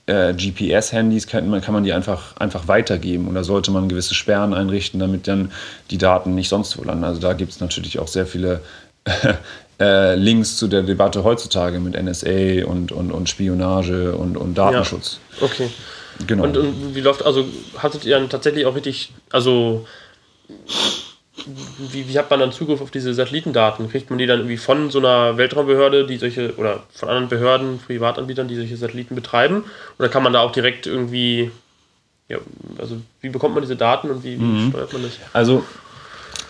[0.06, 4.54] äh, GPS-Handys, kann man, kann man die einfach, einfach weitergeben oder sollte man gewisse Sperren
[4.54, 5.52] einrichten, damit dann
[5.92, 7.04] die Daten nicht sonst wo landen.
[7.04, 8.62] Also da gibt es natürlich auch sehr viele
[9.80, 15.20] äh, Links zu der Debatte heutzutage mit NSA und, und, und Spionage und, und Datenschutz.
[15.40, 15.70] Ja, okay.
[16.28, 16.44] Genau.
[16.44, 17.46] Und, und wie läuft, also
[17.78, 19.86] hattet ihr dann tatsächlich auch richtig, also
[21.78, 23.90] wie, wie hat man dann Zugriff auf diese Satellitendaten?
[23.90, 27.80] Kriegt man die dann irgendwie von so einer Weltraumbehörde, die solche, oder von anderen Behörden,
[27.80, 29.64] Privatanbietern, die solche Satelliten betreiben?
[30.00, 31.52] Oder kann man da auch direkt irgendwie,
[32.30, 32.38] ja,
[32.78, 34.70] also wie bekommt man diese Daten und wie, mhm.
[34.70, 35.12] steuert man das?
[35.34, 35.64] Also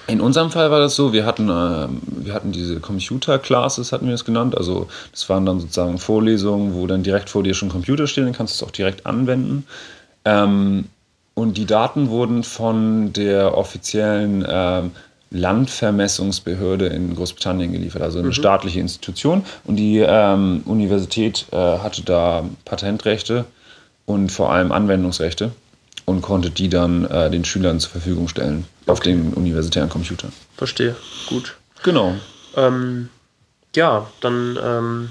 [0.06, 1.88] in unserem Fall war das so, wir hatten, äh,
[2.26, 4.58] wir hatten diese Computer-Classes, hatten wir es genannt.
[4.58, 8.34] Also das waren dann sozusagen Vorlesungen, wo dann direkt vor dir schon Computer stehen, dann
[8.34, 9.66] kannst du es auch direkt anwenden.
[10.26, 10.86] Ähm,
[11.36, 14.92] und die Daten wurden von der offiziellen ähm,
[15.32, 18.34] Landvermessungsbehörde in Großbritannien geliefert, also eine mhm.
[18.34, 19.44] staatliche Institution.
[19.64, 23.46] Und die ähm, Universität äh, hatte da Patentrechte
[24.06, 25.52] und vor allem Anwendungsrechte
[26.06, 28.92] und konnte die dann äh, den Schülern zur Verfügung stellen okay.
[28.92, 30.30] auf den universitären Computer.
[30.56, 30.96] Verstehe,
[31.28, 31.56] gut.
[31.82, 32.14] Genau.
[32.56, 33.10] Ähm,
[33.76, 35.10] ja, dann ähm,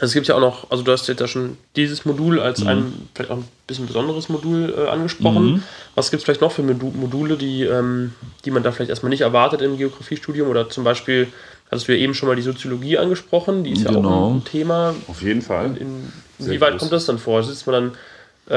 [0.00, 2.60] also es gibt ja auch noch, also du hast jetzt ja schon dieses Modul als
[2.60, 2.68] mhm.
[2.68, 5.44] ein vielleicht auch ein bisschen besonderes Modul äh, angesprochen.
[5.44, 5.62] Mhm.
[5.94, 8.12] Was gibt es vielleicht noch für Module, die, ähm,
[8.44, 10.48] die man da vielleicht erstmal nicht erwartet im Geografiestudium?
[10.48, 11.28] Oder zum Beispiel,
[11.70, 14.02] hattest du ja eben schon mal die Soziologie angesprochen, die ist genau.
[14.02, 14.42] ja auch ein genau.
[14.50, 14.94] Thema.
[15.08, 15.76] Auf jeden Fall.
[15.78, 17.42] In, wie weit kommt das dann vor?
[17.42, 17.92] Sitzt man dann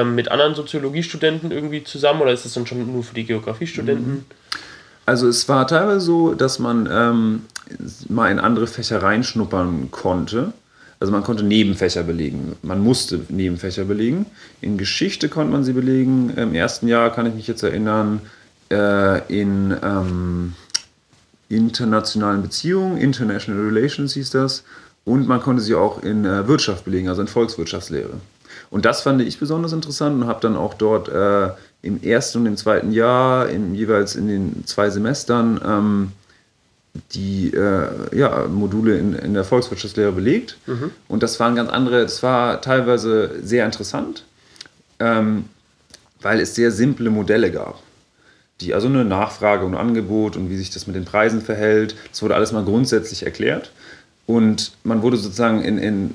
[0.01, 4.13] ähm, mit anderen Soziologiestudenten irgendwie zusammen oder ist das dann schon nur für die Geografiestudenten?
[4.13, 4.25] Mhm.
[5.05, 7.41] Also es war teilweise so, dass man ähm,
[8.09, 10.53] mal in andere Fächer reinschnuppern konnte.
[11.03, 12.55] Also man konnte Nebenfächer belegen.
[12.61, 14.25] Man musste Nebenfächer belegen.
[14.61, 16.29] In Geschichte konnte man sie belegen.
[16.37, 18.21] Im ersten Jahr kann ich mich jetzt erinnern,
[18.71, 20.53] äh, in ähm,
[21.49, 24.63] internationalen Beziehungen, International Relations hieß das.
[25.03, 28.13] Und man konnte sie auch in äh, Wirtschaft belegen, also in Volkswirtschaftslehre.
[28.69, 31.49] Und das fand ich besonders interessant und habe dann auch dort äh,
[31.81, 36.11] im ersten und im zweiten Jahr, in, jeweils in den zwei Semestern, ähm,
[37.13, 40.57] die äh, ja, Module in, in der Volkswirtschaftslehre belegt.
[40.67, 40.91] Mhm.
[41.07, 44.23] Und das waren ganz andere, das war teilweise sehr interessant,
[44.99, 45.45] ähm,
[46.21, 47.81] weil es sehr simple Modelle gab.
[48.61, 51.95] Die, also eine Nachfrage und Angebot und wie sich das mit den Preisen verhält.
[52.11, 53.71] Das wurde alles mal grundsätzlich erklärt.
[54.27, 56.11] Und man wurde sozusagen in, in,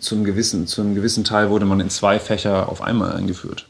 [0.00, 3.66] zu, einem gewissen, zu einem gewissen Teil wurde man in zwei Fächer auf einmal eingeführt.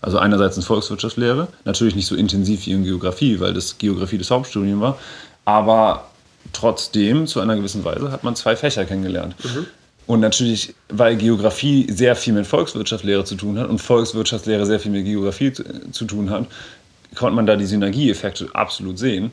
[0.00, 4.30] Also einerseits in Volkswirtschaftslehre, natürlich nicht so intensiv wie in Geografie, weil das Geografie das
[4.30, 4.98] Hauptstudium war,
[5.46, 6.10] aber
[6.52, 9.34] trotzdem, zu einer gewissen Weise, hat man zwei Fächer kennengelernt.
[9.42, 9.66] Mhm.
[10.06, 14.92] Und natürlich, weil Geografie sehr viel mit Volkswirtschaftslehre zu tun hat und Volkswirtschaftslehre sehr viel
[14.92, 16.46] mit Geografie zu, zu tun hat,
[17.14, 19.32] konnte man da die Synergieeffekte absolut sehen.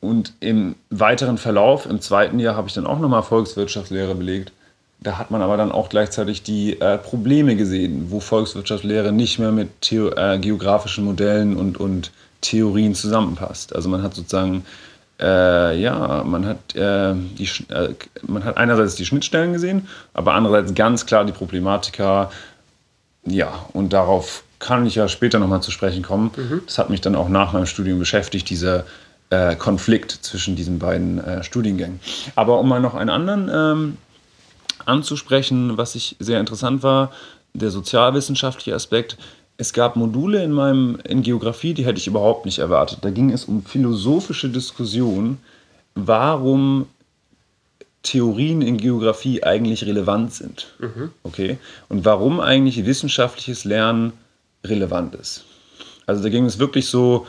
[0.00, 4.52] Und im weiteren Verlauf, im zweiten Jahr, habe ich dann auch nochmal Volkswirtschaftslehre belegt.
[5.00, 9.52] Da hat man aber dann auch gleichzeitig die äh, Probleme gesehen, wo Volkswirtschaftslehre nicht mehr
[9.52, 13.74] mit Theo äh, geografischen Modellen und, und Theorien zusammenpasst.
[13.74, 14.64] Also man hat sozusagen,
[15.22, 17.94] äh, ja, man hat, äh, die, äh,
[18.26, 22.30] man hat einerseits die Schnittstellen gesehen, aber andererseits ganz klar die Problematika.
[23.24, 26.32] Ja, und darauf kann ich ja später nochmal zu sprechen kommen.
[26.36, 26.62] Mhm.
[26.66, 28.84] Das hat mich dann auch nach meinem Studium beschäftigt, dieser
[29.30, 32.00] äh, Konflikt zwischen diesen beiden äh, Studiengängen.
[32.34, 33.96] Aber um mal noch einen anderen ähm,
[34.84, 37.12] anzusprechen, was ich sehr interessant war,
[37.54, 39.16] der sozialwissenschaftliche Aspekt.
[39.62, 42.98] Es gab Module in meinem in Geografie, die hätte ich überhaupt nicht erwartet.
[43.02, 45.38] Da ging es um philosophische Diskussionen,
[45.94, 46.88] warum
[48.02, 50.74] Theorien in Geografie eigentlich relevant sind.
[50.80, 51.12] Mhm.
[51.22, 51.58] Okay?
[51.88, 54.14] Und warum eigentlich wissenschaftliches Lernen
[54.64, 55.44] relevant ist.
[56.06, 57.28] Also da ging es wirklich so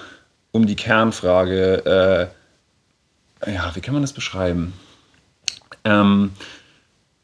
[0.52, 2.32] um die Kernfrage,
[3.46, 4.74] äh, ja, wie kann man das beschreiben?
[5.84, 6.32] Ähm,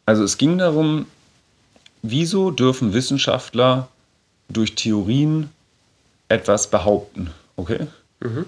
[0.05, 1.07] also es ging darum,
[2.03, 3.87] wieso dürfen Wissenschaftler
[4.49, 5.49] durch Theorien
[6.27, 7.87] etwas behaupten, okay?
[8.19, 8.45] Mhm.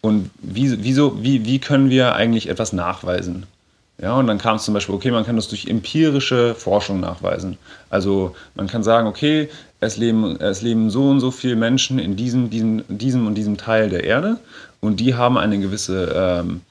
[0.00, 3.46] Und wie, wieso, wie, wie können wir eigentlich etwas nachweisen?
[3.98, 7.56] Ja, und dann kam es zum Beispiel, okay, man kann das durch empirische Forschung nachweisen.
[7.88, 9.48] Also man kann sagen, okay,
[9.78, 13.58] es leben, es leben so und so viele Menschen in diesem, diesem, diesem und diesem
[13.58, 14.38] Teil der Erde
[14.80, 16.62] und die haben eine gewisse ähm,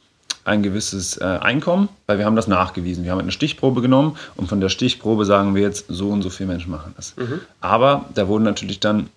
[0.43, 3.03] ein gewisses äh, Einkommen, weil wir haben das nachgewiesen.
[3.03, 6.29] Wir haben eine Stichprobe genommen und von der Stichprobe sagen wir jetzt, so und so
[6.29, 7.15] viele Menschen machen das.
[7.17, 7.41] Mhm.
[7.59, 9.09] Aber da wurden natürlich dann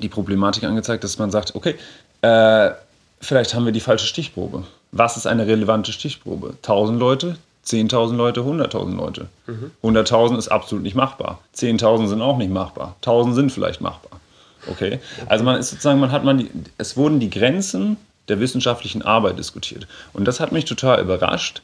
[0.00, 1.76] die Problematik angezeigt, dass man sagt, okay,
[2.22, 2.70] äh,
[3.20, 4.64] vielleicht haben wir die falsche Stichprobe.
[4.92, 6.54] Was ist eine relevante Stichprobe?
[6.62, 9.26] 1000 Leute, 10.000 Leute, 100.000 Leute.
[9.46, 9.70] Mhm.
[9.82, 11.40] 100.000 ist absolut nicht machbar.
[11.56, 12.96] 10.000 sind auch nicht machbar.
[13.02, 14.20] 1.000 sind vielleicht machbar.
[14.68, 15.00] Okay?
[15.26, 17.96] Also man ist sozusagen, man hat man die, es wurden die Grenzen
[18.28, 19.86] der wissenschaftlichen Arbeit diskutiert.
[20.12, 21.62] Und das hat mich total überrascht,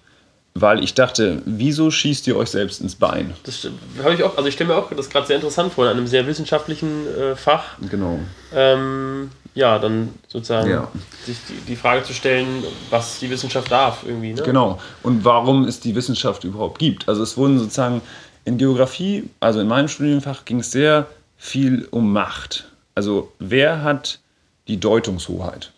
[0.55, 3.35] weil ich dachte, wieso schießt ihr euch selbst ins Bein?
[3.45, 3.67] Das
[4.03, 6.07] habe ich auch, also ich stelle mir auch das gerade sehr interessant vor, in einem
[6.07, 7.79] sehr wissenschaftlichen äh, Fach.
[7.91, 8.19] Genau.
[8.55, 10.89] Ähm, ja, dann sozusagen ja.
[11.25, 14.35] sich die, die, Frage zu stellen, was die Wissenschaft darf irgendwie.
[14.35, 14.43] Ne?
[14.43, 14.79] Genau.
[15.03, 17.09] Und warum es die Wissenschaft überhaupt gibt.
[17.09, 18.03] Also es wurden sozusagen
[18.45, 21.07] in Geografie, also in meinem Studienfach, ging es sehr
[21.37, 22.67] viel um Macht.
[22.95, 24.21] Also wer hat
[24.69, 25.72] die Deutungshoheit?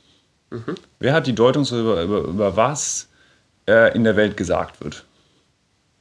[1.00, 3.08] Wer hat die Deutung so über, über, über was
[3.66, 5.04] äh, in der Welt gesagt wird?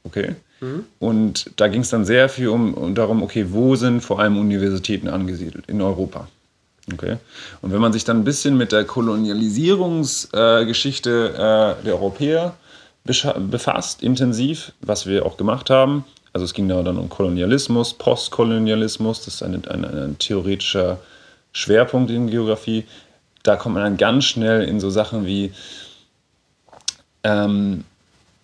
[0.04, 0.36] Okay?
[0.60, 0.84] Mhm.
[0.98, 4.36] Und da ging es dann sehr viel um, um, darum, okay, wo sind vor allem
[4.38, 5.66] Universitäten angesiedelt?
[5.66, 6.28] In Europa.
[6.92, 7.16] Okay?
[7.62, 12.56] Und wenn man sich dann ein bisschen mit der Kolonialisierungsgeschichte äh, äh, der Europäer
[13.04, 19.24] befasst, intensiv, was wir auch gemacht haben, also es ging da dann um Kolonialismus, Postkolonialismus,
[19.24, 20.98] das ist ein, ein, ein theoretischer
[21.52, 22.84] Schwerpunkt in Geografie,
[23.44, 25.52] da kommt man dann ganz schnell in so Sachen wie,
[27.22, 27.84] ähm,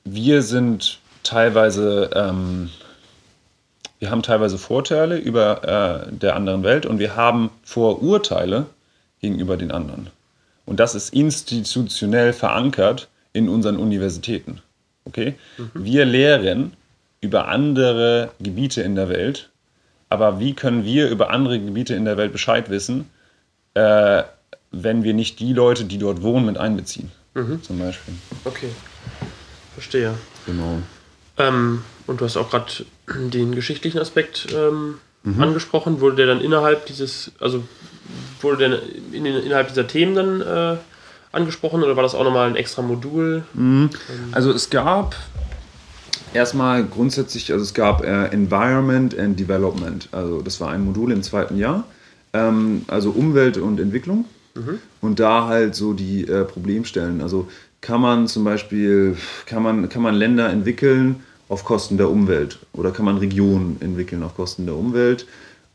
[0.05, 2.70] wir sind teilweise, ähm,
[3.98, 8.66] wir haben teilweise Vorteile über äh, der anderen Welt und wir haben Vorurteile
[9.20, 10.09] gegenüber den anderen.
[10.66, 14.61] Und das ist institutionell verankert in unseren Universitäten.
[15.05, 15.34] Okay?
[15.57, 15.70] Mhm.
[15.74, 16.72] Wir lehren
[17.22, 19.48] über andere Gebiete in der Welt,
[20.11, 23.09] aber wie können wir über andere Gebiete in der Welt Bescheid wissen?
[23.74, 24.24] Äh,
[24.71, 27.11] wenn wir nicht die Leute, die dort wohnen, mit einbeziehen.
[27.35, 27.62] Mhm.
[27.62, 28.14] Zum Beispiel.
[28.45, 28.71] Okay,
[29.75, 30.14] verstehe.
[30.47, 30.79] Genau.
[31.39, 32.73] Ähm, und du hast auch gerade
[33.09, 35.43] den geschichtlichen Aspekt ähm, mhm.
[35.43, 36.01] angesprochen.
[36.01, 37.64] Wurde der dann innerhalb dieses, also
[38.41, 38.81] wurde der
[39.12, 40.77] in, innerhalb dieser Themen dann äh,
[41.33, 43.45] angesprochen oder war das auch nochmal ein extra Modul?
[43.55, 43.91] Mhm.
[44.33, 45.16] Also es gab
[46.35, 50.09] erstmal grundsätzlich, also es gab äh, Environment and Development.
[50.12, 51.85] Also das war ein Modul im zweiten Jahr.
[52.33, 54.25] Ähm, also Umwelt und Entwicklung.
[54.55, 54.78] Mhm.
[55.01, 57.20] Und da halt so die äh, Problemstellen.
[57.20, 57.48] Also
[57.80, 62.90] kann man zum Beispiel, kann man, kann man Länder entwickeln auf Kosten der Umwelt oder
[62.90, 65.26] kann man Regionen entwickeln auf Kosten der Umwelt?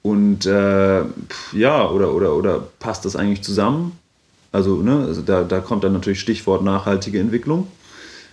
[0.02, 1.02] Und äh,
[1.54, 3.98] ja, oder, oder, oder passt das eigentlich zusammen?
[4.52, 7.68] Also, ne, also da, da kommt dann natürlich Stichwort nachhaltige Entwicklung.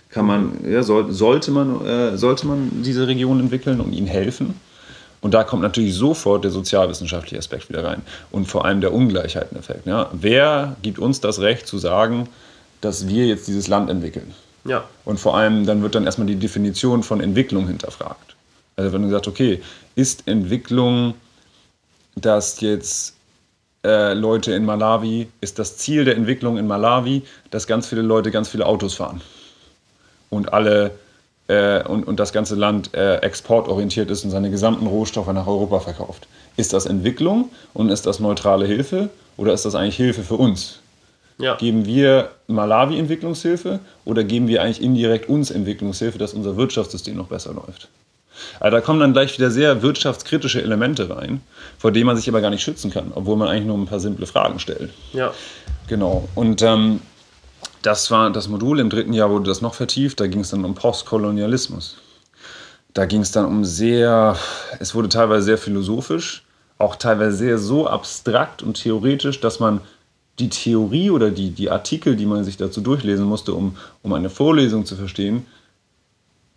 [0.09, 4.53] Kann man, ja, soll, sollte, man, äh, sollte man diese Regionen entwickeln und ihnen helfen?
[5.23, 9.87] Und da kommt natürlich sofort der sozialwissenschaftliche Aspekt wieder rein und vor allem der Ungleichheiteneffekt.
[9.87, 10.09] Ja?
[10.11, 12.27] Wer gibt uns das Recht zu sagen,
[12.81, 14.33] dass wir jetzt dieses Land entwickeln?
[14.65, 14.83] Ja.
[15.05, 18.35] Und vor allem dann wird dann erstmal die Definition von Entwicklung hinterfragt.
[18.75, 19.61] Also wenn du sagst, okay,
[19.95, 21.13] ist Entwicklung,
[22.15, 23.15] dass jetzt
[23.85, 28.29] äh, Leute in Malawi, ist das Ziel der Entwicklung in Malawi, dass ganz viele Leute
[28.29, 29.21] ganz viele Autos fahren
[30.29, 30.91] und alle
[31.53, 35.79] äh, und, und das ganze Land äh, exportorientiert ist und seine gesamten Rohstoffe nach Europa
[35.79, 36.27] verkauft.
[36.57, 40.79] Ist das Entwicklung und ist das neutrale Hilfe oder ist das eigentlich Hilfe für uns?
[41.39, 41.55] Ja.
[41.55, 47.27] Geben wir Malawi Entwicklungshilfe oder geben wir eigentlich indirekt uns Entwicklungshilfe, dass unser Wirtschaftssystem noch
[47.27, 47.89] besser läuft?
[48.59, 51.41] Also da kommen dann gleich wieder sehr wirtschaftskritische Elemente rein,
[51.77, 53.99] vor denen man sich aber gar nicht schützen kann, obwohl man eigentlich nur ein paar
[53.99, 54.91] simple Fragen stellt.
[55.13, 55.33] Ja.
[55.87, 56.27] Genau.
[56.35, 57.01] Und ähm,
[57.83, 58.79] das war das Modul.
[58.79, 60.19] Im dritten Jahr wurde das noch vertieft.
[60.19, 61.97] Da ging es dann um Postkolonialismus.
[62.93, 64.37] Da ging es dann um sehr,
[64.79, 66.43] es wurde teilweise sehr philosophisch,
[66.77, 69.81] auch teilweise sehr so abstrakt und theoretisch, dass man
[70.39, 74.29] die Theorie oder die, die Artikel, die man sich dazu durchlesen musste, um, um eine
[74.29, 75.45] Vorlesung zu verstehen,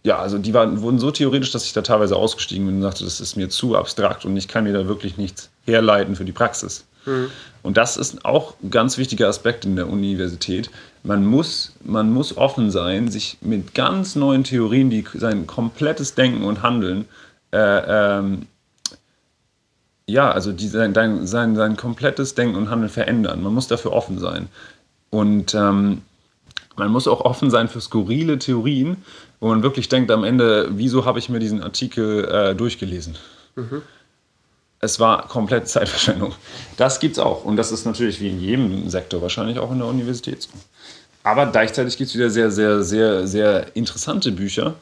[0.07, 3.05] ja, also die waren, wurden so theoretisch, dass ich da teilweise ausgestiegen bin und sagte,
[3.05, 6.33] das ist mir zu abstrakt und ich kann mir da wirklich nichts herleiten für die
[6.33, 6.86] Praxis.
[7.07, 7.31] Mhm.
[7.63, 10.71] Und das ist auch ein ganz wichtiger Aspekt in der Universität.
[11.03, 16.45] Man muss, man muss offen sein, sich mit ganz neuen Theorien, die sein komplettes Denken
[16.45, 17.07] und Handeln,
[17.53, 18.47] äh, ähm,
[20.09, 20.95] ja, also die, sein,
[21.27, 23.43] sein, sein komplettes Denken und Handeln verändern.
[23.43, 24.49] Man muss dafür offen sein.
[25.11, 26.03] Und ähm,
[26.77, 28.99] man muss auch offen sein für skurrile Theorien,
[29.41, 33.17] wo man wirklich denkt am Ende, wieso habe ich mir diesen Artikel äh, durchgelesen?
[33.57, 33.83] Mhm.
[34.87, 36.33] Es war komplett Zeitverschwendung.
[36.77, 37.45] Das gibt es auch.
[37.45, 40.51] Und das ist natürlich wie in jedem Sektor, wahrscheinlich auch in der Universität so.
[41.25, 44.75] Aber gleichzeitig gibt es wieder sehr, sehr, sehr, sehr interessante Bücher,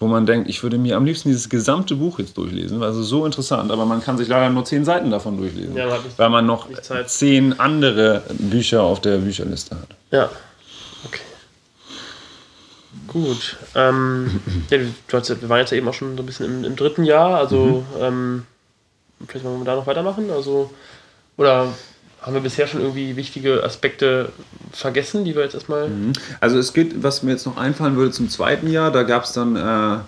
[0.00, 3.26] wo man denkt, ich würde mir am liebsten dieses gesamte Buch jetzt durchlesen, also so
[3.26, 6.68] interessant, aber man kann sich leider nur zehn Seiten davon durchlesen, ja, weil man noch
[7.04, 9.88] zehn andere Bücher auf der Bücherliste hat.
[10.10, 10.30] Ja,
[11.04, 11.20] okay.
[13.08, 13.58] Gut.
[13.74, 14.40] Ähm,
[14.70, 14.88] ja, du,
[15.42, 17.84] wir waren jetzt ja eben auch schon so ein bisschen im, im dritten Jahr, also
[17.98, 18.02] mhm.
[18.02, 18.46] ähm,
[19.26, 20.30] vielleicht wollen wir da noch weitermachen.
[20.30, 20.70] Also,
[21.36, 21.68] oder
[22.24, 24.32] haben wir bisher schon irgendwie wichtige Aspekte
[24.72, 25.88] vergessen, die wir jetzt erstmal.
[25.88, 26.14] Mhm.
[26.40, 29.32] Also es geht, was mir jetzt noch einfallen würde zum zweiten Jahr, da gab es
[29.32, 29.98] dann äh,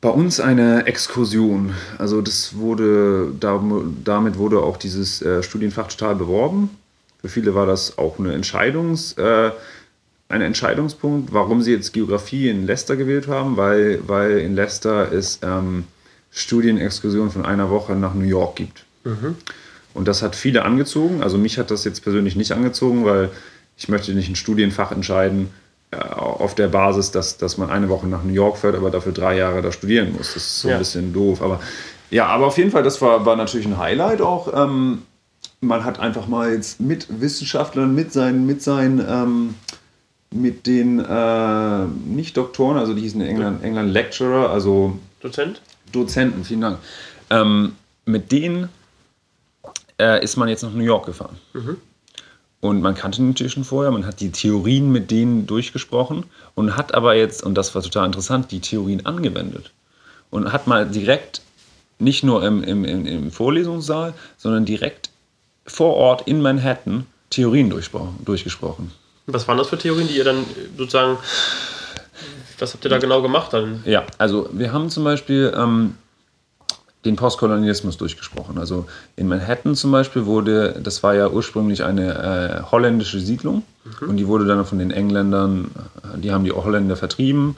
[0.00, 1.74] bei uns eine Exkursion.
[1.96, 3.62] Also das wurde, da,
[4.04, 6.70] damit wurde auch dieses äh, Studienfach total beworben.
[7.20, 9.50] Für viele war das auch eine Entscheidungs, äh,
[10.28, 15.38] ein Entscheidungspunkt, warum sie jetzt Geografie in Leicester gewählt haben, weil, weil in Leicester es
[15.42, 15.84] ähm,
[16.30, 18.84] Studienexkursionen von einer Woche nach New York gibt.
[19.04, 19.36] Mhm.
[19.94, 21.22] Und das hat viele angezogen.
[21.22, 23.30] Also mich hat das jetzt persönlich nicht angezogen, weil
[23.76, 25.48] ich möchte nicht ein Studienfach entscheiden
[25.90, 29.12] äh, auf der Basis, dass, dass man eine Woche nach New York fährt, aber dafür
[29.12, 30.34] drei Jahre da studieren muss.
[30.34, 30.74] Das ist so ja.
[30.74, 31.42] ein bisschen doof.
[31.42, 31.60] Aber
[32.10, 34.52] ja, aber auf jeden Fall, das war, war natürlich ein Highlight auch.
[34.54, 35.02] Ähm,
[35.60, 39.54] man hat einfach mal jetzt mit Wissenschaftlern, mit seinen, mit seinen ähm,
[40.30, 45.62] mit den äh, nicht Doktoren, also die hießen in England, England Lecturer, also Dozent?
[45.90, 46.78] Dozenten, vielen Dank.
[47.30, 48.68] Ähm, mit denen
[50.00, 51.36] äh, ist man jetzt nach New York gefahren.
[51.52, 51.76] Mhm.
[52.60, 56.24] Und man kannte den natürlich schon vorher, man hat die Theorien mit denen durchgesprochen
[56.54, 59.70] und hat aber jetzt, und das war total interessant, die Theorien angewendet.
[60.30, 61.40] Und hat mal direkt,
[62.00, 65.10] nicht nur im, im, im Vorlesungssaal, sondern direkt
[65.66, 68.92] vor Ort in Manhattan Theorien durchgesprochen.
[69.26, 70.44] Was waren das für Theorien, die ihr dann
[70.76, 71.18] sozusagen,
[72.58, 73.82] was habt ihr da genau gemacht dann?
[73.84, 75.94] Ja, also wir haben zum Beispiel ähm,
[77.04, 78.58] den Postkolonialismus durchgesprochen.
[78.58, 78.86] Also
[79.16, 83.62] in Manhattan zum Beispiel wurde, das war ja ursprünglich eine äh, holländische Siedlung
[84.00, 84.08] mhm.
[84.10, 85.70] und die wurde dann von den Engländern,
[86.16, 87.56] die haben die Holländer vertrieben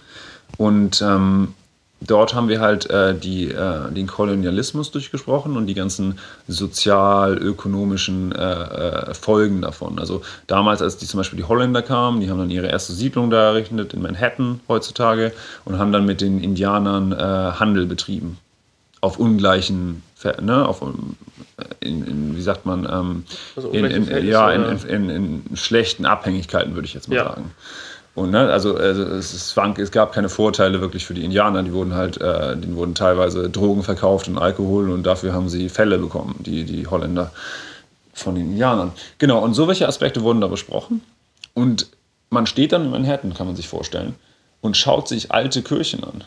[0.56, 1.54] und ähm,
[2.00, 8.62] dort haben wir halt äh, die, äh, den Kolonialismus durchgesprochen und die ganzen sozial-ökonomischen äh,
[8.62, 9.98] äh, Folgen davon.
[9.98, 13.30] Also damals, als die zum Beispiel die Holländer kamen, die haben dann ihre erste Siedlung
[13.30, 15.32] da errichtet in Manhattan heutzutage
[15.64, 18.38] und haben dann mit den Indianern äh, Handel betrieben.
[19.02, 20.02] Auf ungleichen,
[20.42, 20.82] ne, auf,
[21.80, 23.24] in, in, wie sagt man, ähm,
[23.56, 27.24] also in, in, ja, in, schlechten Abhängigkeiten, würde ich jetzt mal ja.
[27.24, 27.50] sagen.
[28.14, 31.62] Und, ne, also, also es, ist, es gab keine Vorteile wirklich für die Indianer.
[31.62, 35.68] Die wurden halt, äh, denen wurden teilweise Drogen verkauft und Alkohol und dafür haben sie
[35.68, 37.30] Fälle bekommen, die, die Holländer
[38.12, 38.92] von den Indianern.
[39.18, 41.02] Genau, und so welche Aspekte wurden da besprochen.
[41.54, 41.88] Und
[42.30, 44.14] man steht dann in Manhattan, kann man sich vorstellen,
[44.60, 46.24] und schaut sich alte Kirchen an,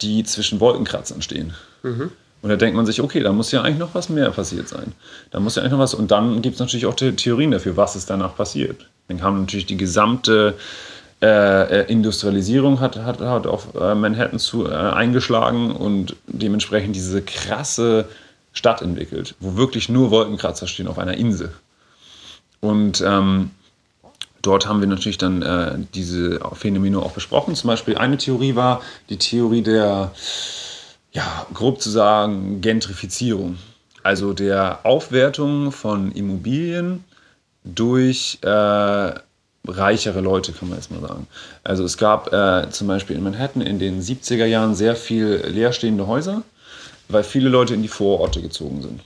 [0.00, 1.54] die zwischen Wolkenkratzern stehen.
[1.82, 2.12] Mhm.
[2.42, 4.92] Und da denkt man sich, okay, da muss ja eigentlich noch was mehr passiert sein.
[5.30, 5.94] Da muss ja eigentlich noch was.
[5.94, 8.88] Und dann gibt es natürlich auch Theorien dafür, was ist danach passiert.
[9.06, 10.54] Dann kam natürlich die gesamte
[11.22, 17.22] äh, äh, Industrialisierung hat, hat, hat auf äh, Manhattan zu, äh, eingeschlagen und dementsprechend diese
[17.22, 18.08] krasse
[18.52, 21.52] Stadt entwickelt, wo wirklich nur Wolkenkratzer stehen auf einer Insel.
[22.58, 23.50] Und ähm,
[24.42, 27.54] dort haben wir natürlich dann äh, diese Phänomene auch besprochen.
[27.54, 30.10] Zum Beispiel eine Theorie war die Theorie der,
[31.12, 33.58] ja, grob zu sagen, Gentrifizierung.
[34.02, 37.04] Also der Aufwertung von Immobilien
[37.62, 39.12] durch äh,
[39.66, 41.26] reichere Leute, kann man jetzt mal sagen.
[41.62, 46.06] Also es gab äh, zum Beispiel in Manhattan in den 70er Jahren sehr viel leerstehende
[46.06, 46.42] Häuser,
[47.08, 49.00] weil viele Leute in die Vororte gezogen sind.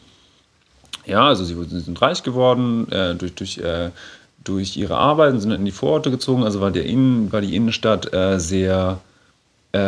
[1.04, 3.90] Ja, also sie sind reich geworden äh, durch, durch, äh,
[4.42, 6.42] durch ihre Arbeit und sind in die Vororte gezogen.
[6.42, 8.98] Also war, der Innen, war die Innenstadt äh, sehr
[9.72, 9.78] äh,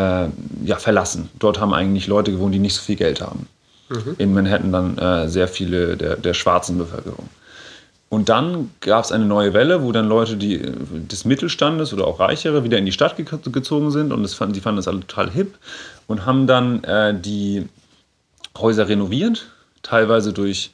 [0.64, 1.30] ja, verlassen.
[1.38, 3.48] Dort haben eigentlich Leute gewohnt, die nicht so viel Geld haben.
[3.88, 4.14] Mhm.
[4.18, 7.28] In Manhattan dann äh, sehr viele der, der schwarzen Bevölkerung.
[8.10, 12.20] Und dann gab es eine neue Welle, wo dann Leute die, des Mittelstandes oder auch
[12.20, 15.00] Reichere wieder in die Stadt ge gezogen sind und das fanden, die fanden das alle
[15.00, 15.58] total hip
[16.06, 17.68] und haben dann äh, die
[18.56, 19.46] Häuser renoviert,
[19.82, 20.70] teilweise durch,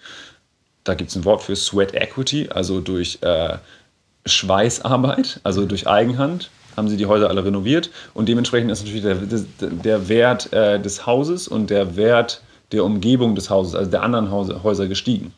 [0.84, 3.58] da gibt es ein Wort für Sweat Equity, also durch äh,
[4.26, 9.70] Schweißarbeit, also durch Eigenhand haben sie die Häuser alle renoviert und dementsprechend ist natürlich der,
[9.70, 14.30] der Wert äh, des Hauses und der Wert der Umgebung des Hauses, also der anderen
[14.30, 15.32] Häuser gestiegen.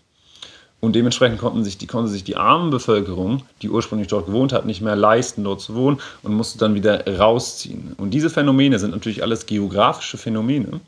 [0.86, 4.66] Und dementsprechend konnten sich die, konnte sich die arme Bevölkerung, die ursprünglich dort gewohnt hat,
[4.66, 7.94] nicht mehr leisten, dort zu wohnen und musste dann wieder rausziehen.
[7.98, 10.80] Und diese Phänomene sind natürlich alles geografische Phänomene.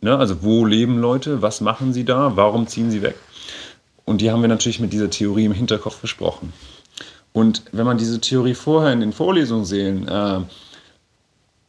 [0.00, 0.16] Ne?
[0.16, 3.16] Also wo leben Leute, was machen sie da, warum ziehen sie weg?
[4.06, 6.54] Und die haben wir natürlich mit dieser Theorie im Hinterkopf besprochen.
[7.34, 10.40] Und wenn man diese Theorie vorher in den Vorlesungen äh,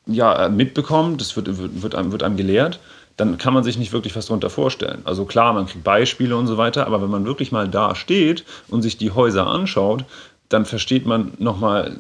[0.06, 2.80] ja, mitbekommt, das wird, wird, wird, einem, wird einem gelehrt,
[3.18, 5.02] dann kann man sich nicht wirklich was darunter vorstellen.
[5.04, 8.46] Also klar, man kriegt Beispiele und so weiter, aber wenn man wirklich mal da steht
[8.70, 10.06] und sich die Häuser anschaut,
[10.50, 11.96] dann versteht man nochmal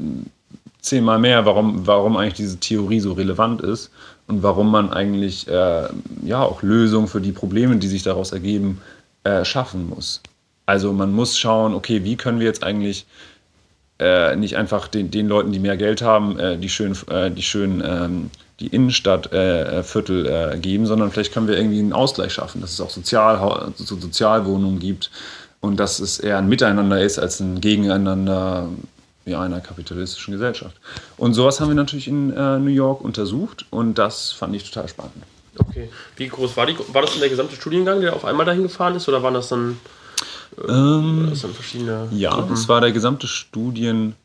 [0.81, 3.91] zehnmal mehr, warum, warum eigentlich diese Theorie so relevant ist
[4.27, 5.87] und warum man eigentlich äh,
[6.23, 8.81] ja auch Lösungen für die Probleme, die sich daraus ergeben,
[9.23, 10.21] äh, schaffen muss.
[10.65, 13.05] Also man muss schauen, okay, wie können wir jetzt eigentlich
[13.99, 17.43] äh, nicht einfach den, den Leuten, die mehr Geld haben, äh, die schön, äh, die
[17.43, 18.31] schön ähm,
[18.61, 22.81] die Innenstadtviertel äh, äh, geben, sondern vielleicht können wir irgendwie einen Ausgleich schaffen, dass es
[22.81, 25.11] auch Sozial, so Sozialwohnungen gibt
[25.59, 28.69] und dass es eher ein Miteinander ist als ein Gegeneinander
[29.25, 30.75] ja, einer kapitalistischen Gesellschaft.
[31.17, 34.87] Und sowas haben wir natürlich in äh, New York untersucht und das fand ich total
[34.87, 35.23] spannend.
[35.57, 35.89] Okay.
[36.15, 36.75] Wie groß war die?
[36.93, 39.49] War das denn der gesamte Studiengang, der auf einmal dahin gefahren ist, oder waren das
[39.49, 39.77] dann,
[40.57, 42.07] äh, ähm, das dann verschiedene?
[42.11, 44.15] Ja, es war der gesamte Studien.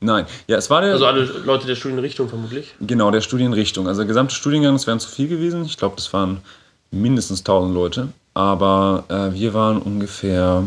[0.00, 0.92] Nein, ja, es war der.
[0.92, 2.74] Also alle Leute der Studienrichtung vermutlich?
[2.80, 3.88] Genau, der Studienrichtung.
[3.88, 5.64] Also der gesamte Studiengang, es wären zu viel gewesen.
[5.64, 6.40] Ich glaube, das waren
[6.90, 8.08] mindestens 1000 Leute.
[8.34, 10.62] Aber äh, wir waren ungefähr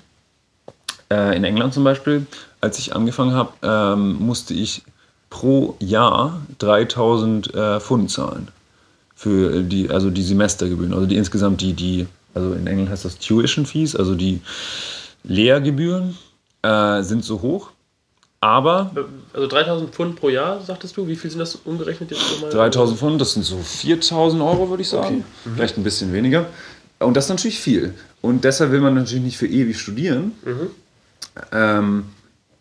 [1.10, 2.26] äh, in England zum Beispiel,
[2.60, 4.82] als ich angefangen habe, ähm, musste ich
[5.30, 8.48] pro Jahr 3000 äh, Pfund zahlen.
[9.14, 13.18] Für die, also die Semestergebühren, also die insgesamt die, die, also in England heißt das
[13.18, 14.40] Tuition Fees, also die
[15.24, 16.16] Lehrgebühren
[16.62, 17.70] äh, sind so hoch,
[18.40, 18.92] aber.
[19.32, 21.06] Also 3000 Pfund pro Jahr, sagtest du?
[21.08, 22.50] Wie viel sind das umgerechnet jetzt nochmal?
[22.50, 25.06] 3000 Pfund, das sind so 4000 Euro, würde ich sagen.
[25.06, 25.24] Okay.
[25.44, 25.54] Mhm.
[25.54, 26.46] Vielleicht ein bisschen weniger.
[26.98, 27.94] Und das ist natürlich viel.
[28.20, 30.32] Und deshalb will man natürlich nicht für ewig studieren.
[30.44, 30.70] Mhm.
[31.52, 32.04] Ähm,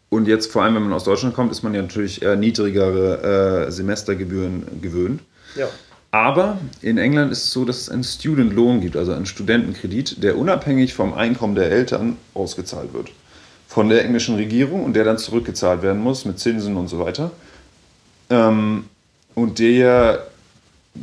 [0.10, 3.72] und jetzt, vor allem, wenn man aus Deutschland kommt, ist man ja natürlich niedrigere äh,
[3.72, 5.22] Semestergebühren gewöhnt.
[5.56, 5.68] Ja.
[6.12, 10.24] Aber in England ist es so, dass es einen Student Loan gibt, also einen Studentenkredit,
[10.24, 13.10] der unabhängig vom Einkommen der Eltern ausgezahlt wird.
[13.68, 17.32] Von der englischen Regierung und der dann zurückgezahlt werden muss mit Zinsen und so weiter.
[18.30, 18.86] Ähm,
[19.36, 20.28] und der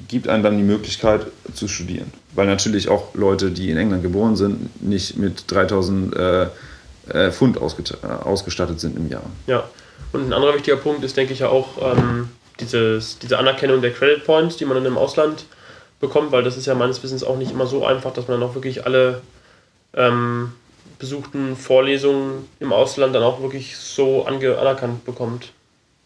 [0.08, 2.12] gibt einem dann die Möglichkeit zu studieren.
[2.34, 6.46] Weil natürlich auch Leute, die in England geboren sind, nicht mit 3000 äh,
[7.08, 9.24] äh, Pfund ausgestattet sind im Jahr.
[9.46, 9.68] Ja,
[10.12, 12.28] und ein anderer wichtiger Punkt ist, denke ich, ja auch ähm,
[12.60, 15.44] dieses, diese Anerkennung der Credit Points, die man dann im Ausland
[16.00, 18.48] bekommt, weil das ist ja meines Wissens auch nicht immer so einfach, dass man dann
[18.48, 19.20] auch wirklich alle
[19.94, 20.52] ähm,
[20.98, 25.52] besuchten Vorlesungen im Ausland dann auch wirklich so anerkannt bekommt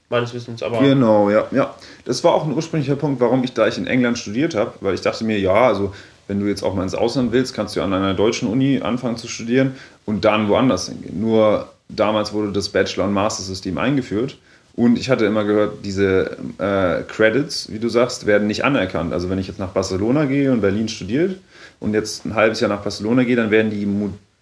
[0.08, 0.62] meines Wissens.
[0.62, 1.74] Aber genau, ja, ja.
[2.04, 4.94] Das war auch ein ursprünglicher Punkt, warum ich, da ich in England studiert habe, weil
[4.94, 5.92] ich dachte mir, ja, also
[6.26, 9.16] wenn du jetzt auch mal ins Ausland willst, kannst du an einer deutschen Uni anfangen
[9.16, 9.76] zu studieren
[10.06, 11.20] und dann woanders hingehen.
[11.20, 14.38] Nur damals wurde das Bachelor- und Master-System eingeführt
[14.78, 19.12] und ich hatte immer gehört, diese äh, Credits, wie du sagst, werden nicht anerkannt.
[19.12, 21.36] Also wenn ich jetzt nach Barcelona gehe und Berlin studiert
[21.80, 23.86] und jetzt ein halbes Jahr nach Barcelona gehe, dann werden die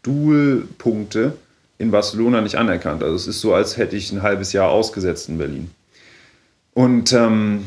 [0.07, 1.37] Modulpunkte
[1.79, 3.03] in Barcelona nicht anerkannt.
[3.03, 5.71] Also es ist so, als hätte ich ein halbes Jahr ausgesetzt in Berlin.
[6.73, 7.65] Und ähm,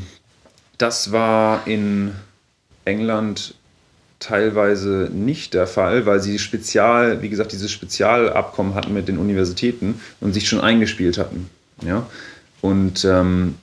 [0.77, 2.13] das war in
[2.85, 3.55] England
[4.19, 10.01] teilweise nicht der Fall, weil sie spezial, wie gesagt, dieses Spezialabkommen hatten mit den Universitäten
[10.19, 11.49] und sich schon eingespielt hatten.
[11.81, 12.07] Ja?
[12.61, 13.55] Und ähm,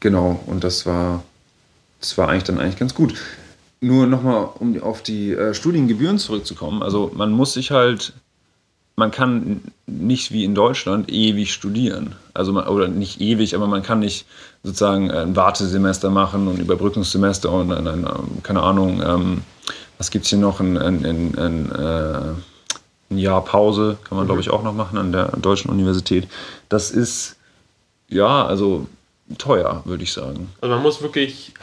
[0.00, 1.22] genau, und das war,
[2.00, 3.14] das war eigentlich dann eigentlich ganz gut.
[3.80, 6.82] Nur nochmal, um auf die äh, Studiengebühren zurückzukommen.
[6.82, 8.12] Also man muss sich halt
[8.98, 12.16] man kann nicht wie in Deutschland ewig studieren.
[12.34, 14.26] Also man, oder nicht ewig, aber man kann nicht
[14.64, 18.06] sozusagen ein Wartesemester machen und Überbrückungssemester und ein, ein,
[18.42, 19.42] keine Ahnung, ähm,
[19.98, 24.28] was gibt es hier noch, ein, ein, äh, Jahr Pause, kann man mhm.
[24.28, 26.26] glaube ich auch noch machen an der deutschen Universität.
[26.68, 27.36] Das ist,
[28.08, 28.86] ja, also
[29.38, 30.52] teuer, würde ich sagen.
[30.60, 31.54] Also man muss wirklich,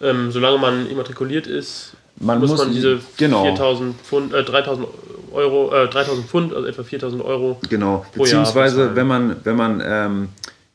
[0.00, 3.44] ähm, solange man immatrikuliert ist, man muss, muss man diese genau.
[3.44, 4.86] 4000 Pfund, äh, 3000
[5.32, 7.60] Euro, äh, 3000 Pfund, also etwa 4000 Euro.
[7.68, 10.28] Genau, beziehungsweise wenn man, wenn man ähm,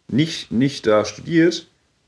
[0.07, 1.65] nicht, nicht da studiert,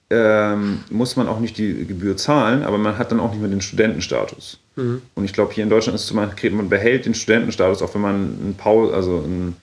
[0.10, 3.50] ähm, muss man auch nicht die Gebühr zahlen, aber man hat dann auch nicht mehr
[3.50, 4.60] den Studentenstatus.
[4.76, 5.02] Mhm.
[5.16, 8.02] Und ich glaube, hier in Deutschland ist es man, man behält den Studentenstatus, auch wenn
[8.02, 9.56] man ein Pause, also ein,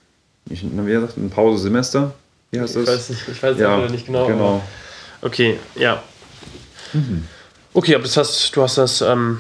[0.46, 2.12] nicht, wie gesagt, ein Pausesemester,
[2.50, 2.82] wie heißt das?
[2.82, 4.26] Ich weiß, nicht, ich weiß ja, nicht genau.
[4.26, 4.62] genau.
[5.22, 6.02] Okay, ja.
[6.92, 7.24] Mhm.
[7.72, 9.38] Okay, aber das heißt, du hast das ähm,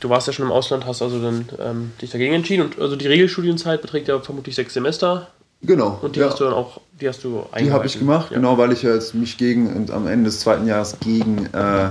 [0.00, 2.96] du warst ja schon im Ausland, hast also dann ähm, dich dagegen entschieden und also
[2.96, 5.28] die Regelstudienzeit beträgt ja vermutlich sechs Semester.
[5.62, 5.98] Genau.
[6.02, 6.26] Und die ja.
[6.26, 8.36] hast du dann auch, die hast du Die habe ich gemacht, ja.
[8.36, 11.90] genau, weil ich jetzt mich gegen am Ende des zweiten Jahres gegen äh,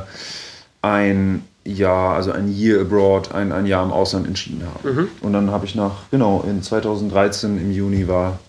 [0.81, 4.93] ein Jahr, also ein Year abroad, ein, ein Jahr im Ausland entschieden habe.
[4.93, 5.07] Mhm.
[5.19, 8.39] Und dann habe ich nach, genau, in 2013 im Juni war,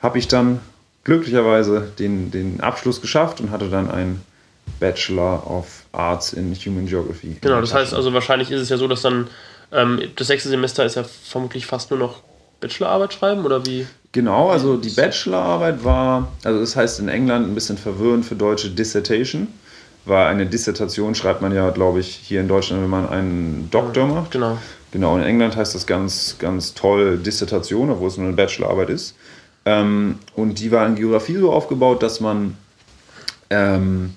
[0.00, 0.60] habe ich dann
[1.02, 4.20] glücklicherweise den, den Abschluss geschafft und hatte dann ein
[4.78, 7.36] Bachelor of Arts in Human Geography.
[7.40, 9.28] Genau, das heißt also wahrscheinlich ist es ja so, dass dann
[9.72, 12.22] ähm, das sechste Semester ist ja vermutlich fast nur noch
[12.60, 13.86] Bachelorarbeit schreiben oder wie?
[14.12, 18.70] Genau, also die Bachelorarbeit war, also das heißt in England ein bisschen verwirrend für Deutsche
[18.70, 19.48] Dissertation,
[20.06, 24.06] weil eine Dissertation schreibt man ja, glaube ich, hier in Deutschland, wenn man einen Doktor
[24.06, 24.30] macht.
[24.30, 24.58] Genau.
[24.90, 29.14] Genau, in England heißt das ganz, ganz toll Dissertation, obwohl es nur eine Bachelorarbeit ist.
[29.66, 32.56] Ähm, und die war in Geografie so aufgebaut, dass man
[33.50, 34.14] ähm,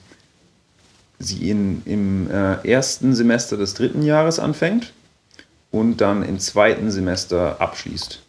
[1.21, 4.91] sie in, im äh, ersten Semester des dritten Jahres anfängt
[5.71, 8.19] und dann im zweiten Semester abschließt.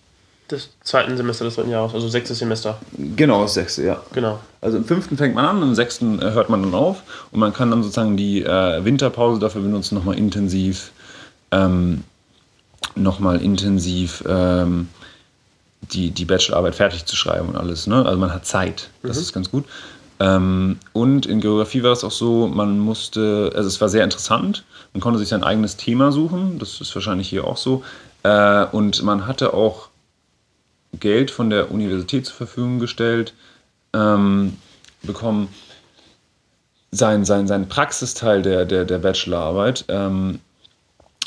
[0.50, 2.78] Des zweiten Semester des dritten Jahres, also sechstes Semester.
[3.16, 4.02] Genau, das sechste, ja.
[4.12, 4.38] Genau.
[4.60, 7.52] Also im fünften fängt man an, im sechsten äh, hört man dann auf und man
[7.52, 10.92] kann dann sozusagen die äh, Winterpause dafür benutzen, nochmal intensiv,
[11.50, 12.04] ähm,
[12.94, 14.88] nochmal intensiv ähm,
[15.90, 17.86] die, die Bachelorarbeit fertig zu schreiben und alles.
[17.86, 18.04] Ne?
[18.04, 19.22] Also man hat Zeit, das mhm.
[19.22, 19.64] ist ganz gut.
[20.22, 24.64] Ähm, und in Geografie war es auch so, man musste, also es war sehr interessant,
[24.92, 27.82] man konnte sich sein eigenes Thema suchen, das ist wahrscheinlich hier auch so.
[28.22, 29.88] Äh, und man hatte auch
[31.00, 33.34] Geld von der Universität zur Verfügung gestellt,
[33.94, 34.58] ähm,
[35.02, 35.48] bekommen,
[36.92, 40.38] sein, sein, sein Praxisteil der, der, der Bachelorarbeit ähm,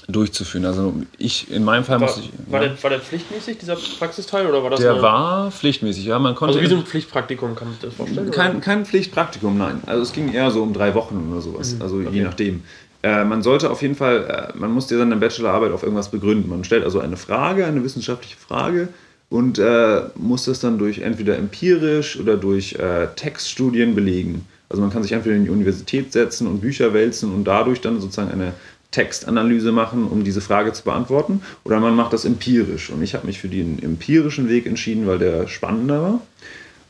[0.07, 0.65] durchzuführen.
[0.65, 2.31] Also ich, in meinem Fall war, musste ich.
[2.51, 2.69] War, ja.
[2.69, 5.01] der, war der pflichtmäßig, dieser Praxisteil, oder war das Der eine...
[5.01, 6.19] war pflichtmäßig, ja.
[6.19, 8.31] Man konnte also wie so ein Pflichtpraktikum, kann ich das vorstellen?
[8.31, 9.81] Kein, kein Pflichtpraktikum, nein.
[9.85, 11.75] Also es ging eher so um drei Wochen oder sowas.
[11.75, 11.81] Mhm.
[11.81, 12.09] Also okay.
[12.11, 12.63] je nachdem.
[13.03, 16.49] Äh, man sollte auf jeden Fall, äh, man musste seine Bachelorarbeit auf irgendwas begründen.
[16.49, 18.89] Man stellt also eine Frage, eine wissenschaftliche Frage
[19.29, 24.47] und äh, muss das dann durch entweder empirisch oder durch äh, Textstudien belegen.
[24.69, 28.01] Also man kann sich entweder in die Universität setzen und Bücher wälzen und dadurch dann
[28.01, 28.53] sozusagen eine
[28.95, 32.89] Textanalyse machen, um diese Frage zu beantworten, oder man macht das empirisch.
[32.89, 36.21] Und ich habe mich für den empirischen Weg entschieden, weil der spannender war.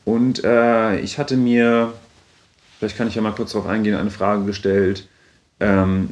[0.04, 1.92] Und äh, ich hatte mir,
[2.78, 5.08] vielleicht kann ich ja mal kurz darauf eingehen, eine Frage gestellt,
[5.58, 6.10] ähm,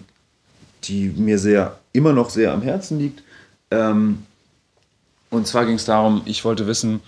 [0.83, 3.23] die mir sehr, immer noch sehr am Herzen liegt.
[3.71, 4.25] Ähm,
[5.31, 7.01] und zwar ging es darum, ich wollte wissen,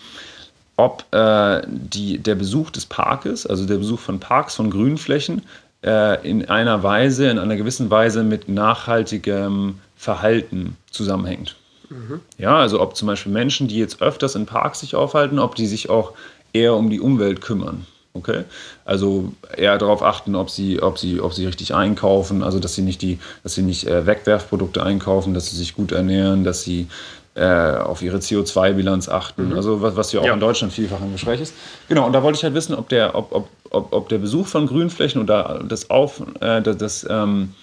[0.77, 5.43] ob äh, die, der Besuch des Parkes, also der Besuch von Parks, von Grünflächen,
[5.85, 11.57] äh, in einer Weise, in einer gewissen Weise mit nachhaltigem Verhalten zusammenhängt.
[11.89, 12.21] Mhm.
[12.39, 15.67] Ja, also ob zum Beispiel Menschen, die jetzt öfters in Parks sich aufhalten, ob die
[15.67, 16.13] sich auch
[16.53, 17.87] eher um die Umwelt kümmern.
[18.15, 18.45] Okay?
[18.85, 22.83] Also eher darauf achten, ob sie, ob sie, ob sie richtig einkaufen, also dass sie
[22.83, 26.89] nicht die, dass sie nicht äh, Wegwerfprodukte einkaufen, dass sie sich gut ernähren, dass sie
[27.35, 29.57] äh, auf ihre CO2-Bilanz achten, mhm.
[29.57, 30.33] also was, was ja auch ja.
[30.33, 31.55] in Deutschland vielfach im Gespräch ist.
[31.89, 34.47] Genau, und da wollte ich halt wissen, ob der, ob, ob, ob, ob der Besuch
[34.47, 37.55] von Grünflächen oder das Auf, äh, das, das, ähm,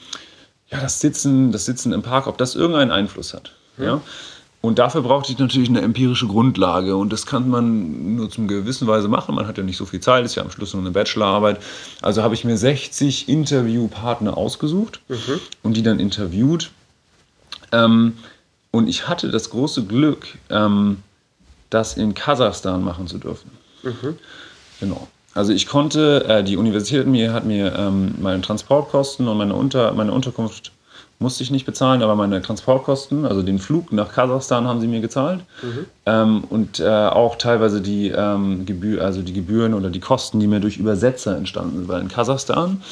[0.69, 3.51] ja, das Sitzen, das Sitzen im Park, ob das irgendeinen Einfluss hat.
[3.77, 3.83] Mhm.
[3.83, 4.01] Ja?
[4.65, 6.95] Und dafür brauchte ich natürlich eine empirische Grundlage.
[6.95, 9.35] Und das kann man nur zum gewissen Weise machen.
[9.35, 11.59] Man hat ja nicht so viel Zeit, ist ja am Schluss nur eine Bachelorarbeit.
[12.01, 15.41] Also habe ich mir 60 Interviewpartner ausgesucht mhm.
[15.63, 16.71] und die dann interviewt.
[17.73, 18.13] Ähm,
[18.71, 21.03] und ich hatte das große Glück, ähm,
[21.69, 23.51] das in Kasachstan machen zu dürfen.
[23.83, 24.17] Mhm.
[24.79, 25.09] Genau.
[25.35, 29.93] Also ich konnte, äh, die Universität mir hat mir ähm, meine Transportkosten und meine, Unter,
[29.93, 30.71] meine Unterkunft
[31.19, 34.99] musste ich nicht bezahlen, aber meine Transportkosten, also den Flug nach Kasachstan haben sie mir
[34.99, 35.85] gezahlt mhm.
[36.05, 40.47] ähm, und äh, auch teilweise die, ähm, Gebühr, also die Gebühren oder die Kosten, die
[40.47, 42.83] mir durch Übersetzer entstanden sind, weil in Kasachstan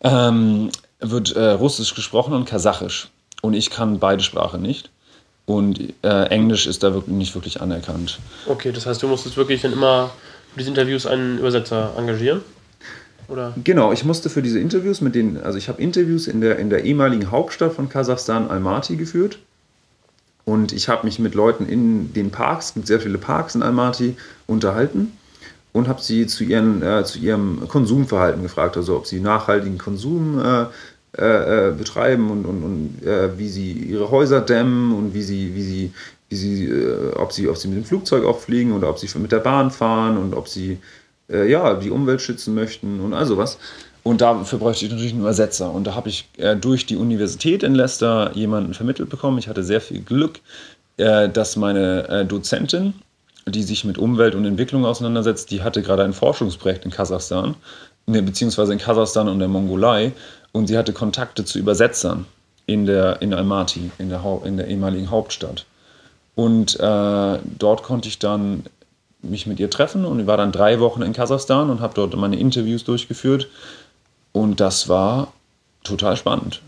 [0.00, 0.70] ähm,
[1.00, 3.08] wird äh, Russisch gesprochen und Kasachisch
[3.42, 4.90] und ich kann beide Sprachen nicht.
[5.46, 8.20] Und äh, Englisch ist da wirklich nicht wirklich anerkannt.
[8.46, 10.10] Okay, das heißt, du musstest wirklich dann immer
[10.52, 12.42] für diese Interviews einen Übersetzer engagieren?
[13.28, 13.54] Oder?
[13.62, 16.68] Genau, ich musste für diese Interviews mit den, also ich habe Interviews in der, in
[16.68, 19.38] der ehemaligen Hauptstadt von Kasachstan, Almaty, geführt.
[20.44, 23.62] Und ich habe mich mit Leuten in den Parks, es gibt sehr viele Parks in
[23.62, 24.16] Almaty,
[24.48, 25.12] unterhalten
[25.72, 30.40] und habe sie zu, ihren, äh, zu ihrem Konsumverhalten gefragt, also ob sie nachhaltigen Konsum
[30.42, 30.66] äh,
[31.18, 35.54] äh, äh, betreiben und, und, und äh, wie sie ihre Häuser dämmen und wie sie,
[35.54, 35.92] wie sie,
[36.30, 39.06] wie sie, äh, ob sie, ob sie mit dem Flugzeug auch fliegen oder ob sie
[39.18, 40.78] mit der Bahn fahren und ob sie
[41.28, 43.58] äh, ja, die Umwelt schützen möchten und all sowas.
[44.02, 45.70] Und dafür bräuchte ich natürlich einen Übersetzer.
[45.70, 49.38] Und da habe ich äh, durch die Universität in Leicester jemanden vermittelt bekommen.
[49.38, 50.40] Ich hatte sehr viel Glück,
[50.96, 52.92] dass meine Dozentin,
[53.46, 57.54] die sich mit Umwelt und Entwicklung auseinandersetzt, die hatte gerade ein Forschungsprojekt in Kasachstan,
[58.04, 60.12] ne, beziehungsweise in Kasachstan und der Mongolei
[60.52, 62.26] und sie hatte Kontakte zu Übersetzern
[62.66, 65.64] in, der, in Almaty, in der, in der ehemaligen Hauptstadt.
[66.34, 68.64] Und äh, dort konnte ich dann
[69.22, 72.16] mich mit ihr treffen und ich war dann drei Wochen in Kasachstan und habe dort
[72.16, 73.48] meine Interviews durchgeführt.
[74.32, 75.32] Und das war
[75.84, 76.62] total spannend.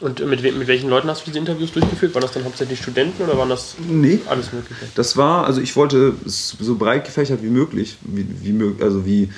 [0.00, 2.14] Und mit, mit welchen Leuten hast du diese Interviews durchgeführt?
[2.14, 4.86] Waren das dann hauptsächlich Studenten oder waren das nee, alles Mögliche?
[4.96, 9.30] Das war, also ich wollte es so breit gefächert wie möglich, wie, wie, also wie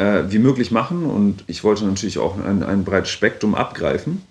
[0.00, 4.22] äh, wie möglich machen und ich wollte natürlich auch ein, ein breites Spektrum abgreifen.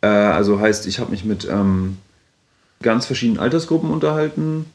[0.00, 1.98] Äh, also heißt, ich habe mich mit ähm,
[2.82, 4.66] ganz verschiedenen Altersgruppen unterhalten,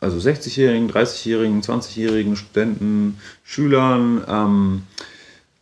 [0.00, 4.82] also 60-Jährigen, 30-Jährigen, 20-Jährigen, Studenten, Schülern, ähm,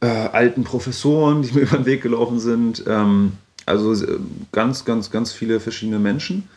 [0.01, 2.85] äh, alten Professoren, die mir über den Weg gelaufen sind.
[2.87, 3.33] Ähm,
[3.65, 4.19] also äh,
[4.53, 6.49] ganz, ganz, ganz viele verschiedene Menschen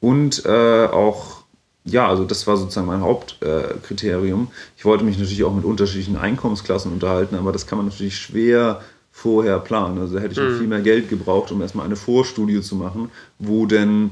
[0.00, 1.38] und äh, auch
[1.84, 4.48] ja, also das war sozusagen mein Hauptkriterium.
[4.76, 8.82] Ich wollte mich natürlich auch mit unterschiedlichen Einkommensklassen unterhalten, aber das kann man natürlich schwer
[9.10, 9.98] vorher planen.
[9.98, 10.58] Also da hätte ich mhm.
[10.58, 14.10] viel mehr Geld gebraucht, um erstmal eine Vorstudie zu machen, wo denn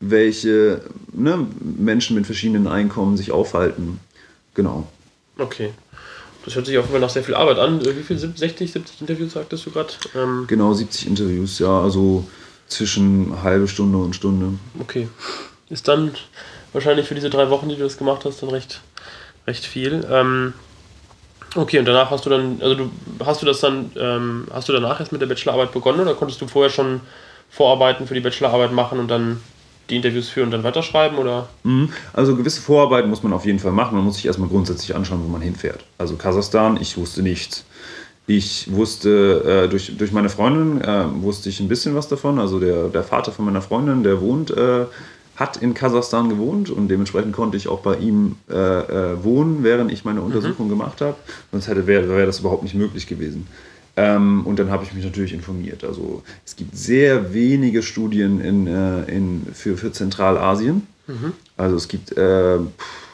[0.00, 0.82] welche
[1.12, 4.00] ne, Menschen mit verschiedenen Einkommen sich aufhalten.
[4.54, 4.86] Genau.
[5.38, 5.70] Okay.
[6.44, 7.84] Das hört sich auf jeden Fall nach sehr viel Arbeit an.
[7.84, 8.18] Wie viel?
[8.18, 9.92] 60, 70 Interviews sagtest du gerade?
[10.14, 11.80] Ähm genau, 70 Interviews, ja.
[11.80, 12.24] Also
[12.68, 14.58] zwischen halbe Stunde und Stunde.
[14.78, 15.08] Okay.
[15.68, 16.12] Ist dann
[16.72, 18.80] wahrscheinlich für diese drei Wochen, die du das gemacht hast, dann recht,
[19.46, 20.06] recht viel.
[20.10, 20.52] Ähm,
[21.56, 22.90] okay, und danach hast du dann, also du
[23.24, 26.40] hast du das dann, ähm, hast du danach erst mit der Bachelorarbeit begonnen oder konntest
[26.40, 27.00] du vorher schon
[27.50, 29.40] Vorarbeiten für die Bachelorarbeit machen und dann
[29.90, 31.48] die Interviews führen und dann weiterschreiben oder?
[31.64, 31.90] Mhm.
[32.12, 33.96] Also gewisse Vorarbeiten muss man auf jeden Fall machen.
[33.96, 35.84] Man muss sich erstmal grundsätzlich anschauen, wo man hinfährt.
[35.98, 37.64] Also Kasachstan, ich wusste nichts.
[38.26, 42.40] Ich wusste, äh, durch, durch meine Freundin äh, wusste ich ein bisschen was davon.
[42.40, 44.86] Also der, der Vater von meiner Freundin, der wohnt äh,
[45.36, 49.92] hat in Kasachstan gewohnt und dementsprechend konnte ich auch bei ihm äh, äh, wohnen, während
[49.92, 50.70] ich meine Untersuchung mhm.
[50.70, 51.16] gemacht habe.
[51.52, 53.46] Sonst hätte wäre wär das überhaupt nicht möglich gewesen.
[53.96, 55.82] Ähm, und dann habe ich mich natürlich informiert.
[55.82, 60.86] Also es gibt sehr wenige Studien in, äh, in, für, für Zentralasien.
[61.06, 61.32] Mhm.
[61.56, 62.58] Also es gibt äh,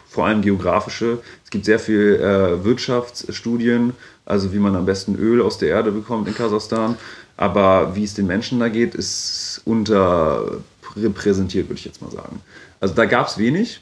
[0.09, 3.93] vor allem geografische, es gibt sehr viel äh, Wirtschaftsstudien,
[4.27, 6.97] also wie man am besten Öl aus der Erde bekommt in Kasachstan.
[7.37, 10.61] Aber wie es den Menschen da geht, ist unter
[10.97, 12.41] repräsentiert, würde ich jetzt mal sagen.
[12.81, 13.81] Also da gab es wenig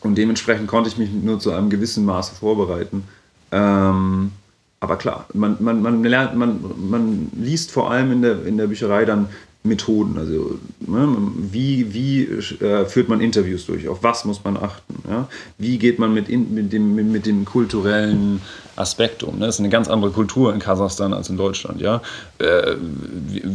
[0.00, 3.04] und dementsprechend konnte ich mich nur zu einem gewissen Maße vorbereiten.
[3.52, 4.32] Ähm,
[4.80, 8.66] Aber klar, man, man, man, lernt, man, man liest vor allem in der, in der
[8.66, 9.28] Bücherei dann
[9.62, 10.16] Methoden.
[10.16, 11.16] Also ne,
[11.52, 13.88] wie, wie äh, führt man Interviews durch?
[13.88, 15.02] Auf was muss man achten?
[15.08, 15.28] Ja?
[15.58, 18.40] Wie geht man mit, in, mit, dem, mit, mit dem kulturellen
[18.76, 19.38] Aspekt um?
[19.38, 19.46] Ne?
[19.46, 21.82] Das ist eine ganz andere Kultur in Kasachstan als in Deutschland.
[21.82, 22.00] Ja?
[22.38, 22.76] Äh,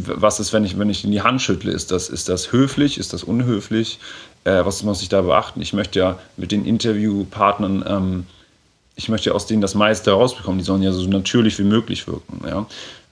[0.06, 1.72] was ist, wenn ich, wenn ich in die Hand schüttle?
[1.72, 2.98] Ist das, ist das höflich?
[2.98, 3.98] Ist das unhöflich?
[4.44, 5.60] Äh, was muss ich da beachten?
[5.60, 8.26] Ich möchte ja mit den Interviewpartnern ähm,
[8.96, 10.58] ich möchte aus denen das meiste herausbekommen.
[10.58, 12.40] Die sollen ja so natürlich wie möglich wirken.
[12.46, 12.66] Ja?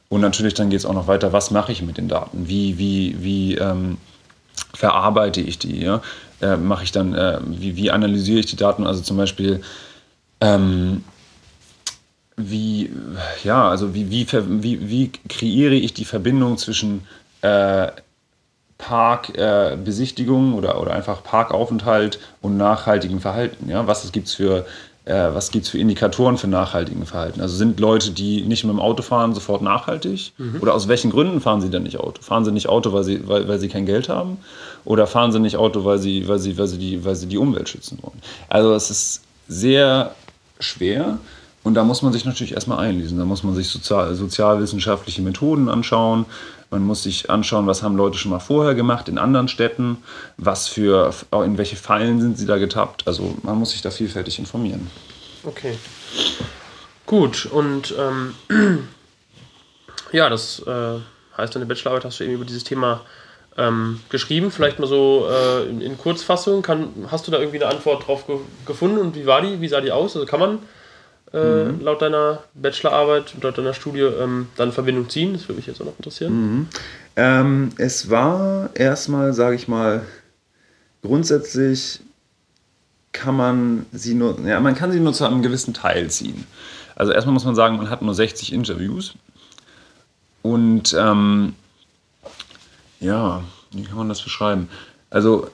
[0.08, 2.48] Und natürlich dann geht es auch noch weiter, was mache ich mit den Daten?
[2.48, 3.98] Wie, wie, wie ähm,
[4.72, 5.82] verarbeite ich die?
[5.82, 6.02] Ja?
[6.40, 8.86] Äh, mache ich dann, äh, wie, wie analysiere ich die Daten?
[8.86, 9.60] Also zum Beispiel,
[10.40, 11.04] ähm,
[12.36, 12.90] wie,
[13.44, 17.06] ja, also wie, wie, wie, wie kreiere ich die Verbindung zwischen
[17.42, 17.88] äh,
[18.78, 23.68] Parkbesichtigung äh, oder, oder einfach Parkaufenthalt und nachhaltigem Verhalten?
[23.68, 23.86] Ja?
[23.86, 24.66] Was gibt es für
[25.06, 27.42] was gibt es für Indikatoren für nachhaltigen Verhalten?
[27.42, 30.32] Also sind Leute, die nicht mit dem Auto fahren, sofort nachhaltig?
[30.38, 30.60] Mhm.
[30.62, 32.22] Oder aus welchen Gründen fahren sie denn nicht Auto?
[32.22, 34.38] Fahren sie nicht Auto, weil sie, weil, weil sie kein Geld haben?
[34.84, 37.36] Oder fahren sie nicht Auto, weil sie, weil, sie, weil, sie die, weil sie die
[37.36, 38.18] Umwelt schützen wollen?
[38.48, 40.14] Also es ist sehr
[40.58, 41.18] schwer
[41.64, 43.18] und da muss man sich natürlich erstmal einlesen.
[43.18, 46.26] Da muss man sich sozial, sozialwissenschaftliche Methoden anschauen.
[46.74, 49.98] Man muss sich anschauen, was haben Leute schon mal vorher gemacht in anderen Städten,
[50.38, 53.06] was für, in welche Fallen sind sie da getappt.
[53.06, 54.90] Also man muss sich da vielfältig informieren.
[55.44, 55.78] Okay.
[57.06, 58.34] Gut, und ähm,
[60.12, 60.98] ja, das äh,
[61.38, 63.02] heißt, deine Bachelorarbeit hast du eben über dieses Thema
[63.56, 64.50] ähm, geschrieben.
[64.50, 66.62] Vielleicht mal so äh, in, in, Kurzfassung.
[66.62, 69.60] Kann, hast du da irgendwie eine Antwort drauf ge gefunden und wie war die?
[69.60, 70.16] Wie sah die aus?
[70.16, 70.58] Also kann man
[71.34, 71.80] äh, mhm.
[71.80, 75.32] laut deiner Bachelorarbeit und laut deiner Studie ähm, dann Verbindung ziehen?
[75.32, 76.32] Das würde mich jetzt auch noch interessieren.
[76.32, 76.66] Mhm.
[77.16, 80.02] Ähm, es war erstmal, sage ich mal,
[81.02, 82.00] grundsätzlich
[83.12, 86.46] kann man sie nur, ja, man kann sie nur zu einem gewissen Teil ziehen.
[86.96, 89.14] Also erstmal muss man sagen, man hat nur 60 Interviews
[90.42, 91.54] und ähm,
[93.00, 93.42] ja,
[93.72, 94.68] wie kann man das beschreiben?
[95.10, 95.48] Also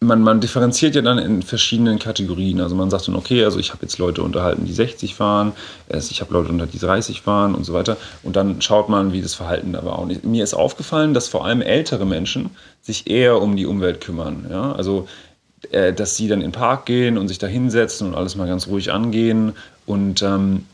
[0.00, 2.60] man, man differenziert ja dann in verschiedenen Kategorien.
[2.60, 5.52] Also man sagt dann, okay, also ich habe jetzt Leute unterhalten, die 60 fahren,
[5.88, 7.96] ich habe Leute unter die 30 fahren und so weiter.
[8.22, 9.98] Und dann schaut man, wie das Verhalten da war.
[9.98, 12.50] Und mir ist aufgefallen, dass vor allem ältere Menschen
[12.80, 14.46] sich eher um die Umwelt kümmern.
[14.48, 14.72] Ja?
[14.72, 15.08] Also
[15.70, 18.46] äh, dass sie dann in den Park gehen und sich da hinsetzen und alles mal
[18.46, 19.54] ganz ruhig angehen
[19.86, 20.66] und ähm,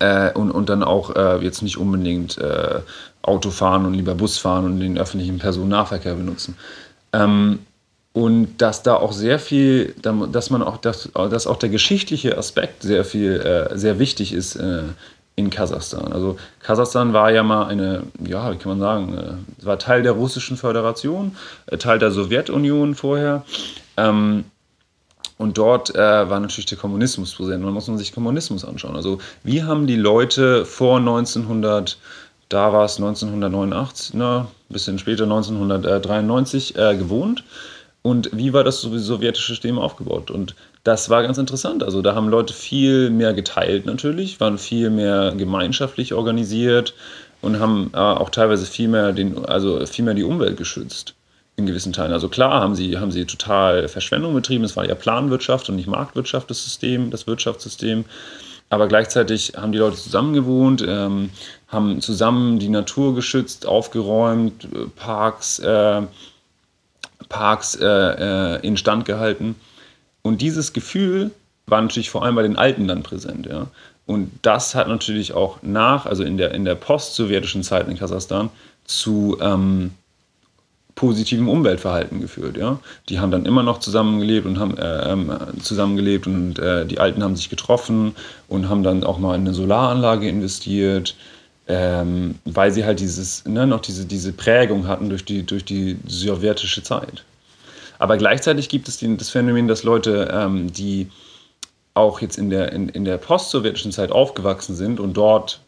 [0.00, 2.80] äh, und, und dann auch äh, jetzt nicht unbedingt äh,
[3.22, 6.56] Auto fahren und lieber Bus fahren und den öffentlichen Personennahverkehr benutzen.
[7.12, 7.60] Ähm,
[8.14, 12.84] und dass da auch sehr viel, dass man auch, dass, dass auch der geschichtliche Aspekt
[12.84, 14.84] sehr viel, äh, sehr wichtig ist äh,
[15.34, 16.12] in Kasachstan.
[16.12, 20.12] Also Kasachstan war ja mal eine, ja, wie kann man sagen, äh, war Teil der
[20.12, 21.36] russischen Föderation,
[21.66, 23.44] äh, Teil der Sowjetunion vorher.
[23.96, 24.44] Ähm,
[25.36, 27.64] und dort äh, war natürlich der Kommunismus präsent.
[27.64, 28.94] Man muss man sich Kommunismus anschauen.
[28.94, 31.98] Also wie haben die Leute vor 1900,
[32.48, 37.42] da war es 1989, na, ein bisschen später 1993 äh, gewohnt?
[38.06, 40.30] Und wie war das sowjetische System aufgebaut.
[40.30, 40.54] Und
[40.84, 41.82] das war ganz interessant.
[41.82, 46.92] Also da haben Leute viel mehr geteilt natürlich, waren viel mehr gemeinschaftlich organisiert
[47.40, 51.14] und haben äh, auch teilweise viel mehr, den, also viel mehr die Umwelt geschützt
[51.56, 52.12] in gewissen Teilen.
[52.12, 54.64] Also klar haben sie, haben sie total Verschwendung betrieben.
[54.64, 58.04] Es war ja Planwirtschaft und nicht Marktwirtschaft, das System, das Wirtschaftssystem.
[58.68, 61.30] Aber gleichzeitig haben die Leute zusammen gewohnt, ähm,
[61.68, 66.02] haben zusammen die Natur geschützt, aufgeräumt, äh, Parks äh,
[67.28, 69.54] Parks äh, äh, instand gehalten.
[70.22, 71.30] Und dieses Gefühl
[71.66, 73.46] war natürlich vor allem bei den Alten dann präsent.
[73.46, 73.66] Ja.
[74.06, 78.50] Und das hat natürlich auch nach, also in der, in der post-sowjetischen Zeit in Kasachstan,
[78.84, 79.92] zu ähm,
[80.94, 82.56] positivem Umweltverhalten geführt.
[82.56, 82.78] Ja?
[83.08, 87.22] Die haben dann immer noch zusammengelebt und haben äh, ähm, zusammengelebt und äh, die Alten
[87.22, 88.14] haben sich getroffen
[88.48, 91.16] und haben dann auch mal in eine Solaranlage investiert
[91.66, 95.98] ähm, weil sie halt dieses, ne, noch diese, diese Prägung hatten durch die, durch die
[96.06, 97.24] sowjetische Zeit.
[97.98, 101.10] Aber gleichzeitig gibt es die, das Phänomen, dass Leute, ähm, die
[101.94, 105.60] auch jetzt in der, in, in der post-sowjetischen Zeit aufgewachsen sind und dort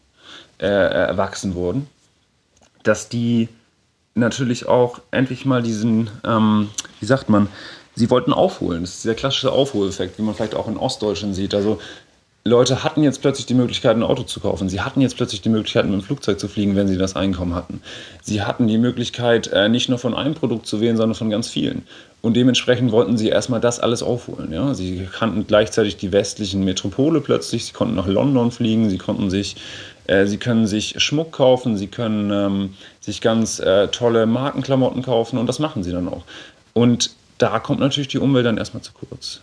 [0.59, 1.87] äh, erwachsen wurden,
[2.83, 3.47] dass die
[4.13, 6.69] natürlich auch endlich mal diesen, ähm,
[6.99, 7.47] wie sagt man,
[7.95, 8.81] sie wollten aufholen.
[8.81, 11.55] Das ist der klassische Aufholeffekt, wie man vielleicht auch in Ostdeutschland sieht.
[11.55, 11.79] Also
[12.47, 14.69] Leute hatten jetzt plötzlich die Möglichkeit, ein Auto zu kaufen.
[14.69, 17.53] Sie hatten jetzt plötzlich die Möglichkeit, mit dem Flugzeug zu fliegen, wenn sie das Einkommen
[17.53, 17.81] hatten.
[18.21, 21.49] Sie hatten die Möglichkeit, äh, nicht nur von einem Produkt zu wählen, sondern von ganz
[21.49, 21.83] vielen.
[22.21, 24.51] Und dementsprechend wollten sie erstmal das alles aufholen.
[24.51, 24.73] Ja?
[24.73, 27.65] Sie kannten gleichzeitig die westlichen Metropole plötzlich.
[27.65, 28.89] Sie konnten nach London fliegen.
[28.89, 29.57] Sie konnten sich,
[30.07, 31.77] äh, sie können sich Schmuck kaufen.
[31.77, 35.37] Sie können ähm, sich ganz äh, tolle Markenklamotten kaufen.
[35.37, 36.23] Und das machen sie dann auch.
[36.73, 39.41] Und da kommt natürlich die Umwelt dann erstmal zu kurz.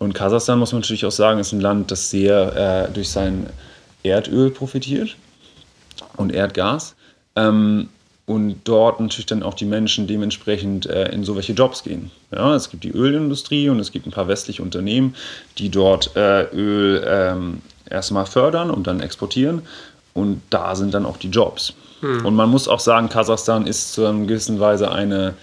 [0.00, 3.46] Und Kasachstan, muss man natürlich auch sagen, ist ein Land, das sehr äh, durch sein
[4.02, 5.14] Erdöl profitiert
[6.16, 6.96] und Erdgas.
[7.36, 7.90] Ähm,
[8.24, 12.10] und dort natürlich dann auch die Menschen dementsprechend äh, in so welche Jobs gehen.
[12.32, 15.14] Ja, es gibt die Ölindustrie und es gibt ein paar westliche Unternehmen,
[15.58, 17.60] die dort äh, Öl ähm,
[17.90, 19.62] erstmal fördern und dann exportieren.
[20.14, 21.74] Und da sind dann auch die Jobs.
[22.00, 22.24] Hm.
[22.24, 25.34] Und man muss auch sagen, Kasachstan ist zu einer gewissen Weise eine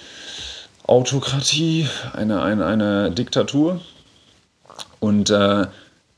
[0.87, 3.81] Autokratie, eine, eine, eine Diktatur.
[4.99, 5.67] Und äh,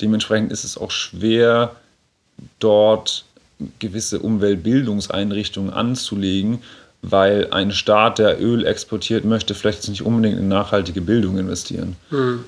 [0.01, 1.75] dementsprechend ist es auch schwer,
[2.59, 3.25] dort
[3.79, 6.61] gewisse Umweltbildungseinrichtungen anzulegen,
[7.01, 11.95] weil ein Staat, der Öl exportiert, möchte vielleicht nicht unbedingt in nachhaltige Bildung investieren.
[12.09, 12.43] Hm.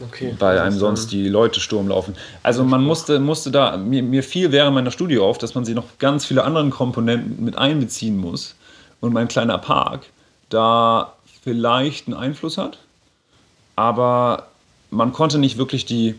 [0.00, 0.34] Okay.
[0.38, 2.14] Weil einem sonst die Leute Sturm laufen.
[2.42, 5.74] Also man musste, musste da, mir, mir fiel während meiner Studie auf, dass man sie
[5.74, 8.54] noch ganz viele andere Komponenten mit einbeziehen muss.
[9.00, 10.06] Und mein kleiner Park
[10.50, 12.78] da vielleicht einen Einfluss hat,
[13.76, 14.49] aber
[14.90, 16.14] man konnte nicht wirklich die,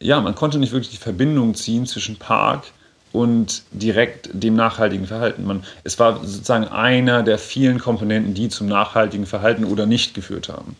[0.00, 2.64] ja, man konnte nicht wirklich die Verbindung ziehen zwischen Park
[3.12, 5.44] und direkt dem nachhaltigen Verhalten.
[5.44, 10.48] Man, es war sozusagen einer der vielen Komponenten, die zum nachhaltigen Verhalten oder nicht geführt
[10.48, 10.76] haben.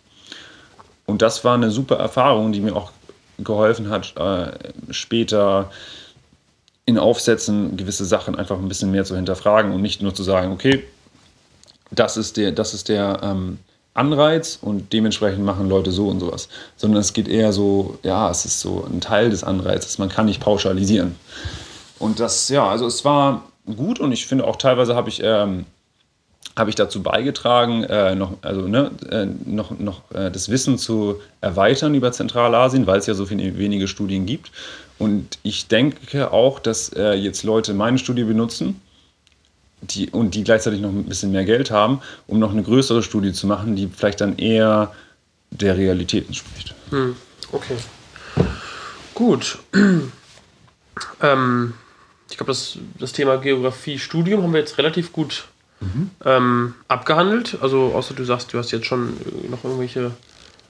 [1.06, 2.92] Und das war eine super Erfahrung, die mir auch
[3.38, 4.52] geholfen hat, äh,
[4.90, 5.70] später
[6.84, 10.52] in Aufsätzen gewisse Sachen einfach ein bisschen mehr zu hinterfragen und nicht nur zu sagen,
[10.52, 10.84] okay,
[11.90, 13.58] das ist der, das ist der ähm,
[13.98, 16.48] Anreiz und dementsprechend machen Leute so und sowas.
[16.76, 19.98] Sondern es geht eher so, ja, es ist so ein Teil des Anreizes.
[19.98, 21.16] Man kann nicht pauschalisieren.
[21.98, 23.42] Und das, ja, also es war
[23.76, 25.66] gut und ich finde auch teilweise habe ich, ähm,
[26.56, 31.16] hab ich dazu beigetragen, äh, noch, also, ne, äh, noch, noch äh, das Wissen zu
[31.40, 34.52] erweitern über Zentralasien, weil es ja so viele wenige Studien gibt.
[34.98, 38.80] Und ich denke auch, dass äh, jetzt Leute meine Studie benutzen
[39.80, 43.32] die, und die gleichzeitig noch ein bisschen mehr Geld haben, um noch eine größere Studie
[43.32, 44.92] zu machen, die vielleicht dann eher
[45.50, 46.74] der Realität entspricht.
[46.90, 47.16] Hm,
[47.52, 47.76] okay.
[49.14, 49.58] Gut.
[51.22, 51.74] ähm,
[52.30, 55.44] ich glaube, das, das Thema Geografie-Studium haben wir jetzt relativ gut
[55.80, 56.10] mhm.
[56.24, 57.58] ähm, abgehandelt.
[57.60, 59.14] Also, außer du sagst, du hast jetzt schon
[59.50, 60.12] noch irgendwelche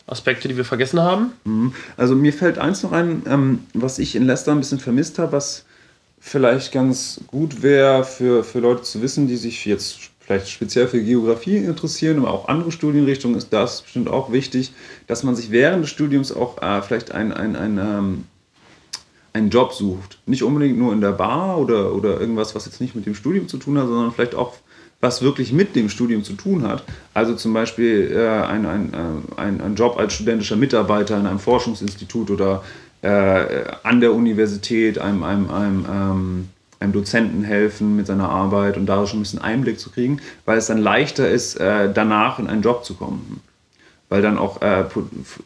[0.07, 1.33] Aspekte, die wir vergessen haben.
[1.45, 1.75] Mhm.
[1.97, 5.33] Also, mir fällt eins noch ein, ähm, was ich in Leicester ein bisschen vermisst habe,
[5.33, 5.65] was
[6.21, 11.03] vielleicht ganz gut wäre für, für Leute zu wissen, die sich jetzt vielleicht speziell für
[11.03, 14.73] Geografie interessieren, aber auch andere Studienrichtungen ist das bestimmt auch wichtig,
[15.07, 18.25] dass man sich während des Studiums auch äh, vielleicht ein, ein, ein ähm,
[19.33, 20.19] einen Job sucht.
[20.27, 23.49] Nicht unbedingt nur in der Bar oder, oder irgendwas, was jetzt nicht mit dem Studium
[23.49, 24.55] zu tun hat, sondern vielleicht auch
[25.01, 26.83] was wirklich mit dem Studium zu tun hat.
[27.15, 31.39] Also zum Beispiel äh, ein, ein, äh, ein, ein, Job als studentischer Mitarbeiter in einem
[31.39, 32.65] Forschungsinstitut oder
[33.09, 36.49] äh, an der Universität einem, einem, einem, ähm,
[36.81, 40.59] einem Dozenten helfen mit seiner Arbeit und da schon ein bisschen Einblick zu kriegen, weil
[40.59, 43.41] es dann leichter ist, äh, danach in einen Job zu kommen.
[44.09, 44.85] Weil dann auch äh,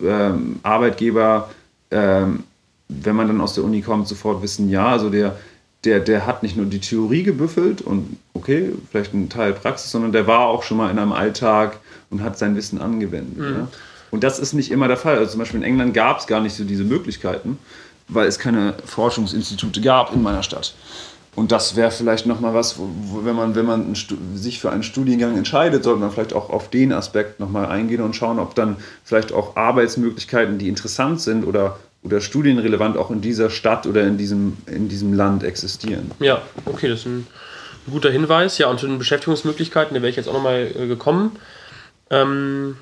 [0.04, 1.50] ähm, Arbeitgeber
[1.90, 2.44] ähm,
[2.88, 5.36] wenn man dann aus der Uni kommt, sofort wissen, ja, also der,
[5.84, 10.12] der, der hat nicht nur die Theorie gebüffelt und okay, vielleicht ein Teil Praxis, sondern
[10.12, 11.78] der war auch schon mal in einem Alltag
[12.10, 13.38] und hat sein Wissen angewendet.
[13.38, 13.54] Mhm.
[13.54, 13.68] Ja?
[14.12, 15.18] Und das ist nicht immer der Fall.
[15.18, 17.58] Also zum Beispiel in England gab es gar nicht so diese Möglichkeiten,
[18.06, 20.74] weil es keine Forschungsinstitute gab in meiner Stadt.
[21.34, 23.94] Und das wäre vielleicht nochmal was, wo, wo, wenn man, wenn man
[24.34, 28.14] sich für einen Studiengang entscheidet, sollte man vielleicht auch auf den Aspekt nochmal eingehen und
[28.14, 33.48] schauen, ob dann vielleicht auch Arbeitsmöglichkeiten, die interessant sind oder oder studienrelevant auch in dieser
[33.48, 36.10] Stadt oder in diesem, in diesem Land existieren.
[36.18, 37.26] Ja, okay, das ist ein,
[37.90, 38.58] guter Hinweis.
[38.58, 41.32] Ja, und zu den Beschäftigungsmöglichkeiten, da wäre ich jetzt auch nochmal äh, gekommen.
[42.10, 42.76] Ähm,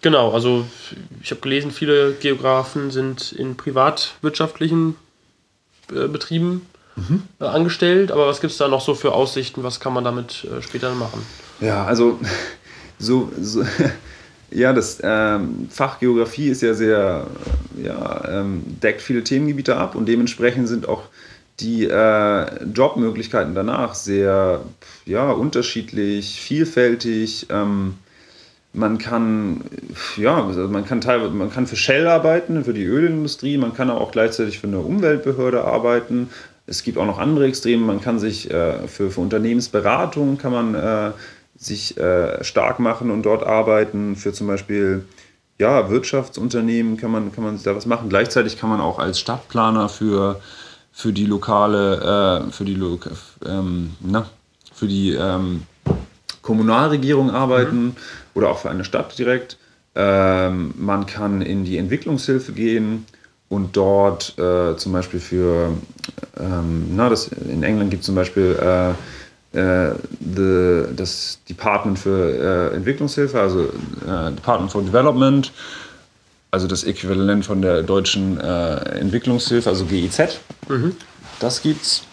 [0.00, 0.66] genau, also
[1.22, 4.96] ich habe gelesen, viele Geografen sind in privatwirtschaftlichen
[5.90, 6.66] äh, Betrieben
[6.96, 7.22] mhm.
[7.40, 8.12] äh, angestellt.
[8.12, 9.62] Aber was gibt es da noch so für Aussichten?
[9.62, 11.24] Was kann man damit äh, später machen?
[11.60, 12.18] Ja, also
[12.98, 13.64] so, so
[14.50, 17.26] ja, das ähm, Fach Geografie ist ja sehr,
[17.82, 21.02] ja, ähm, deckt viele Themengebiete ab und dementsprechend sind auch
[21.60, 24.62] die äh, Jobmöglichkeiten danach sehr
[25.04, 27.46] ja, unterschiedlich, vielfältig.
[27.50, 27.96] Ähm,
[28.72, 29.62] man kann,
[30.16, 33.90] ja, also man kann teilweise, man kann für Shell arbeiten, für die Ölindustrie, man kann
[33.90, 36.30] auch gleichzeitig für eine Umweltbehörde arbeiten.
[36.66, 40.74] Es gibt auch noch andere Extreme, man kann sich äh, für, für Unternehmensberatung kann man
[40.74, 41.10] äh,
[41.56, 44.14] sich äh, stark machen und dort arbeiten.
[44.14, 45.04] Für zum Beispiel
[45.58, 48.08] ja, Wirtschaftsunternehmen kann man, kann man da was machen.
[48.08, 50.40] Gleichzeitig kann man auch als Stadtplaner für,
[50.92, 52.80] für die lokale, äh, für die,
[53.44, 54.26] ähm, na,
[54.72, 55.64] für die ähm,
[56.42, 57.96] Kommunalregierung arbeiten mhm.
[58.34, 59.58] oder auch für eine Stadt direkt.
[59.94, 63.06] Ähm, man kann in die Entwicklungshilfe gehen
[63.48, 65.72] und dort äh, zum Beispiel für,
[66.38, 68.90] ähm, na, das, in England gibt es zum Beispiel äh,
[69.52, 75.52] äh, the, das Department für äh, Entwicklungshilfe, also äh, Department for Development,
[76.52, 80.38] also das Äquivalent von der deutschen äh, Entwicklungshilfe, also GIZ.
[80.68, 80.94] Mhm.
[81.40, 82.04] das gibt's.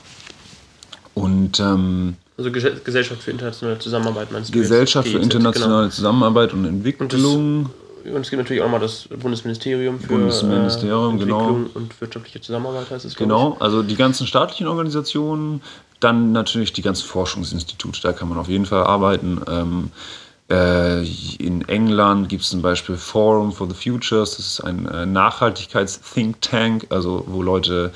[1.14, 4.60] Und ähm, also Gesellschaft für internationale Zusammenarbeit meinst du?
[4.60, 5.90] Gesellschaft für internationale genau.
[5.90, 7.10] Zusammenarbeit und Entwicklung.
[7.10, 11.60] Und, das, und, es gibt natürlich auch mal das Bundesministerium für Bundesministerium, äh, genau.
[11.74, 13.16] und wirtschaftliche Zusammenarbeit heißt es.
[13.16, 13.62] Genau, ich.
[13.62, 15.62] also die ganzen staatlichen Organisationen,
[16.00, 19.42] dann natürlich die ganzen Forschungsinstitute, da kann man auf jeden Fall arbeiten.
[19.50, 19.92] Ähm,
[20.50, 21.04] äh,
[21.40, 26.40] in England gibt es zum Beispiel Forum for the Futures, das ist ein äh, Nachhaltigkeits-Think
[26.42, 27.92] Tank, also wo Leute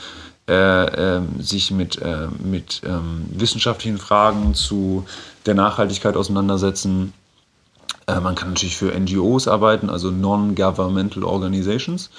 [0.47, 5.05] äh, ähm, sich mit, äh, mit ähm, wissenschaftlichen Fragen zu
[5.45, 7.13] der Nachhaltigkeit auseinandersetzen.
[8.07, 12.09] Äh, man kann natürlich für NGOs arbeiten, also Non-Governmental Organizations.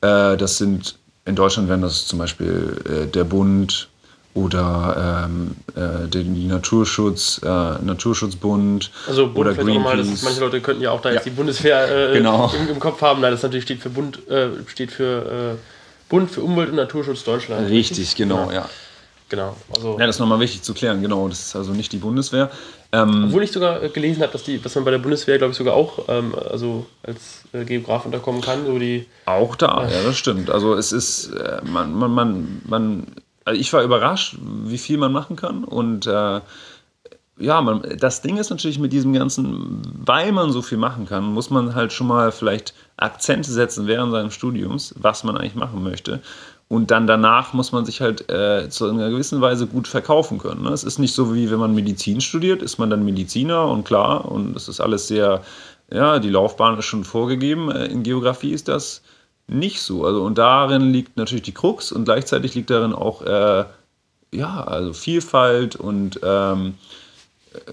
[0.00, 3.90] Äh, das sind in Deutschland wären das zum Beispiel der Bund,
[4.38, 9.82] oder ähm, äh, den Naturschutz, äh, Naturschutzbund also Bund oder Greenpeace.
[9.82, 11.30] Mal, ist, manche Leute könnten ja auch da jetzt ja.
[11.30, 12.52] die Bundeswehr äh, genau.
[12.54, 13.20] im, im, Kopf haben.
[13.20, 15.56] Nein, das natürlich steht für Bund, äh, steht für äh,
[16.08, 17.68] Bund für Umwelt und Naturschutz Deutschland.
[17.68, 18.52] Richtig, genau, ja.
[18.52, 18.70] ja.
[19.28, 19.56] Genau.
[19.76, 21.28] Also ja, das ist nochmal wichtig zu klären, genau.
[21.28, 22.50] Das ist also nicht die Bundeswehr.
[22.92, 25.50] Ähm, Obwohl ich sogar äh, gelesen habe, dass, die, dass man bei der Bundeswehr, glaube
[25.50, 28.64] ich, sogar auch ähm, also als äh, Geograf unterkommen kann.
[28.64, 30.48] So die, auch da, ja, das stimmt.
[30.48, 33.06] Also es ist, äh, man, man, man, man
[33.44, 35.64] also ich war überrascht, wie viel man machen kann.
[35.64, 36.40] Und äh,
[37.38, 41.24] ja, man, das Ding ist natürlich mit diesem ganzen, weil man so viel machen kann,
[41.24, 45.82] muss man halt schon mal vielleicht Akzente setzen während seines Studiums, was man eigentlich machen
[45.82, 46.20] möchte.
[46.68, 50.64] Und dann danach muss man sich halt äh, zu einer gewissen Weise gut verkaufen können.
[50.64, 50.70] Ne?
[50.70, 54.30] Es ist nicht so, wie wenn man Medizin studiert, ist man dann Mediziner und klar,
[54.30, 55.42] und es ist alles sehr,
[55.90, 57.70] ja, die Laufbahn ist schon vorgegeben.
[57.70, 59.02] Äh, in Geografie ist das
[59.46, 60.04] nicht so.
[60.04, 63.64] Also, und darin liegt natürlich die Krux und gleichzeitig liegt darin auch äh,
[64.30, 66.74] ja, also Vielfalt und ähm,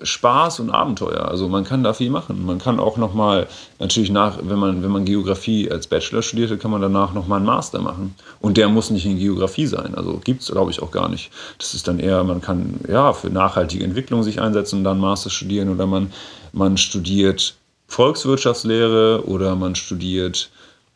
[0.02, 1.28] Spaß und Abenteuer.
[1.28, 2.46] Also man kann da viel machen.
[2.46, 3.48] Man kann auch nochmal,
[3.80, 7.46] natürlich nach, wenn man, wenn man Geografie als Bachelor studierte, kann man danach nochmal einen
[7.46, 8.16] Master machen.
[8.40, 9.96] Und der muss nicht in Geografie sein.
[9.96, 11.32] Also gibt es, glaube ich, auch gar nicht.
[11.58, 15.30] Das ist dann eher, man kann ja für nachhaltige Entwicklung sich einsetzen und dann Master
[15.30, 16.12] studieren oder man,
[16.54, 17.56] man studiert
[17.88, 20.50] Volkswirtschaftslehre oder man studiert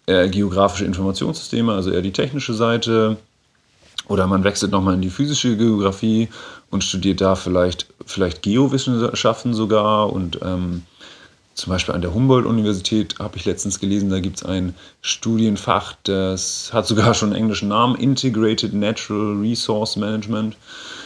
[0.05, 3.17] äh, geografische Informationssysteme, also eher die technische Seite.
[4.07, 6.29] Oder man wechselt nochmal in die physische Geografie
[6.71, 10.11] und studiert da vielleicht, vielleicht Geowissenschaften sogar.
[10.11, 10.83] Und ähm,
[11.53, 16.71] zum Beispiel an der Humboldt-Universität habe ich letztens gelesen, da gibt es ein Studienfach, das
[16.73, 20.55] hat sogar schon einen englischen Namen, Integrated Natural Resource Management.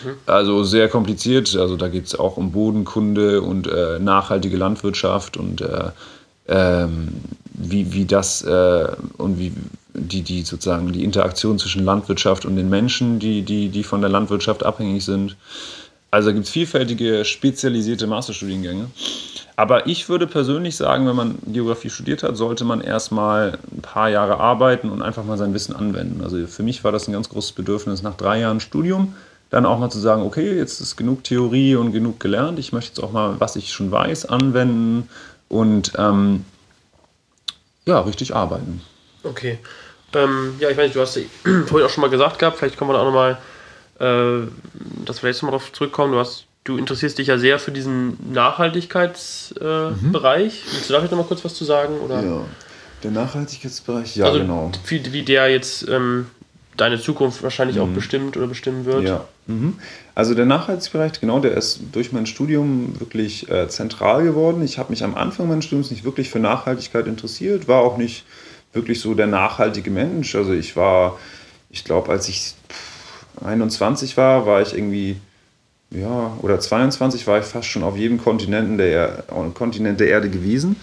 [0.03, 0.09] Mhm.
[0.25, 1.55] Also sehr kompliziert.
[1.55, 5.89] Also da geht es auch um Bodenkunde und äh, nachhaltige Landwirtschaft und äh,
[6.47, 7.09] ähm,
[7.53, 9.53] wie, wie das äh, und wie
[9.93, 14.09] die, die sozusagen die Interaktion zwischen Landwirtschaft und den Menschen, die, die, die von der
[14.09, 15.35] Landwirtschaft abhängig sind.
[16.13, 18.85] Also gibt es vielfältige spezialisierte Masterstudiengänge.
[19.55, 24.09] Aber ich würde persönlich sagen, wenn man Geografie studiert hat, sollte man erstmal ein paar
[24.09, 26.21] Jahre arbeiten und einfach mal sein Wissen anwenden.
[26.23, 29.15] Also für mich war das ein ganz großes Bedürfnis nach drei Jahren Studium,
[29.49, 32.59] dann auch mal zu sagen, okay, jetzt ist genug Theorie und genug gelernt.
[32.59, 35.09] Ich möchte jetzt auch mal, was ich schon weiß, anwenden
[35.47, 36.45] und ähm,
[37.87, 38.83] ja, richtig arbeiten.
[39.23, 39.57] Okay.
[40.13, 41.19] Ähm, ja, ich meine, du hast
[41.65, 43.39] vorhin auch schon mal gesagt gehabt, vielleicht können wir da auch nochmal,
[43.99, 46.13] dass wir jetzt nochmal drauf zurückkommen.
[46.13, 49.61] Du, hast, du interessierst dich ja sehr für diesen Nachhaltigkeitsbereich.
[49.61, 50.71] Äh, mhm.
[50.71, 51.99] Willst du da vielleicht nochmal kurz was zu sagen?
[51.99, 52.23] Oder?
[52.23, 52.45] Ja,
[53.03, 54.71] der Nachhaltigkeitsbereich, ja, also, genau.
[54.87, 56.27] Wie, wie der jetzt ähm,
[56.77, 57.83] deine Zukunft wahrscheinlich mhm.
[57.83, 59.03] auch bestimmt oder bestimmen wird.
[59.03, 59.25] Ja.
[59.47, 59.75] Mhm.
[60.15, 64.63] Also der Nachhaltigkeitsbereich, genau, der ist durch mein Studium wirklich äh, zentral geworden.
[64.63, 68.25] Ich habe mich am Anfang meines Studiums nicht wirklich für Nachhaltigkeit interessiert, war auch nicht
[68.73, 70.33] wirklich so der nachhaltige Mensch.
[70.35, 71.19] Also ich war,
[71.69, 72.55] ich glaube, als ich
[73.43, 75.17] 21 war, war ich irgendwie,
[75.91, 79.23] ja, oder 22 war ich fast schon auf jedem Kontinent der,
[79.53, 80.75] Kontinent der Erde gewesen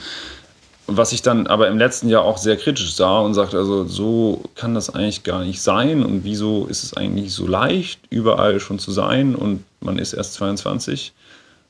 [0.97, 4.43] was ich dann aber im letzten Jahr auch sehr kritisch sah und sagte, also so
[4.55, 8.79] kann das eigentlich gar nicht sein und wieso ist es eigentlich so leicht, überall schon
[8.79, 11.13] zu sein und man ist erst 22.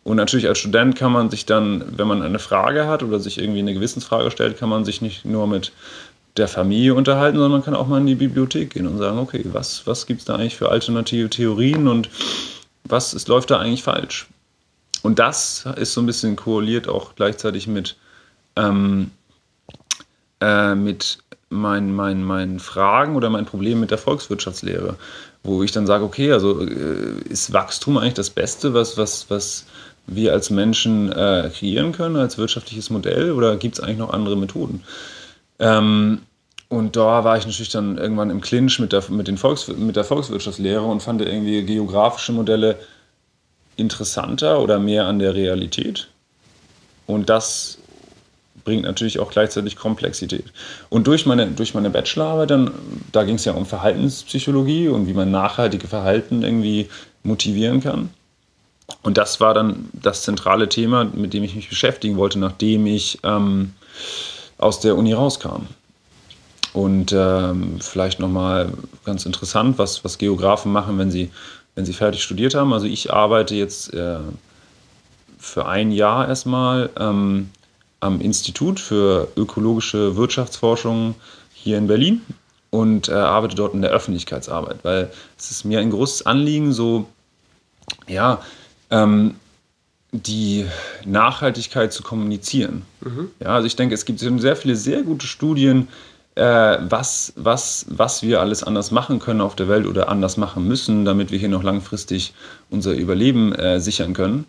[0.03, 3.39] Und natürlich als Student kann man sich dann, wenn man eine Frage hat oder sich
[3.39, 5.73] irgendwie eine Gewissensfrage stellt, kann man sich nicht nur mit
[6.37, 9.45] der Familie unterhalten, sondern man kann auch mal in die Bibliothek gehen und sagen, okay,
[9.53, 12.09] was, was gibt es da eigentlich für alternative Theorien und
[12.85, 14.29] was ist, läuft da eigentlich falsch?
[15.03, 17.97] Und das ist so ein bisschen korreliert auch gleichzeitig mit
[18.57, 19.11] ähm,
[20.41, 21.19] äh, mit
[21.51, 24.97] meinen, meinen, meinen Fragen oder meinen Problemen mit der Volkswirtschaftslehre,
[25.43, 29.67] wo ich dann sage, okay, also äh, ist Wachstum eigentlich das Beste, was, was, was
[30.07, 34.37] wir als Menschen äh, kreieren können als wirtschaftliches Modell oder gibt es eigentlich noch andere
[34.37, 34.83] Methoden?
[35.61, 36.23] Ähm,
[36.69, 39.97] und da war ich natürlich dann irgendwann im Clinch mit der, mit, den Volks, mit
[39.97, 42.79] der Volkswirtschaftslehre und fand irgendwie geografische Modelle
[43.77, 46.09] interessanter oder mehr an der Realität.
[47.07, 47.79] Und das
[48.63, 50.45] bringt natürlich auch gleichzeitig Komplexität.
[50.91, 52.71] Und durch meine, durch meine Bachelorarbeit, dann,
[53.11, 56.89] da ging es ja um Verhaltenspsychologie und wie man nachhaltige Verhalten irgendwie
[57.25, 58.11] motivieren kann.
[59.03, 63.19] Und das war dann das zentrale Thema, mit dem ich mich beschäftigen wollte, nachdem ich
[63.25, 63.73] ähm,
[64.61, 65.67] aus der Uni rauskam.
[66.73, 68.73] Und ähm, vielleicht nochmal
[69.05, 71.31] ganz interessant, was, was Geografen machen, wenn sie,
[71.75, 72.73] wenn sie fertig studiert haben.
[72.73, 74.19] Also ich arbeite jetzt äh,
[75.39, 77.51] für ein Jahr erstmal ähm,
[77.99, 81.17] am Institut für ökologische Wirtschaftsforschung
[81.53, 82.23] hier in Berlin
[82.71, 87.07] und äh, arbeite dort in der Öffentlichkeitsarbeit, weil es ist mir ein großes Anliegen, so
[88.07, 88.41] ja,
[88.91, 89.35] ähm,
[90.13, 90.67] die
[91.05, 92.83] Nachhaltigkeit zu kommunizieren.
[93.01, 93.31] Mhm.
[93.41, 95.89] Ja, also ich denke, es gibt sehr viele sehr gute Studien,
[96.35, 100.67] äh, was, was, was wir alles anders machen können auf der Welt oder anders machen
[100.67, 102.35] müssen, damit wir hier noch langfristig
[102.71, 104.47] unser Überleben äh, sichern können.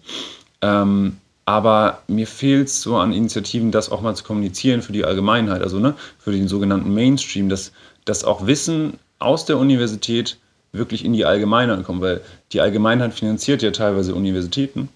[0.62, 5.06] Ähm, aber mir fehlt es so an Initiativen, das auch mal zu kommunizieren für die
[5.06, 7.72] Allgemeinheit, also ne, für den sogenannten Mainstream, dass,
[8.06, 10.38] dass auch Wissen aus der Universität
[10.72, 12.22] wirklich in die Allgemeinheit kommt, weil
[12.54, 14.90] die Allgemeinheit finanziert ja teilweise Universitäten.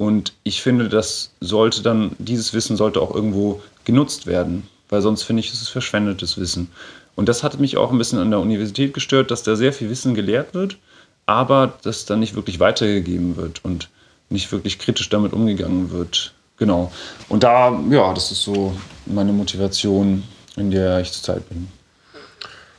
[0.00, 5.24] Und ich finde, das sollte dann, dieses Wissen sollte auch irgendwo genutzt werden, weil sonst
[5.24, 6.70] finde ich, es ist verschwendetes Wissen.
[7.16, 9.90] Und das hat mich auch ein bisschen an der Universität gestört, dass da sehr viel
[9.90, 10.78] Wissen gelehrt wird,
[11.26, 13.90] aber das dann nicht wirklich weitergegeben wird und
[14.30, 16.32] nicht wirklich kritisch damit umgegangen wird.
[16.56, 16.90] Genau.
[17.28, 18.74] Und da, ja, das ist so
[19.04, 20.22] meine Motivation,
[20.56, 21.68] in der ich zurzeit bin.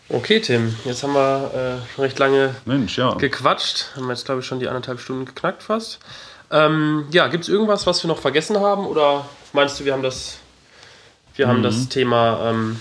[0.10, 3.14] Okay, Tim, jetzt haben wir äh, schon recht lange Mensch, ja.
[3.14, 3.92] gequatscht.
[3.96, 6.00] Haben wir jetzt, glaube ich, schon die anderthalb Stunden geknackt fast.
[6.52, 8.86] Ähm, ja, gibt es irgendwas, was wir noch vergessen haben?
[8.86, 10.38] Oder meinst du, wir haben das,
[11.36, 11.50] wir mhm.
[11.50, 12.52] haben das Thema.
[12.52, 12.78] Ähm,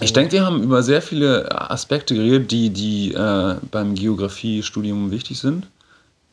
[0.00, 5.40] ich denke, wir haben über sehr viele Aspekte geredet, die, die äh, beim Geografiestudium wichtig
[5.40, 5.66] sind.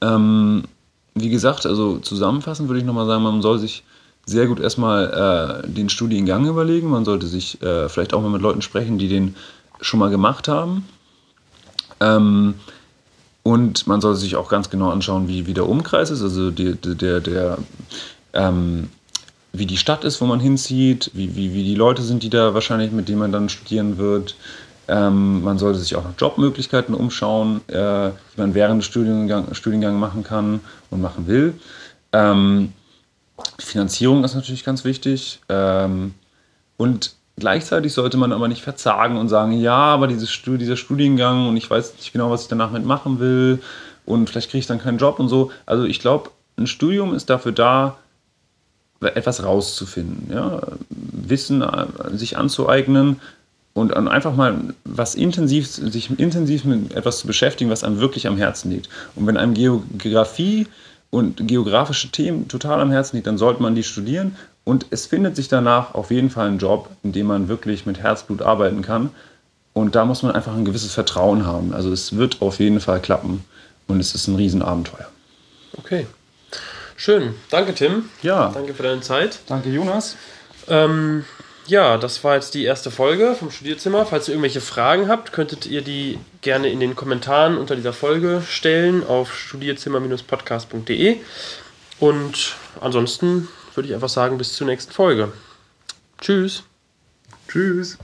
[0.01, 0.65] Ähm,
[1.15, 3.83] wie gesagt, also zusammenfassend würde ich nochmal sagen, man soll sich
[4.25, 6.89] sehr gut erstmal äh, den Studiengang überlegen.
[6.89, 9.35] Man sollte sich äh, vielleicht auch mal mit Leuten sprechen, die den
[9.81, 10.87] schon mal gemacht haben.
[11.99, 12.55] Ähm,
[13.43, 16.75] und man sollte sich auch ganz genau anschauen, wie, wie der Umkreis ist, also die,
[16.75, 17.57] der, der,
[18.33, 18.89] ähm,
[19.51, 22.53] wie die Stadt ist, wo man hinzieht, wie, wie, wie die Leute sind, die da
[22.53, 24.35] wahrscheinlich, mit denen man dann studieren wird.
[24.87, 29.99] Ähm, man sollte sich auch nach Jobmöglichkeiten umschauen, äh, die man während des Studiengang, Studiengang
[29.99, 31.53] machen kann und machen will.
[32.11, 32.73] Ähm,
[33.59, 35.41] Finanzierung ist natürlich ganz wichtig.
[35.49, 36.13] Ähm,
[36.77, 41.57] und gleichzeitig sollte man aber nicht verzagen und sagen, ja, aber dieses, dieser Studiengang und
[41.57, 43.59] ich weiß nicht genau, was ich danach mitmachen will
[44.05, 45.51] und vielleicht kriege ich dann keinen Job und so.
[45.65, 47.97] Also ich glaube, ein Studium ist dafür da,
[49.01, 50.61] etwas rauszufinden, ja?
[50.89, 53.19] Wissen äh, sich anzueignen
[53.73, 54.55] und einfach mal
[54.85, 58.87] was intensiv, sich intensiv mit etwas zu beschäftigen, was einem wirklich am Herzen liegt.
[59.15, 60.67] Und wenn einem Geografie
[61.09, 64.35] und geografische Themen total am Herzen liegt, dann sollte man die studieren
[64.65, 67.99] und es findet sich danach auf jeden Fall ein Job, in dem man wirklich mit
[67.99, 69.11] Herzblut arbeiten kann.
[69.73, 71.73] Und da muss man einfach ein gewisses Vertrauen haben.
[71.73, 73.43] Also es wird auf jeden Fall klappen
[73.87, 75.09] und es ist ein Riesenabenteuer.
[75.77, 76.07] Okay.
[76.95, 77.33] Schön.
[77.49, 78.09] Danke, Tim.
[78.21, 78.51] Ja.
[78.53, 79.39] Danke für deine Zeit.
[79.47, 80.15] Danke, Jonas.
[80.69, 81.25] Ähm,
[81.65, 84.05] ja, das war jetzt die erste Folge vom Studierzimmer.
[84.05, 88.43] Falls ihr irgendwelche Fragen habt, könntet ihr die gerne in den Kommentaren unter dieser Folge
[88.47, 91.17] stellen auf studierzimmer-podcast.de.
[91.99, 95.31] Und ansonsten würde ich einfach sagen, bis zur nächsten Folge.
[96.19, 96.63] Tschüss.
[97.47, 97.97] Tschüss.